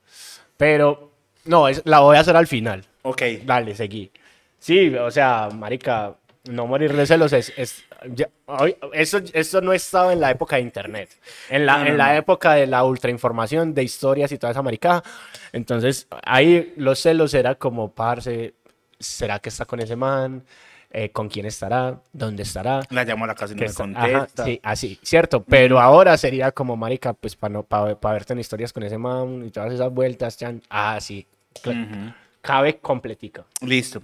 Pero, 0.56 1.12
no, 1.44 1.68
es, 1.68 1.82
la 1.84 2.00
voy 2.00 2.16
a 2.16 2.20
hacer 2.20 2.36
al 2.36 2.46
final. 2.48 2.84
Ok. 3.02 3.22
Dale, 3.44 3.74
seguí. 3.76 4.10
Sí, 4.58 4.94
o 4.94 5.10
sea, 5.10 5.48
marica, 5.52 6.14
no 6.48 6.66
morir 6.66 6.92
de 6.92 7.06
celos 7.06 7.32
es... 7.32 7.52
es 7.56 7.84
ya- 8.14 8.28
hoy- 8.46 8.76
eso, 8.92 9.20
eso 9.32 9.60
no 9.60 9.72
estaba 9.72 10.12
en 10.12 10.20
la 10.20 10.30
época 10.30 10.56
de 10.56 10.62
internet. 10.62 11.08
En 11.50 11.66
la, 11.66 11.78
No, 11.78 11.84
no, 11.84 11.90
en 11.90 11.98
la 11.98 12.12
no. 12.12 12.18
época 12.18 12.54
de 12.54 12.66
la 12.66 12.84
ultrainformación, 12.84 13.74
de 13.74 13.82
historias 13.82 14.32
y 14.32 14.38
toda 14.38 14.50
esa 14.52 14.62
marica. 14.62 15.02
Entonces, 15.52 16.06
ahí 16.24 16.72
los 16.76 16.98
celos 17.00 17.34
era 17.34 17.54
como, 17.54 17.90
parce, 17.92 18.54
¿será 18.98 19.38
que 19.38 19.48
está 19.48 19.64
con 19.64 19.80
ese 19.80 19.96
man? 19.96 20.44
Eh, 20.94 21.08
¿Con 21.10 21.30
quién 21.30 21.46
estará? 21.46 22.00
¿Dónde 22.12 22.42
estará? 22.42 22.80
La 22.90 23.04
llamo 23.04 23.24
a 23.24 23.28
la 23.28 23.34
casa 23.34 23.54
y 23.54 23.56
no 23.56 23.62
me 23.62 23.66
ajá, 23.68 24.18
contesta. 24.18 24.44
sí, 24.44 24.60
así, 24.62 24.98
cierto. 25.02 25.42
Pero 25.42 25.80
ahora 25.80 26.18
sería 26.18 26.52
como, 26.52 26.76
marica, 26.76 27.14
pues 27.14 27.34
para 27.34 27.50
no, 27.54 27.62
para 27.62 27.96
verte 28.12 28.34
en 28.34 28.40
historias 28.40 28.74
con 28.74 28.82
ese 28.82 28.98
man 28.98 29.42
y 29.46 29.50
todas 29.50 29.72
esas 29.72 29.90
vueltas, 29.90 30.36
chan. 30.36 30.60
Ah, 30.68 30.98
sí. 31.00 31.26
cla- 31.62 31.82
Ujú. 31.86 32.12
Cabe 32.42 32.76
completica. 32.78 33.44
Listo. 33.62 34.02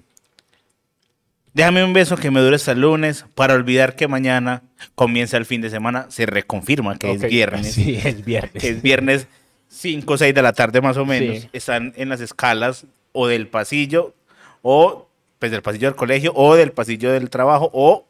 Déjame 1.59 1.83
un 1.83 1.93
beso 1.93 2.17
que 2.17 2.31
me 2.31 2.39
dure 2.39 2.55
hasta 2.55 2.71
el 2.71 2.83
lunes 2.83 3.25
para 3.35 3.55
olvidar 3.55 3.97
que 3.97 4.07
mañana 4.07 4.63
comienza 4.95 5.37
el 5.37 5.45
fin 5.45 5.61
de 5.61 5.71
semana. 5.71 6.07
Se 6.09 6.25
reconfirma 6.25 6.97
que 6.97 7.11
es 7.11 7.21
viernes. 7.21 7.73
Sí, 7.73 7.97
es 7.97 8.25
viernes. 8.25 8.63
Que 8.63 8.69
es 8.69 8.81
viernes 8.81 9.27
5 9.67 10.13
o 10.13 10.17
6 10.17 10.33
de 10.33 10.41
la 10.41 10.53
tarde 10.53 10.81
más 10.81 10.97
o 10.99 11.05
menos. 11.05 11.39
Sí. 11.41 11.51
Están 11.53 11.95
en 11.97 12.11
las 12.11 12.21
escalas 12.21 12.87
o 13.11 13.27
del 13.27 13.49
pasillo 13.49 14.15
o 14.63 15.09
pues 15.41 15.51
del 15.51 15.63
pasillo 15.63 15.89
del 15.89 15.97
colegio 15.97 16.33
o 16.37 16.55
del 16.55 16.71
pasillo 16.71 17.11
del 17.11 17.29
trabajo 17.29 17.71
o 17.73 18.07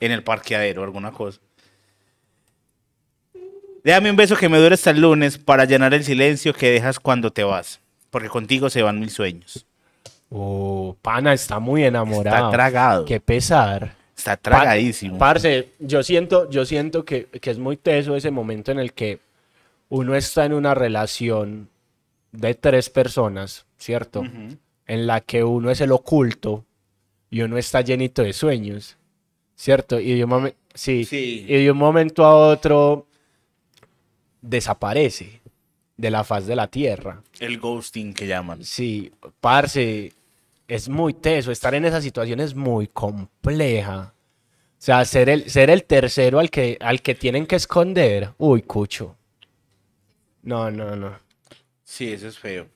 en 0.00 0.10
el 0.10 0.24
parqueadero, 0.24 0.82
alguna 0.82 1.12
cosa. 1.12 1.38
Déjame 3.84 4.10
un 4.10 4.16
beso 4.16 4.34
que 4.34 4.48
me 4.48 4.58
dure 4.58 4.74
hasta 4.74 4.90
el 4.90 5.00
lunes 5.00 5.38
para 5.38 5.64
llenar 5.64 5.94
el 5.94 6.02
silencio 6.02 6.52
que 6.52 6.72
dejas 6.72 6.98
cuando 6.98 7.30
te 7.30 7.44
vas. 7.44 7.78
Porque 8.10 8.28
contigo 8.28 8.68
se 8.68 8.82
van 8.82 8.98
mis 8.98 9.12
sueños. 9.12 9.64
Uh, 10.30 10.94
pana 11.02 11.32
está 11.32 11.58
muy 11.58 11.84
enamorado. 11.84 12.36
Está 12.46 12.50
tragado. 12.50 13.04
Qué 13.04 13.20
pesar. 13.20 13.96
Está 14.16 14.36
tragadísimo. 14.36 15.18
Pa- 15.18 15.32
parce, 15.32 15.70
yo 15.80 16.02
siento, 16.02 16.48
yo 16.50 16.64
siento 16.64 17.04
que, 17.04 17.26
que 17.26 17.50
es 17.50 17.58
muy 17.58 17.76
teso 17.76 18.14
ese 18.16 18.30
momento 18.30 18.70
en 18.70 18.78
el 18.78 18.92
que 18.92 19.18
uno 19.88 20.14
está 20.14 20.44
en 20.44 20.52
una 20.52 20.74
relación 20.74 21.68
de 22.32 22.54
tres 22.54 22.90
personas, 22.90 23.66
¿cierto? 23.76 24.22
En 24.86 25.06
la 25.06 25.20
que 25.20 25.42
uno 25.42 25.70
es 25.70 25.80
el 25.80 25.90
oculto 25.90 26.64
y 27.30 27.40
uno 27.42 27.58
está 27.58 27.80
llenito 27.80 28.22
de 28.22 28.32
sueños, 28.32 28.96
¿cierto? 29.56 29.98
Y 29.98 30.14
de 30.14 30.24
un, 30.24 30.30
momen- 30.30 30.54
sí, 30.74 31.04
Sí. 31.04 31.44
y 31.48 31.64
de 31.64 31.70
un 31.72 31.78
momento 31.78 32.24
a 32.24 32.36
otro 32.36 33.06
desaparece 34.42 35.40
de 35.96 36.10
la 36.10 36.24
faz 36.24 36.46
de 36.46 36.56
la 36.56 36.66
tierra. 36.68 37.22
El 37.40 37.58
ghosting 37.58 38.14
que 38.14 38.26
llaman. 38.26 38.64
Sí, 38.64 39.12
parce, 39.40 40.12
es 40.70 40.88
muy 40.88 41.14
teso. 41.14 41.50
Estar 41.50 41.74
en 41.74 41.84
esa 41.84 42.00
situación 42.00 42.40
es 42.40 42.54
muy 42.54 42.86
compleja. 42.86 44.14
O 44.14 44.82
sea, 44.82 45.04
ser 45.04 45.28
el, 45.28 45.50
ser 45.50 45.68
el 45.68 45.84
tercero 45.84 46.38
al 46.38 46.48
que, 46.50 46.78
al 46.80 47.02
que 47.02 47.14
tienen 47.14 47.46
que 47.46 47.56
esconder. 47.56 48.30
Uy, 48.38 48.62
cucho. 48.62 49.16
No, 50.42 50.70
no, 50.70 50.96
no. 50.96 51.18
Sí, 51.84 52.12
eso 52.12 52.28
es 52.28 52.38
feo. 52.38 52.68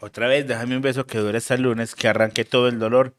Otra 0.00 0.28
vez, 0.28 0.46
déjame 0.46 0.76
un 0.76 0.82
beso 0.82 1.04
que 1.04 1.18
dure 1.18 1.38
hasta 1.38 1.54
el 1.54 1.62
lunes, 1.62 1.94
que 1.94 2.08
arranque 2.08 2.44
todo 2.44 2.68
el 2.68 2.78
dolor 2.78 3.12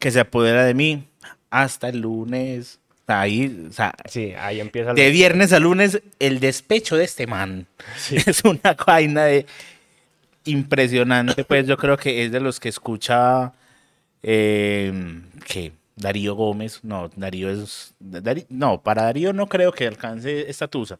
que 0.00 0.10
se 0.10 0.20
apodera 0.20 0.64
de 0.64 0.74
mí 0.74 1.08
hasta 1.50 1.88
el 1.88 2.00
lunes. 2.00 2.80
Ahí, 3.06 3.66
o 3.68 3.72
sea, 3.72 3.94
Sí, 4.08 4.32
ahí 4.38 4.60
empieza 4.60 4.90
el... 4.90 4.96
de 4.96 5.10
viernes 5.10 5.52
a 5.52 5.60
lunes, 5.60 6.00
el 6.18 6.40
despecho 6.40 6.96
de 6.96 7.04
este 7.04 7.26
man. 7.26 7.66
Es 8.10 8.42
una 8.44 8.74
vaina 8.86 9.24
de 9.24 9.46
impresionante. 10.44 11.44
Pues 11.44 11.66
yo 11.66 11.76
creo 11.76 11.96
que 11.96 12.24
es 12.24 12.32
de 12.32 12.40
los 12.40 12.60
que 12.60 12.68
escucha 12.68 13.52
eh, 14.22 14.92
que 15.46 15.72
Darío 15.96 16.34
Gómez. 16.34 16.80
No, 16.82 17.08
Darío 17.16 17.50
es. 17.50 17.94
Darí- 18.00 18.46
no, 18.48 18.82
para 18.82 19.02
Darío 19.04 19.32
no 19.32 19.46
creo 19.48 19.72
que 19.72 19.86
alcance 19.86 20.48
esta 20.50 20.68
tusa. 20.68 20.98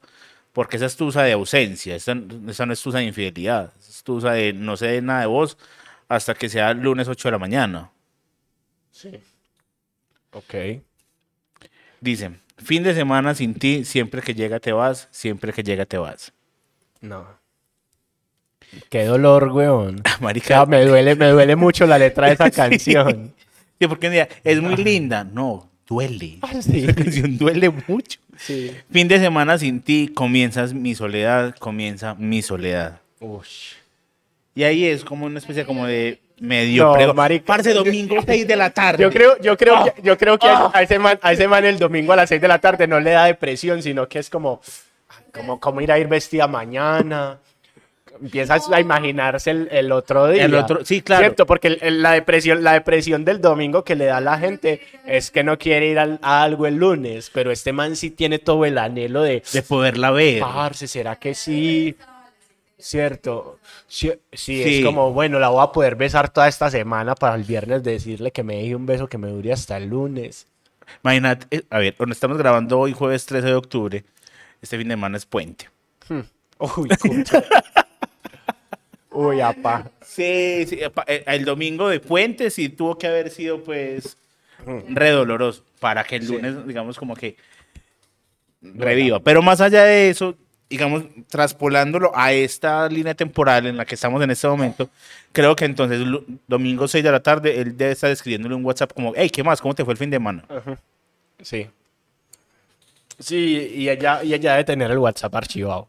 Porque 0.52 0.76
esa 0.76 0.86
es 0.86 0.96
tusa 0.96 1.22
de 1.22 1.32
ausencia. 1.32 1.96
Esa, 1.96 2.14
esa 2.48 2.64
no 2.66 2.72
es 2.72 2.80
tusa 2.82 2.98
de 2.98 3.04
infidelidad. 3.04 3.72
Es 3.78 4.02
tusa 4.04 4.32
de 4.32 4.52
no 4.52 4.76
sé 4.76 5.02
nada 5.02 5.20
de 5.22 5.26
vos 5.26 5.58
hasta 6.08 6.34
que 6.34 6.48
sea 6.48 6.70
el 6.70 6.78
lunes 6.80 7.08
8 7.08 7.28
de 7.28 7.32
la 7.32 7.38
mañana. 7.38 7.90
Sí. 8.92 9.10
Ok. 10.32 10.54
Dice, 12.00 12.32
fin 12.58 12.82
de 12.82 12.94
semana 12.94 13.34
sin 13.34 13.54
ti, 13.54 13.84
siempre 13.84 14.20
que 14.22 14.34
llega 14.34 14.60
te 14.60 14.72
vas, 14.72 15.08
siempre 15.10 15.52
que 15.52 15.62
llega 15.62 15.86
te 15.86 15.96
vas. 15.98 16.32
No. 17.00 17.26
Qué 18.88 19.04
dolor, 19.04 19.48
weón. 19.52 20.02
O 20.20 20.22
Marica, 20.22 20.46
sea, 20.46 20.66
me 20.66 20.84
duele, 20.84 21.14
me 21.16 21.28
duele 21.28 21.56
mucho 21.56 21.86
la 21.86 21.98
letra 21.98 22.28
de 22.28 22.34
esa 22.34 22.50
canción. 22.50 23.32
Sí, 23.80 23.86
porque 23.88 24.08
mira, 24.10 24.28
es 24.44 24.60
muy 24.60 24.76
linda. 24.76 25.24
No, 25.24 25.68
duele. 25.88 26.38
Ah, 26.42 26.52
sí. 26.60 26.78
Esa 26.84 26.94
canción 26.94 27.36
duele 27.38 27.70
mucho. 27.88 28.18
Sí. 28.38 28.72
Fin 28.90 29.08
de 29.08 29.18
semana 29.18 29.58
sin 29.58 29.80
ti, 29.80 30.10
comienzas 30.14 30.72
mi 30.74 30.94
soledad, 30.94 31.54
comienza 31.58 32.14
mi 32.14 32.42
soledad. 32.42 33.00
Ush. 33.20 33.74
Y 34.54 34.62
ahí 34.64 34.84
es 34.86 35.04
como 35.04 35.26
una 35.26 35.38
especie 35.38 35.64
como 35.64 35.86
de 35.86 36.20
medio 36.40 36.84
No, 36.84 36.92
prego. 36.94 37.14
marica. 37.14 37.44
Parce, 37.46 37.72
domingo 37.74 38.16
6 38.24 38.46
de 38.46 38.56
la 38.56 38.70
tarde. 38.70 39.02
Yo 39.02 39.10
creo, 39.10 39.38
yo 39.40 39.56
creo, 39.56 39.84
que, 39.84 40.02
yo 40.02 40.16
creo 40.18 40.38
que 40.38 40.46
Ah. 40.48 40.70
a, 40.72 40.82
ese 40.82 40.98
man, 40.98 41.18
a 41.22 41.32
ese 41.32 41.48
man 41.48 41.64
el 41.64 41.78
domingo 41.78 42.12
a 42.12 42.16
las 42.16 42.28
6 42.28 42.40
de 42.40 42.48
la 42.48 42.58
tarde 42.60 42.86
no 42.86 43.00
le 43.00 43.10
da 43.10 43.24
depresión, 43.26 43.82
sino 43.82 44.08
que 44.08 44.18
es 44.20 44.30
como, 44.30 44.60
como, 45.32 45.58
como 45.60 45.80
ir 45.80 45.90
a 45.92 45.98
ir 45.98 46.06
vestida 46.08 46.46
mañana. 46.46 47.38
Empiezas 48.22 48.70
a 48.70 48.80
imaginarse 48.80 49.50
el, 49.50 49.68
el 49.72 49.90
otro 49.92 50.28
día. 50.28 50.44
El 50.44 50.54
otro- 50.54 50.84
sí, 50.84 51.02
claro. 51.02 51.22
¿Cierto? 51.22 51.46
Porque 51.46 51.68
el- 51.68 51.78
el- 51.82 52.02
la, 52.02 52.12
depresión, 52.12 52.62
la 52.62 52.72
depresión 52.74 53.24
del 53.24 53.40
domingo 53.40 53.84
que 53.84 53.96
le 53.96 54.04
da 54.06 54.18
a 54.18 54.20
la 54.20 54.38
gente 54.38 54.80
es 55.06 55.30
que 55.30 55.42
no 55.42 55.58
quiere 55.58 55.88
ir 55.88 55.98
al- 55.98 56.18
a 56.22 56.42
algo 56.42 56.66
el 56.66 56.76
lunes, 56.76 57.30
pero 57.34 57.50
este 57.50 57.72
man 57.72 57.96
sí 57.96 58.10
tiene 58.10 58.38
todo 58.38 58.64
el 58.64 58.78
anhelo 58.78 59.22
de, 59.22 59.42
De 59.52 59.62
poderla 59.62 60.10
ver. 60.12 60.40
parce, 60.40 60.86
¿será 60.86 61.16
que 61.16 61.34
sí? 61.34 61.96
Cierto. 62.78 63.58
Sí, 63.86 64.12
sí, 64.32 64.62
Sí. 64.62 64.78
es 64.78 64.84
como, 64.84 65.12
bueno, 65.12 65.38
la 65.38 65.48
voy 65.48 65.62
a 65.64 65.72
poder 65.72 65.96
besar 65.96 66.28
toda 66.32 66.48
esta 66.48 66.70
semana 66.70 67.14
para 67.14 67.34
el 67.34 67.44
viernes 67.44 67.82
decirle 67.82 68.30
que 68.30 68.42
me 68.42 68.56
deje 68.56 68.74
un 68.76 68.84
beso 68.86 69.08
que 69.08 69.16
me 69.18 69.28
dure 69.28 69.52
hasta 69.52 69.76
el 69.76 69.88
lunes. 69.88 70.46
Imagínate, 71.02 71.46
eh, 71.56 71.62
a 71.70 71.78
ver, 71.78 71.94
donde 71.98 72.12
estamos 72.12 72.36
grabando 72.36 72.78
hoy, 72.78 72.92
jueves 72.92 73.24
13 73.26 73.46
de 73.48 73.54
octubre, 73.54 74.04
este 74.60 74.76
fin 74.76 74.88
de 74.88 74.92
semana 74.94 75.16
es 75.16 75.24
puente. 75.26 75.68
Uy, 76.58 76.88
cucho. 77.00 77.42
Uy, 79.14 79.40
apá. 79.40 79.90
Sí, 80.02 80.66
sí, 80.66 80.80
eh, 81.06 81.24
el 81.26 81.44
domingo 81.44 81.88
de 81.88 82.00
puente 82.00 82.50
sí 82.50 82.68
tuvo 82.68 82.98
que 82.98 83.06
haber 83.06 83.30
sido 83.30 83.62
pues 83.62 84.16
re 84.88 85.10
doloroso 85.10 85.64
para 85.78 86.04
que 86.04 86.16
el 86.16 86.26
lunes, 86.26 86.66
digamos, 86.66 86.98
como 86.98 87.14
que 87.14 87.36
reviva. 88.60 89.20
Pero 89.20 89.40
más 89.40 89.60
allá 89.60 89.84
de 89.84 90.10
eso, 90.10 90.34
digamos, 90.68 91.04
traspolándolo 91.28 92.10
a 92.14 92.32
esta 92.32 92.88
línea 92.88 93.14
temporal 93.14 93.66
en 93.66 93.76
la 93.76 93.84
que 93.84 93.94
estamos 93.94 94.22
en 94.22 94.30
este 94.30 94.48
momento, 94.48 94.88
creo 95.32 95.54
que 95.54 95.64
entonces 95.66 96.00
domingo 96.48 96.88
6 96.88 97.04
de 97.04 97.12
la 97.12 97.22
tarde, 97.22 97.60
él 97.60 97.76
debe 97.76 97.92
estar 97.92 98.10
escribiéndole 98.10 98.54
un 98.54 98.64
WhatsApp 98.64 98.92
como, 98.92 99.12
hey, 99.14 99.30
¿qué 99.30 99.44
más? 99.44 99.60
¿Cómo 99.60 99.74
te 99.74 99.84
fue 99.84 99.92
el 99.92 99.98
fin 99.98 100.10
de 100.10 100.16
semana? 100.16 100.44
Sí. 101.40 101.68
Sí, 103.18 103.72
y 103.76 103.88
ella, 103.88 104.24
y 104.24 104.34
ella 104.34 104.52
debe 104.52 104.64
tener 104.64 104.90
el 104.90 104.98
WhatsApp 104.98 105.34
archivado. 105.36 105.88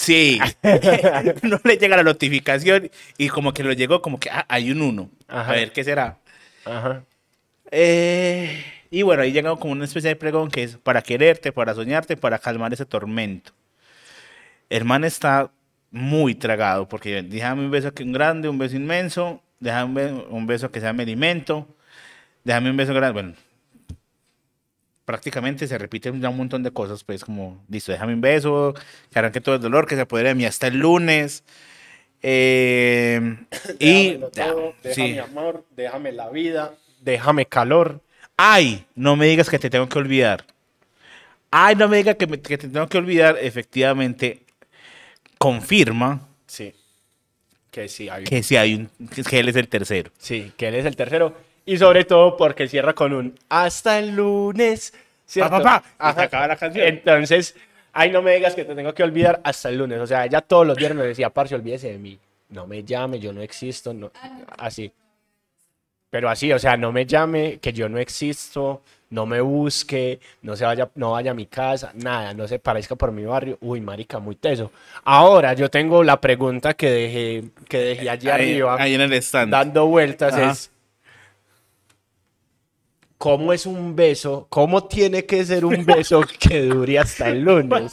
Sí, 0.00 0.40
no 1.42 1.60
le 1.62 1.76
llega 1.76 1.94
la 1.94 2.02
notificación 2.02 2.90
y 3.18 3.28
como 3.28 3.52
que 3.52 3.62
lo 3.62 3.74
llegó 3.74 4.00
como 4.00 4.18
que 4.18 4.30
ah, 4.30 4.46
hay 4.48 4.70
un 4.70 4.80
uno. 4.80 5.10
Ajá. 5.28 5.52
A 5.52 5.54
ver 5.54 5.72
qué 5.72 5.84
será. 5.84 6.16
Ajá. 6.64 7.04
Eh, 7.70 8.64
y 8.90 9.02
bueno, 9.02 9.22
ahí 9.22 9.30
llega 9.30 9.54
como 9.56 9.72
una 9.72 9.84
especie 9.84 10.08
de 10.08 10.16
pregón 10.16 10.50
que 10.50 10.62
es 10.62 10.78
para 10.78 11.02
quererte, 11.02 11.52
para 11.52 11.74
soñarte, 11.74 12.16
para 12.16 12.38
calmar 12.38 12.72
ese 12.72 12.86
tormento. 12.86 13.52
El 14.70 14.86
man 14.86 15.04
está 15.04 15.50
muy 15.90 16.34
tragado 16.34 16.88
porque 16.88 17.22
déjame 17.22 17.66
un 17.66 17.70
beso 17.70 17.92
que 17.92 18.02
un 18.02 18.12
grande, 18.14 18.48
un 18.48 18.56
beso 18.56 18.76
inmenso, 18.76 19.42
déjame 19.58 20.12
un 20.30 20.46
beso, 20.46 20.70
que 20.70 20.80
sea 20.80 20.94
mi 20.94 21.02
alimento, 21.02 21.68
déjame 22.42 22.70
un 22.70 22.78
beso 22.78 22.94
grande. 22.94 23.12
Bueno, 23.12 23.34
prácticamente 25.10 25.66
se 25.66 25.76
repiten 25.76 26.20
ya 26.20 26.28
un 26.28 26.36
montón 26.36 26.62
de 26.62 26.70
cosas, 26.70 27.02
pues 27.02 27.24
como, 27.24 27.60
listo, 27.68 27.90
déjame 27.90 28.14
un 28.14 28.20
beso, 28.20 28.74
que 29.12 29.18
arranque 29.18 29.40
todo 29.40 29.56
el 29.56 29.60
dolor, 29.60 29.84
que 29.88 29.96
se 29.96 30.02
apodere 30.02 30.28
de 30.28 30.34
mí 30.36 30.44
hasta 30.44 30.68
el 30.68 30.78
lunes. 30.78 31.42
Eh, 32.22 33.36
y 33.80 34.18
todo, 34.32 34.74
déjame 34.84 35.12
sí. 35.12 35.18
amor, 35.18 35.64
déjame 35.74 36.12
la 36.12 36.30
vida, 36.30 36.74
déjame 37.00 37.44
calor. 37.46 38.00
Ay, 38.36 38.86
no 38.94 39.16
me 39.16 39.26
digas 39.26 39.50
que 39.50 39.58
te 39.58 39.68
tengo 39.68 39.88
que 39.88 39.98
olvidar. 39.98 40.46
Ay, 41.50 41.74
no 41.74 41.88
me 41.88 41.96
digas 41.96 42.14
que, 42.14 42.28
me- 42.28 42.40
que 42.40 42.56
te 42.56 42.68
tengo 42.68 42.86
que 42.86 42.98
olvidar. 42.98 43.36
Efectivamente, 43.40 44.44
confirma 45.38 46.28
Sí. 46.46 46.72
Que 47.72 47.88
sí, 47.88 48.08
hay 48.08 48.22
que 48.24 48.42
sí 48.44 48.56
hay 48.56 48.74
un, 48.74 49.08
que 49.08 49.40
él 49.40 49.48
es 49.48 49.56
el 49.56 49.66
tercero. 49.68 50.12
Sí, 50.18 50.52
que 50.56 50.68
él 50.68 50.76
es 50.76 50.86
el 50.86 50.94
tercero. 50.94 51.34
Y 51.66 51.76
sobre 51.78 52.04
todo 52.04 52.36
porque 52.36 52.68
cierra 52.68 52.94
con 52.94 53.12
un 53.12 53.38
hasta 53.48 53.98
el 53.98 54.16
lunes. 54.16 54.92
¿cierto? 55.30 55.62
Pa, 55.62 55.82
pa, 55.96 56.22
acaba 56.22 56.48
la 56.48 56.56
canción. 56.56 56.86
Entonces, 56.86 57.54
ay, 57.92 58.10
no 58.10 58.20
me 58.22 58.34
digas 58.34 58.54
que 58.54 58.64
te 58.64 58.74
tengo 58.74 58.92
que 58.92 59.02
olvidar 59.02 59.40
hasta 59.44 59.68
el 59.68 59.78
lunes. 59.78 60.00
O 60.00 60.06
sea, 60.06 60.24
ella 60.26 60.40
todos 60.40 60.66
los 60.66 60.76
viernes 60.76 61.04
decía, 61.06 61.30
parce, 61.30 61.54
olvídese 61.54 61.92
de 61.92 61.98
mí. 61.98 62.18
No 62.48 62.66
me 62.66 62.82
llame, 62.82 63.20
yo 63.20 63.32
no 63.32 63.40
existo. 63.40 63.94
No... 63.94 64.10
Así. 64.58 64.92
Pero 66.10 66.28
así, 66.28 66.52
o 66.52 66.58
sea, 66.58 66.76
no 66.76 66.90
me 66.90 67.06
llame, 67.06 67.58
que 67.62 67.72
yo 67.72 67.88
no 67.88 67.98
existo, 67.98 68.82
no 69.10 69.26
me 69.26 69.40
busque, 69.40 70.18
no 70.42 70.56
se 70.56 70.64
vaya, 70.64 70.90
no 70.96 71.12
vaya 71.12 71.30
a 71.30 71.34
mi 71.34 71.46
casa, 71.46 71.92
nada, 71.94 72.34
no 72.34 72.48
se 72.48 72.58
parezca 72.58 72.96
por 72.96 73.12
mi 73.12 73.24
barrio. 73.24 73.56
Uy, 73.60 73.80
marica, 73.80 74.18
muy 74.18 74.34
teso. 74.34 74.72
Ahora, 75.04 75.52
yo 75.52 75.70
tengo 75.70 76.02
la 76.02 76.20
pregunta 76.20 76.74
que 76.74 76.90
dejé, 76.90 77.44
que 77.68 77.78
dejé 77.78 78.10
allí 78.10 78.28
Ahí, 78.28 78.34
arriba 78.34 78.76
ahí 78.80 78.94
en 78.94 79.02
el 79.02 79.12
stand. 79.12 79.52
dando 79.52 79.86
vueltas 79.86 80.34
Ajá. 80.34 80.50
es 80.50 80.72
cómo 83.20 83.52
es 83.52 83.66
un 83.66 83.94
beso, 83.94 84.46
cómo 84.48 84.84
tiene 84.84 85.26
que 85.26 85.44
ser 85.44 85.66
un 85.66 85.84
beso 85.84 86.22
que 86.40 86.62
dure 86.62 86.98
hasta 86.98 87.28
el 87.28 87.42
lunes. 87.42 87.92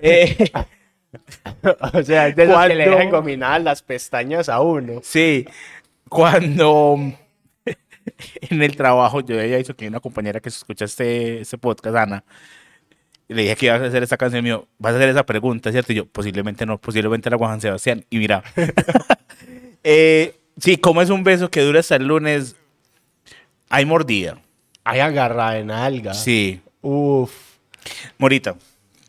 Eh, 0.00 0.50
o 1.92 2.02
sea, 2.02 2.26
es 2.26 2.34
de 2.34 2.42
esos 2.42 2.66
que 2.66 2.74
le 2.74 2.90
dejan 2.90 3.62
las 3.62 3.80
pestañas 3.80 4.48
a 4.48 4.60
uno. 4.60 4.98
sí, 5.04 5.46
cuando 6.08 6.96
en 8.50 8.62
el 8.62 8.74
trabajo, 8.74 9.20
yo 9.20 9.36
ya 9.36 9.60
hizo 9.60 9.76
que 9.76 9.84
hay 9.84 9.88
una 9.90 10.00
compañera 10.00 10.40
que 10.40 10.48
escucha 10.48 10.84
este, 10.84 11.42
este 11.42 11.56
podcast, 11.56 11.96
Ana, 11.96 12.24
le 13.28 13.42
dije 13.42 13.54
que 13.54 13.66
ibas 13.66 13.82
a 13.82 13.86
hacer 13.86 14.02
esta 14.02 14.16
canción, 14.16 14.42
mío, 14.42 14.66
vas 14.78 14.94
a 14.94 14.96
hacer 14.96 15.10
esa 15.10 15.24
pregunta, 15.24 15.70
¿cierto? 15.70 15.92
Y 15.92 15.96
yo, 15.96 16.06
posiblemente 16.06 16.66
no, 16.66 16.76
posiblemente 16.76 17.28
era 17.28 17.38
Juan 17.38 17.60
Sebastián. 17.60 18.04
Y 18.10 18.18
mira, 18.18 18.42
eh, 19.84 20.40
sí, 20.58 20.76
¿cómo 20.76 21.02
es 21.02 21.10
un 21.10 21.22
beso 21.22 21.52
que 21.52 21.60
dura 21.60 21.78
hasta 21.78 21.94
el 21.94 22.08
lunes? 22.08 22.56
Hay 23.74 23.86
mordida. 23.86 24.38
Hay 24.84 25.00
agarrada 25.00 25.58
en 25.58 25.70
alga. 25.70 26.12
Sí. 26.12 26.60
Uf. 26.82 27.32
Morita, 28.18 28.54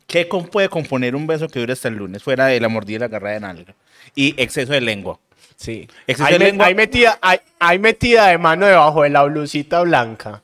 ¿qué 0.08 0.26
puede 0.26 0.70
componer 0.70 1.16
un 1.18 1.28
beso 1.28 1.50
que 1.50 1.60
dure 1.60 1.74
hasta 1.74 1.90
el 1.90 1.96
lunes 1.96 2.24
fuera 2.24 2.46
de 2.46 2.60
la 2.62 2.70
mordida 2.70 2.96
y 2.96 3.00
la 3.00 3.06
agarrada 3.08 3.34
de 3.36 3.40
nalga? 3.42 3.76
Y 4.16 4.42
exceso 4.42 4.72
de 4.72 4.80
lengua. 4.82 5.20
Sí. 5.58 5.88
Exceso 6.08 6.26
Hay, 6.28 6.34
de 6.34 6.40
me- 6.40 6.46
lengua. 6.46 6.66
hay 6.68 6.76
metida, 6.76 7.20
hay, 7.22 7.40
hay 7.60 7.78
metida 7.78 8.28
de 8.28 8.38
mano 8.38 8.66
debajo 8.66 9.04
de 9.04 9.10
la 9.10 9.24
blusita 9.24 9.82
blanca. 9.82 10.42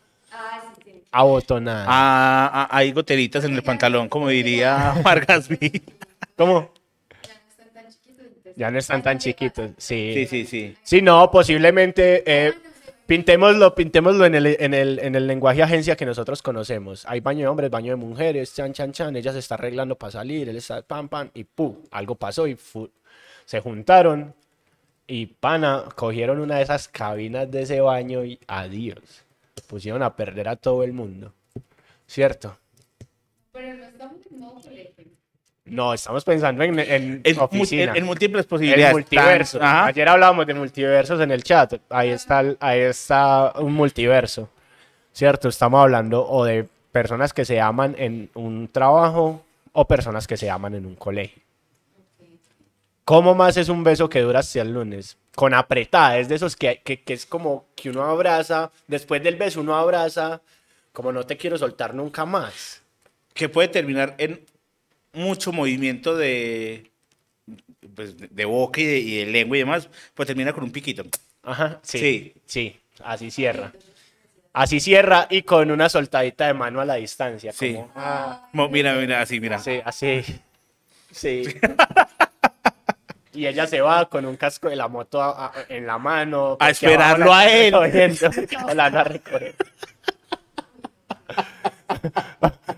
Abotonada. 1.12 1.86
Ah, 1.88 2.52
ah, 2.54 2.68
hay 2.72 2.92
goteritas 2.92 3.44
en 3.46 3.56
el 3.56 3.64
pantalón, 3.64 4.10
como 4.10 4.28
diría 4.28 4.96
Vargas 5.04 5.48
B. 5.48 5.82
¿Cómo? 6.36 6.72
Ya 8.56 8.70
no 8.70 8.78
están 8.78 9.02
tan 9.02 9.18
chiquitos. 9.18 9.72
Sí. 9.78 10.12
Sí, 10.14 10.28
sí, 10.28 10.46
sí. 10.46 10.76
Sí, 10.84 11.02
no, 11.02 11.32
posiblemente 11.32 12.24
eh, 12.26 12.54
pintémoslo, 13.10 13.74
pintémoslo 13.74 14.24
en 14.26 14.36
el, 14.36 14.46
en, 14.60 14.74
el, 14.76 15.00
en 15.00 15.16
el 15.16 15.26
lenguaje 15.26 15.64
agencia 15.64 15.96
que 15.96 16.06
nosotros 16.06 16.44
conocemos. 16.44 17.06
Hay 17.08 17.20
baño 17.22 17.40
de 17.40 17.48
hombres, 17.48 17.72
baño 17.72 17.92
de 17.92 17.96
mujeres, 17.96 18.54
chan, 18.54 18.72
chan, 18.72 18.92
chan. 18.92 19.16
Ella 19.16 19.34
se 19.34 19.40
está 19.40 19.56
arreglando 19.56 19.96
para 19.98 20.12
salir, 20.12 20.48
él 20.48 20.56
está 20.56 20.84
pam, 20.84 21.10
pam, 21.10 21.32
y 21.34 21.44
¡pum! 21.44 21.76
Algo 21.90 22.14
pasó 22.14 22.46
y 22.46 22.56
fu- 22.56 22.92
se 23.46 23.60
juntaron 23.62 24.36
y 25.08 25.26
pana, 25.26 25.86
cogieron 25.96 26.40
una 26.40 26.58
de 26.58 26.62
esas 26.64 26.88
cabinas 26.88 27.50
de 27.50 27.64
ese 27.64 27.82
baño 27.82 28.24
y 28.24 28.40
adiós. 28.48 29.26
Pusieron 29.68 30.04
a 30.04 30.16
perder 30.16 30.48
a 30.48 30.56
todo 30.56 30.84
el 30.84 30.94
mundo. 30.94 31.34
¿Cierto? 32.06 32.58
Pero 33.52 33.74
no 33.74 33.86
estamos 33.86 34.64
colegio. 34.64 35.19
No, 35.70 35.94
estamos 35.94 36.24
pensando 36.24 36.64
en, 36.64 36.80
en, 36.80 37.22
oficina. 37.40 37.84
en- 37.92 37.98
en 37.98 38.06
múltiples 38.06 38.44
El 38.46 38.50
posibilidades. 38.50 38.94
multiverso. 38.94 39.60
Tan- 39.60 39.68
ajá. 39.68 39.86
Ayer 39.88 40.08
hablábamos 40.10 40.46
de 40.48 40.54
multiversos 40.54 41.20
en 41.22 41.32
el 41.32 41.44
chat. 41.44 41.74
Ahí 41.90 42.10
está, 42.10 42.40
el- 42.42 42.58
ahí 42.60 42.80
está 42.82 43.54
un 43.60 43.74
multiverso. 43.74 44.50
¿Cierto? 45.14 45.50
Estamos 45.50 45.82
hablando 45.82 46.26
o 46.28 46.46
de 46.46 46.68
personas 46.92 47.34
que 47.34 47.46
se 47.46 47.60
aman 47.60 47.96
en 47.98 48.30
un 48.36 48.68
trabajo 48.68 49.44
o 49.74 49.86
personas 49.86 50.28
que 50.28 50.38
se 50.38 50.50
aman 50.50 50.76
en 50.76 50.86
un 50.86 50.96
colegio. 50.96 51.42
¿Cómo 53.06 53.34
más 53.34 53.58
es 53.58 53.70
un 53.70 53.84
beso 53.84 54.08
que 54.10 54.22
dura 54.22 54.40
hasta 54.40 54.62
el 54.62 54.74
lunes? 54.74 55.18
Con 55.36 55.54
apretada, 55.54 56.18
es 56.20 56.30
de 56.30 56.36
esos 56.36 56.56
que, 56.56 56.82
que, 56.84 57.02
que 57.02 57.14
es 57.14 57.26
como 57.26 57.66
que 57.76 57.90
uno 57.90 58.04
abraza, 58.04 58.72
después 58.88 59.24
del 59.24 59.36
beso 59.36 59.62
uno 59.62 59.76
abraza, 59.76 60.42
como 60.94 61.12
no 61.12 61.26
te 61.26 61.38
quiero 61.38 61.58
soltar 61.58 61.94
nunca 61.96 62.26
más. 62.26 62.84
Que 63.34 63.50
puede 63.50 63.68
terminar 63.70 64.16
en 64.18 64.42
mucho 65.14 65.52
movimiento 65.52 66.16
de, 66.18 66.92
pues, 67.96 68.16
de- 68.18 68.46
boca 68.46 68.82
y 68.82 68.86
de, 68.86 69.00
y 69.00 69.16
de 69.18 69.26
lengua 69.28 69.58
y 69.58 69.62
demás, 69.62 69.90
pues 70.14 70.28
termina 70.28 70.54
con 70.54 70.64
un 70.64 70.72
piquito. 70.72 71.04
Ajá, 71.44 71.80
sí, 71.84 71.98
Sí. 72.00 72.34
sí, 72.46 72.80
así 73.04 73.32
cierra. 73.32 73.72
Así 74.52 74.80
cierra 74.80 75.28
y 75.30 75.44
con 75.44 75.70
una 75.72 75.90
soltadita 75.90 76.48
de 76.48 76.54
mano 76.54 76.82
a 76.82 76.86
la 76.86 76.96
distancia. 76.96 77.52
Sí. 77.54 77.74
como, 77.76 77.92
ah, 77.96 78.50
Mo- 78.54 78.68
Mira, 78.70 78.94
mira, 78.96 79.22
así, 79.22 79.40
mira. 79.40 79.58
así, 79.58 79.80
así. 79.86 80.24
Sí. 81.12 81.44
y 83.34 83.46
ella 83.46 83.68
se 83.68 83.80
va 83.82 84.10
con 84.10 84.26
un 84.26 84.36
casco 84.36 84.70
de 84.70 84.76
la 84.76 84.88
moto 84.88 85.22
a- 85.22 85.48
a- 85.48 85.54
en 85.70 85.86
la 85.86 85.98
mano. 85.98 86.58
porque 86.60 86.72
esperarlo 86.72 87.34
a 87.34 87.48
él. 87.48 87.72
recogiendo, 87.74 88.28
o 88.68 88.74
la 88.74 88.84
van 88.90 88.98
a 88.98 89.04
recoger. 89.04 89.56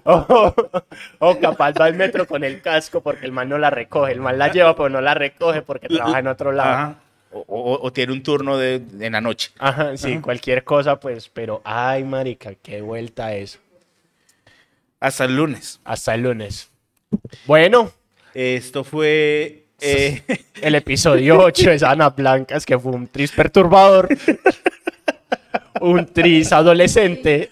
O, 0.04 0.54
o 1.20 1.40
capaz 1.40 1.74
va 1.80 1.86
al 1.86 1.96
metro 1.96 2.26
con 2.28 2.44
el 2.44 2.62
casco 2.62 3.02
porque 3.02 3.26
el 3.26 3.32
man 3.32 3.50
no 3.50 3.58
la 3.58 3.70
recoge. 3.70 4.12
El 4.12 4.22
man 4.22 4.38
la 4.38 4.52
lleva, 4.52 4.76
pero 4.76 4.90
no 4.90 5.02
la 5.02 5.14
recoge 5.14 5.62
porque 5.62 5.88
trabaja 5.88 6.20
en 6.20 6.28
otro 6.28 6.52
lado. 6.52 6.70
Ajá. 6.72 6.96
O, 7.34 7.40
o- 7.48 7.80
o 7.88 7.94
tiene 7.94 8.12
un 8.12 8.24
turno 8.24 8.58
de, 8.58 8.80
de 8.80 9.06
en 9.06 9.14
la 9.14 9.22
noche. 9.22 9.52
Ajá, 9.58 9.96
sí, 9.96 10.20
cualquier 10.20 10.64
cosa, 10.66 11.00
pues, 11.00 11.30
pero 11.30 11.62
ay, 11.64 12.04
marica, 12.04 12.54
qué 12.62 12.82
vuelta 12.82 13.34
eso. 13.34 13.60
Hasta 15.00 15.26
el 15.26 15.36
lunes. 15.38 15.80
Hasta 15.86 16.14
el 16.14 16.22
lunes. 16.24 16.70
Bueno, 17.46 17.92
Esto 18.34 18.84
fue. 18.84 19.64
eh, 19.80 20.22
el 20.62 20.76
episodio 20.76 21.40
8 21.40 21.70
de 21.72 21.80
Sanas 21.80 22.16
Blancas, 22.16 22.66
que 22.66 22.78
fue 22.78 22.92
un 22.92 23.08
tris 23.08 23.32
perturbador, 23.32 24.10
un 25.80 26.06
tris 26.08 26.52
adolescente, 26.52 27.50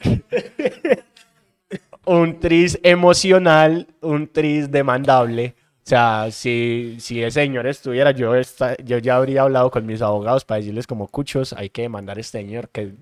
un 2.17 2.39
tris 2.39 2.79
emocional, 2.83 3.87
un 4.01 4.27
tris 4.27 4.71
demandable. 4.71 5.55
O 5.85 5.89
sea, 5.89 6.27
si, 6.31 6.97
si 6.99 7.21
ese 7.23 7.41
señor 7.41 7.67
estuviera, 7.67 8.11
yo, 8.11 8.35
esta- 8.35 8.75
yo 8.77 8.97
ya 8.99 9.15
habría 9.17 9.43
hablado 9.43 9.71
con 9.71 9.85
mis 9.85 10.01
abogados 10.01 10.45
para 10.45 10.57
decirles 10.59 10.87
como 10.87 11.07
cuchos, 11.07 11.53
hay 11.53 11.69
que 11.69 11.83
demandar 11.83 12.17
a 12.17 12.21
este 12.21 12.39
señor 12.39 12.69
que 12.69 12.93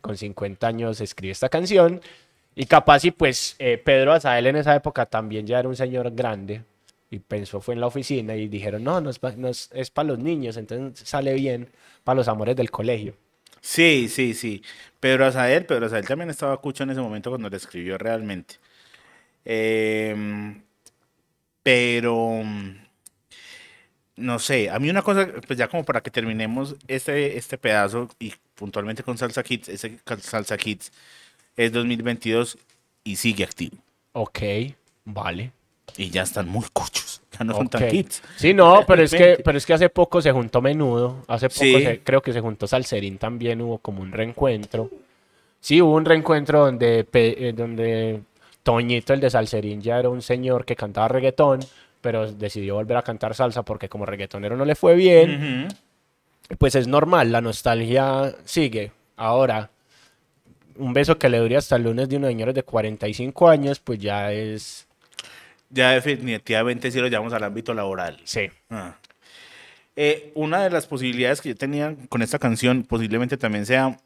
con 0.00 0.16
50 0.16 0.66
años 0.66 1.00
escribe 1.00 1.32
esta 1.32 1.48
canción. 1.48 2.00
Y 2.54 2.66
capaz 2.66 3.04
y 3.04 3.10
pues 3.12 3.56
eh, 3.58 3.78
Pedro 3.78 4.12
Azael 4.12 4.46
en 4.46 4.56
esa 4.56 4.74
época 4.74 5.06
también 5.06 5.46
ya 5.46 5.58
era 5.60 5.68
un 5.68 5.76
señor 5.76 6.10
grande 6.14 6.62
y 7.10 7.20
pensó 7.20 7.60
fue 7.60 7.74
en 7.74 7.80
la 7.80 7.86
oficina 7.86 8.34
y 8.36 8.48
dijeron, 8.48 8.84
no, 8.84 9.00
no 9.00 9.10
es 9.10 9.18
para 9.18 10.08
los 10.08 10.18
niños, 10.18 10.56
entonces 10.56 11.08
sale 11.08 11.34
bien 11.34 11.68
para 12.04 12.16
los 12.16 12.28
amores 12.28 12.56
del 12.56 12.70
colegio. 12.70 13.14
Sí, 13.60 14.08
sí, 14.08 14.34
sí. 14.34 14.62
Pedro 15.00 15.26
Azael, 15.26 15.66
Pedro 15.66 15.86
Azael 15.86 16.06
también 16.06 16.30
estaba 16.30 16.60
cucho 16.60 16.82
en 16.84 16.90
ese 16.90 17.00
momento 17.00 17.30
cuando 17.30 17.48
le 17.48 17.56
escribió 17.56 17.98
realmente. 17.98 18.56
Em, 19.44 20.62
pero. 21.62 22.42
No 24.16 24.38
sé, 24.40 24.68
a 24.68 24.80
mí 24.80 24.90
una 24.90 25.02
cosa, 25.02 25.28
pues 25.46 25.58
ya 25.58 25.68
como 25.68 25.84
para 25.84 26.00
que 26.00 26.10
terminemos 26.10 26.74
este, 26.88 27.38
este 27.38 27.56
pedazo 27.56 28.08
y 28.18 28.34
puntualmente 28.56 29.04
con 29.04 29.16
Salsa 29.16 29.44
Kids, 29.44 29.68
ese 29.68 30.00
Salsa 30.20 30.56
Kids 30.58 30.90
es 31.56 31.72
2022 31.72 32.58
y 33.04 33.16
sigue 33.16 33.44
activo. 33.44 33.76
Ok, 34.12 34.40
vale. 35.04 35.52
Y 35.96 36.10
ya 36.10 36.22
están 36.22 36.48
muy 36.48 36.66
cuchos. 36.72 37.17
Ya 37.38 37.44
no 37.44 37.52
son 37.54 37.66
Ok. 37.66 37.72
tan 37.72 37.94
hits. 37.94 38.22
Sí, 38.36 38.54
no, 38.54 38.82
pero 38.86 39.02
es 39.02 39.12
que, 39.12 39.40
pero 39.44 39.58
es 39.58 39.66
que 39.66 39.74
hace 39.74 39.88
poco 39.88 40.22
se 40.22 40.32
juntó 40.32 40.60
Menudo, 40.62 41.24
hace 41.28 41.48
poco 41.48 41.60
Sí. 41.60 41.82
se- 41.82 42.00
creo 42.00 42.22
que 42.22 42.32
se 42.32 42.40
juntó 42.40 42.66
Salserín 42.66 43.18
también, 43.18 43.60
hubo 43.60 43.78
como 43.78 44.02
un 44.02 44.12
reencuentro. 44.12 44.90
Sí, 45.60 45.82
hubo 45.82 45.94
un 45.94 46.04
reencuentro 46.04 46.60
donde, 46.66 47.06
eh, 47.12 47.52
donde 47.54 48.20
Toñito, 48.62 49.12
el 49.12 49.20
de 49.20 49.30
Salserín, 49.30 49.80
ya 49.82 49.98
era 49.98 50.08
un 50.08 50.22
señor 50.22 50.64
que 50.64 50.76
cantaba 50.76 51.08
reggaetón, 51.08 51.60
pero 52.00 52.30
decidió 52.32 52.74
volver 52.76 52.96
a 52.96 53.02
cantar 53.02 53.34
salsa 53.34 53.62
porque 53.62 53.88
como 53.88 54.06
reggaetonero 54.06 54.56
no 54.56 54.64
le 54.64 54.74
fue 54.74 54.94
bien. 54.94 55.68
Pues 56.58 56.74
es 56.76 56.86
normal, 56.88 57.30
la 57.32 57.40
nostalgia 57.42 58.34
sigue. 58.44 58.92
Ahora, 59.16 59.68
un 60.76 60.92
beso 60.94 61.18
que 61.18 61.28
le 61.28 61.38
dure 61.38 61.56
hasta 61.56 61.76
el 61.76 61.82
lunes 61.82 62.08
de 62.08 62.16
unos 62.16 62.28
señores 62.30 62.54
de 62.54 62.62
45 62.62 63.48
años, 63.48 63.80
pues 63.80 63.98
ya 63.98 64.32
es... 64.32 64.86
Ya 65.70 65.90
definitivamente 65.90 66.90
sí 66.90 66.98
lo 67.00 67.08
llevamos 67.08 67.32
al 67.32 67.44
ámbito 67.44 67.74
laboral. 67.74 68.20
Sí. 68.24 68.50
Ah. 68.70 68.96
Eh, 69.96 70.32
una 70.34 70.62
de 70.62 70.70
las 70.70 70.86
posibilidades 70.86 71.40
que 71.40 71.50
yo 71.50 71.56
tenía 71.56 71.94
con 72.08 72.22
esta 72.22 72.38
canción 72.38 72.84
posiblemente 72.84 73.36
también 73.36 73.66
sea... 73.66 73.96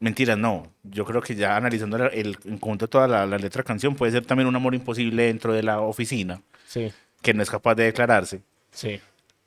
Mentiras, 0.00 0.38
no. 0.38 0.72
Yo 0.84 1.04
creo 1.04 1.20
que 1.20 1.34
ya 1.34 1.56
analizando 1.56 1.96
el, 2.06 2.38
en 2.44 2.58
conjunto 2.58 2.88
toda 2.88 3.08
la, 3.08 3.26
la 3.26 3.36
letra 3.36 3.62
de 3.62 3.66
canción 3.66 3.96
puede 3.96 4.12
ser 4.12 4.24
también 4.24 4.46
un 4.46 4.54
amor 4.54 4.74
imposible 4.74 5.24
dentro 5.24 5.52
de 5.52 5.62
la 5.64 5.80
oficina, 5.80 6.40
Sí, 6.68 6.92
que 7.20 7.34
no 7.34 7.42
es 7.42 7.50
capaz 7.50 7.74
de 7.74 7.84
declararse. 7.84 8.40
sí, 8.70 9.00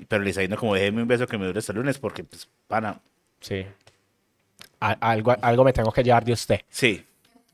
Pero 0.10 0.22
le 0.24 0.30
está 0.32 0.42
diciendo 0.42 0.58
como 0.58 0.76
déjeme 0.76 1.02
un 1.04 1.08
beso 1.08 1.26
que 1.26 1.38
me 1.38 1.46
dure 1.46 1.60
hasta 1.60 1.72
el 1.72 1.78
lunes 1.78 1.98
porque, 2.00 2.24
pues, 2.26 2.50
pana. 2.68 3.00
sí. 3.40 3.66
Algo, 4.82 5.36
algo 5.42 5.64
me 5.64 5.72
tengo 5.74 5.92
que 5.92 6.04
llevar 6.04 6.26
de 6.26 6.34
usted, 6.34 6.62
Sí. 6.70 7.06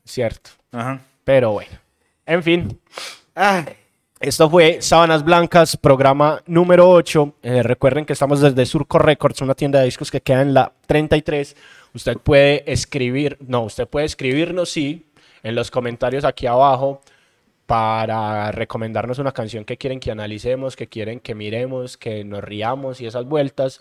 cierto. 0.04 0.50
Ajá. 0.72 1.00
Pero 1.24 1.52
bueno. 1.52 1.78
En 2.28 2.42
fin, 2.42 2.78
Ah, 3.34 3.64
esto 4.20 4.50
fue 4.50 4.82
Sábanas 4.82 5.24
Blancas, 5.24 5.78
programa 5.78 6.42
número 6.44 6.90
8. 6.90 7.36
Eh, 7.42 7.62
recuerden 7.62 8.04
que 8.04 8.12
estamos 8.12 8.42
desde 8.42 8.66
Surco 8.66 8.98
Records, 8.98 9.40
una 9.40 9.54
tienda 9.54 9.78
de 9.78 9.86
discos 9.86 10.10
que 10.10 10.20
queda 10.20 10.42
en 10.42 10.52
la 10.52 10.70
33. 10.86 11.56
Usted 11.94 12.18
puede 12.18 12.70
escribir, 12.70 13.38
no, 13.40 13.62
usted 13.62 13.88
puede 13.88 14.04
escribirnos, 14.04 14.68
sí, 14.68 15.06
en 15.42 15.54
los 15.54 15.70
comentarios 15.70 16.26
aquí 16.26 16.46
abajo 16.46 17.00
para 17.64 18.52
recomendarnos 18.52 19.18
una 19.18 19.32
canción 19.32 19.64
que 19.64 19.78
quieren 19.78 19.98
que 19.98 20.10
analicemos, 20.10 20.76
que 20.76 20.86
quieren 20.86 21.20
que 21.20 21.34
miremos, 21.34 21.96
que 21.96 22.24
nos 22.24 22.44
riamos 22.44 23.00
y 23.00 23.06
esas 23.06 23.24
vueltas. 23.24 23.80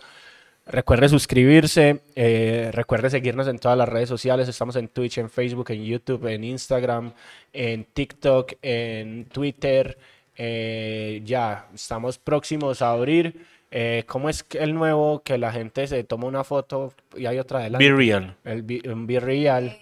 Recuerde 0.69 1.07
suscribirse, 1.07 2.01
eh, 2.15 2.69
recuerde 2.73 3.09
seguirnos 3.09 3.47
en 3.47 3.57
todas 3.57 3.77
las 3.77 3.87
redes 3.87 4.09
sociales. 4.09 4.49
Estamos 4.49 4.75
en 4.75 4.89
Twitch, 4.89 5.17
en 5.17 5.29
Facebook, 5.29 5.71
en 5.71 5.83
YouTube, 5.85 6.25
en 6.27 6.43
Instagram, 6.43 7.13
en 7.53 7.85
TikTok, 7.85 8.53
en 8.61 9.25
Twitter. 9.25 9.97
eh, 10.39 11.21
ya, 11.25 11.67
estamos 11.73 12.19
próximos 12.19 12.81
a 12.83 12.91
abrir. 12.91 13.43
Eh, 13.71 14.03
¿Cómo 14.05 14.29
es 14.29 14.45
el 14.53 14.73
nuevo 14.75 15.23
que 15.23 15.37
la 15.39 15.51
gente 15.51 15.87
se 15.87 16.03
toma 16.03 16.27
una 16.27 16.43
foto 16.43 16.93
y 17.15 17.25
hay 17.25 17.39
otra 17.39 17.59
adelante? 17.59 17.89
be 17.89 17.95
real. 17.95 18.35
El 18.45 18.61
bi- 18.61 18.81
un 18.87 19.07
Be 19.07 19.19
Real. 19.19 19.75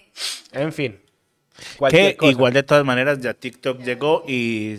En 0.53 0.71
fin. 0.71 0.97
Que 1.89 2.15
cosa. 2.15 2.31
igual 2.31 2.53
de 2.53 2.63
todas 2.63 2.85
maneras 2.85 3.19
ya 3.19 3.33
TikTok 3.33 3.81
llegó 3.81 4.23
y 4.27 4.77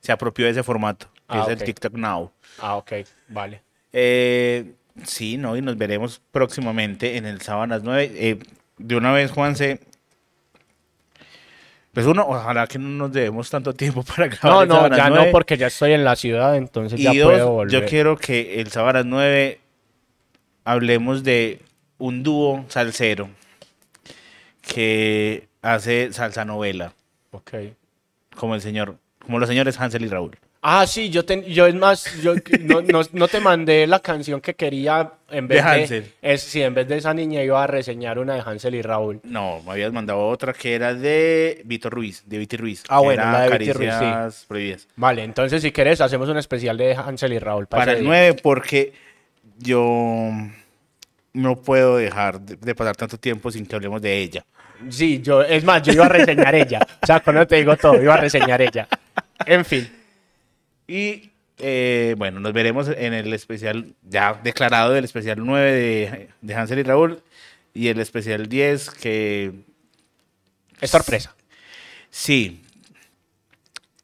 se 0.00 0.12
apropió 0.12 0.44
de 0.44 0.50
ese 0.50 0.62
formato, 0.62 1.06
que 1.14 1.38
Ah, 1.38 1.40
es 1.40 1.44
ok. 1.46 1.50
el 1.52 1.64
TikTok 1.64 1.92
Now. 1.94 2.30
Ah, 2.58 2.76
ok, 2.76 2.92
vale. 3.28 3.62
Eh, 3.94 4.72
sí, 5.02 5.36
¿no? 5.36 5.56
Y 5.56 5.62
nos 5.62 5.76
veremos 5.76 6.22
próximamente 6.30 7.16
en 7.16 7.26
el 7.26 7.40
Sábanas 7.40 7.82
9. 7.82 8.12
Eh, 8.14 8.38
de 8.78 8.96
una 8.96 9.12
vez, 9.12 9.30
Juanse. 9.30 9.80
Pues 11.92 12.06
uno, 12.06 12.24
ojalá 12.28 12.66
que 12.66 12.78
no 12.78 12.88
nos 12.88 13.12
debemos 13.12 13.48
tanto 13.50 13.72
tiempo 13.72 14.02
para 14.16 14.26
grabar 14.28 14.66
No, 14.68 14.84
el 14.84 14.90
no, 14.90 14.96
ya 14.96 15.08
9. 15.10 15.26
no, 15.26 15.32
porque 15.32 15.56
ya 15.56 15.68
estoy 15.68 15.92
en 15.92 16.04
la 16.04 16.16
ciudad, 16.16 16.56
entonces 16.56 17.00
ya 17.00 17.12
puedo 17.12 17.50
volver. 17.52 17.72
yo 17.82 17.86
quiero 17.88 18.16
que 18.16 18.60
el 18.60 18.70
Sábanas 18.70 19.04
9 19.06 19.60
hablemos 20.64 21.22
de 21.22 21.60
un 21.98 22.22
dúo 22.24 22.64
salsero 22.68 23.30
que 24.62 25.46
hace 25.62 26.12
salsa 26.12 26.44
novela, 26.44 26.92
Ok. 27.30 27.52
como 28.34 28.54
el 28.56 28.60
señor, 28.60 28.96
como 29.20 29.38
los 29.38 29.48
señores 29.48 29.78
Hansel 29.78 30.04
y 30.04 30.08
Raúl. 30.08 30.36
Ah, 30.66 30.86
sí, 30.86 31.10
yo, 31.10 31.26
ten- 31.26 31.44
yo 31.44 31.66
es 31.66 31.74
más, 31.74 32.22
yo 32.22 32.34
no, 32.62 32.80
no- 32.80 33.02
no 33.12 33.28
te 33.28 33.38
mandé 33.38 33.86
la 33.86 34.00
canción 34.00 34.40
que 34.40 34.54
quería 34.54 35.10
en 35.30 35.46
vez 35.46 35.62
De 35.62 35.86
de, 36.00 36.12
es, 36.22 36.40
sí, 36.42 36.62
en 36.62 36.72
vez 36.72 36.88
de 36.88 36.96
esa 36.96 37.12
niña 37.12 37.42
iba 37.42 37.62
a 37.62 37.66
reseñar 37.66 38.18
una 38.18 38.32
de 38.34 38.40
Hansel 38.40 38.74
y 38.74 38.80
Raúl. 38.80 39.20
No, 39.24 39.60
me 39.62 39.72
habías 39.72 39.92
mandado 39.92 40.26
otra 40.26 40.54
que 40.54 40.74
era 40.74 40.94
de 40.94 41.60
Vito 41.66 41.90
Ruiz, 41.90 42.22
de 42.24 42.38
Viti 42.38 42.56
Ruiz. 42.56 42.82
Ah, 42.88 43.00
bueno, 43.00 43.22
era 43.22 43.32
la 43.32 43.40
de 43.42 43.58
Viti 43.58 43.72
Ruiz, 43.74 43.92
sí. 43.98 44.46
Prohibidas. 44.48 44.88
Vale, 44.96 45.22
entonces 45.24 45.60
si 45.60 45.70
quieres 45.70 46.00
hacemos 46.00 46.30
un 46.30 46.38
especial 46.38 46.78
de 46.78 46.94
Hansel 46.94 47.34
y 47.34 47.38
Raúl 47.38 47.66
Para 47.66 47.82
ese 47.82 47.92
el 47.92 47.98
día. 48.00 48.08
9, 48.08 48.40
porque 48.42 48.94
yo 49.58 50.30
no 51.34 51.56
puedo 51.56 51.96
dejar 51.98 52.40
de, 52.40 52.56
de 52.56 52.74
pasar 52.74 52.96
tanto 52.96 53.18
tiempo 53.18 53.50
sin 53.50 53.66
que 53.66 53.74
hablemos 53.76 54.00
de 54.00 54.16
ella. 54.18 54.44
Sí, 54.88 55.20
yo, 55.22 55.42
es 55.42 55.62
más, 55.64 55.82
yo 55.82 55.92
iba 55.92 56.06
a 56.06 56.08
reseñar 56.08 56.54
ella. 56.54 56.80
O 57.02 57.06
sea, 57.06 57.20
cuando 57.20 57.46
te 57.46 57.56
digo 57.56 57.76
todo, 57.76 58.00
iba 58.02 58.14
a 58.14 58.18
reseñar 58.18 58.60
ella. 58.62 58.88
En 59.46 59.64
fin, 59.64 59.88
Y 60.86 61.30
eh, 61.58 62.14
bueno, 62.18 62.40
nos 62.40 62.52
veremos 62.52 62.88
en 62.88 63.12
el 63.14 63.32
especial, 63.32 63.94
ya 64.02 64.40
declarado 64.42 64.92
del 64.92 65.04
especial 65.04 65.38
9 65.40 65.72
de, 65.72 66.28
de 66.40 66.54
Hansel 66.54 66.80
y 66.80 66.82
Raúl. 66.82 67.22
Y 67.72 67.88
el 67.88 67.98
especial 68.00 68.48
10, 68.48 68.90
que 68.90 69.52
es 70.80 70.90
sorpresa, 70.90 71.34
sí, 72.08 72.62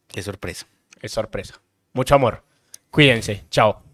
qué 0.08 0.22
sorpresa. 0.22 0.66
es 1.02 1.12
sorpresa. 1.12 1.60
Mucho 1.92 2.14
amor. 2.14 2.42
Cuídense, 2.90 3.44
chao. 3.50 3.89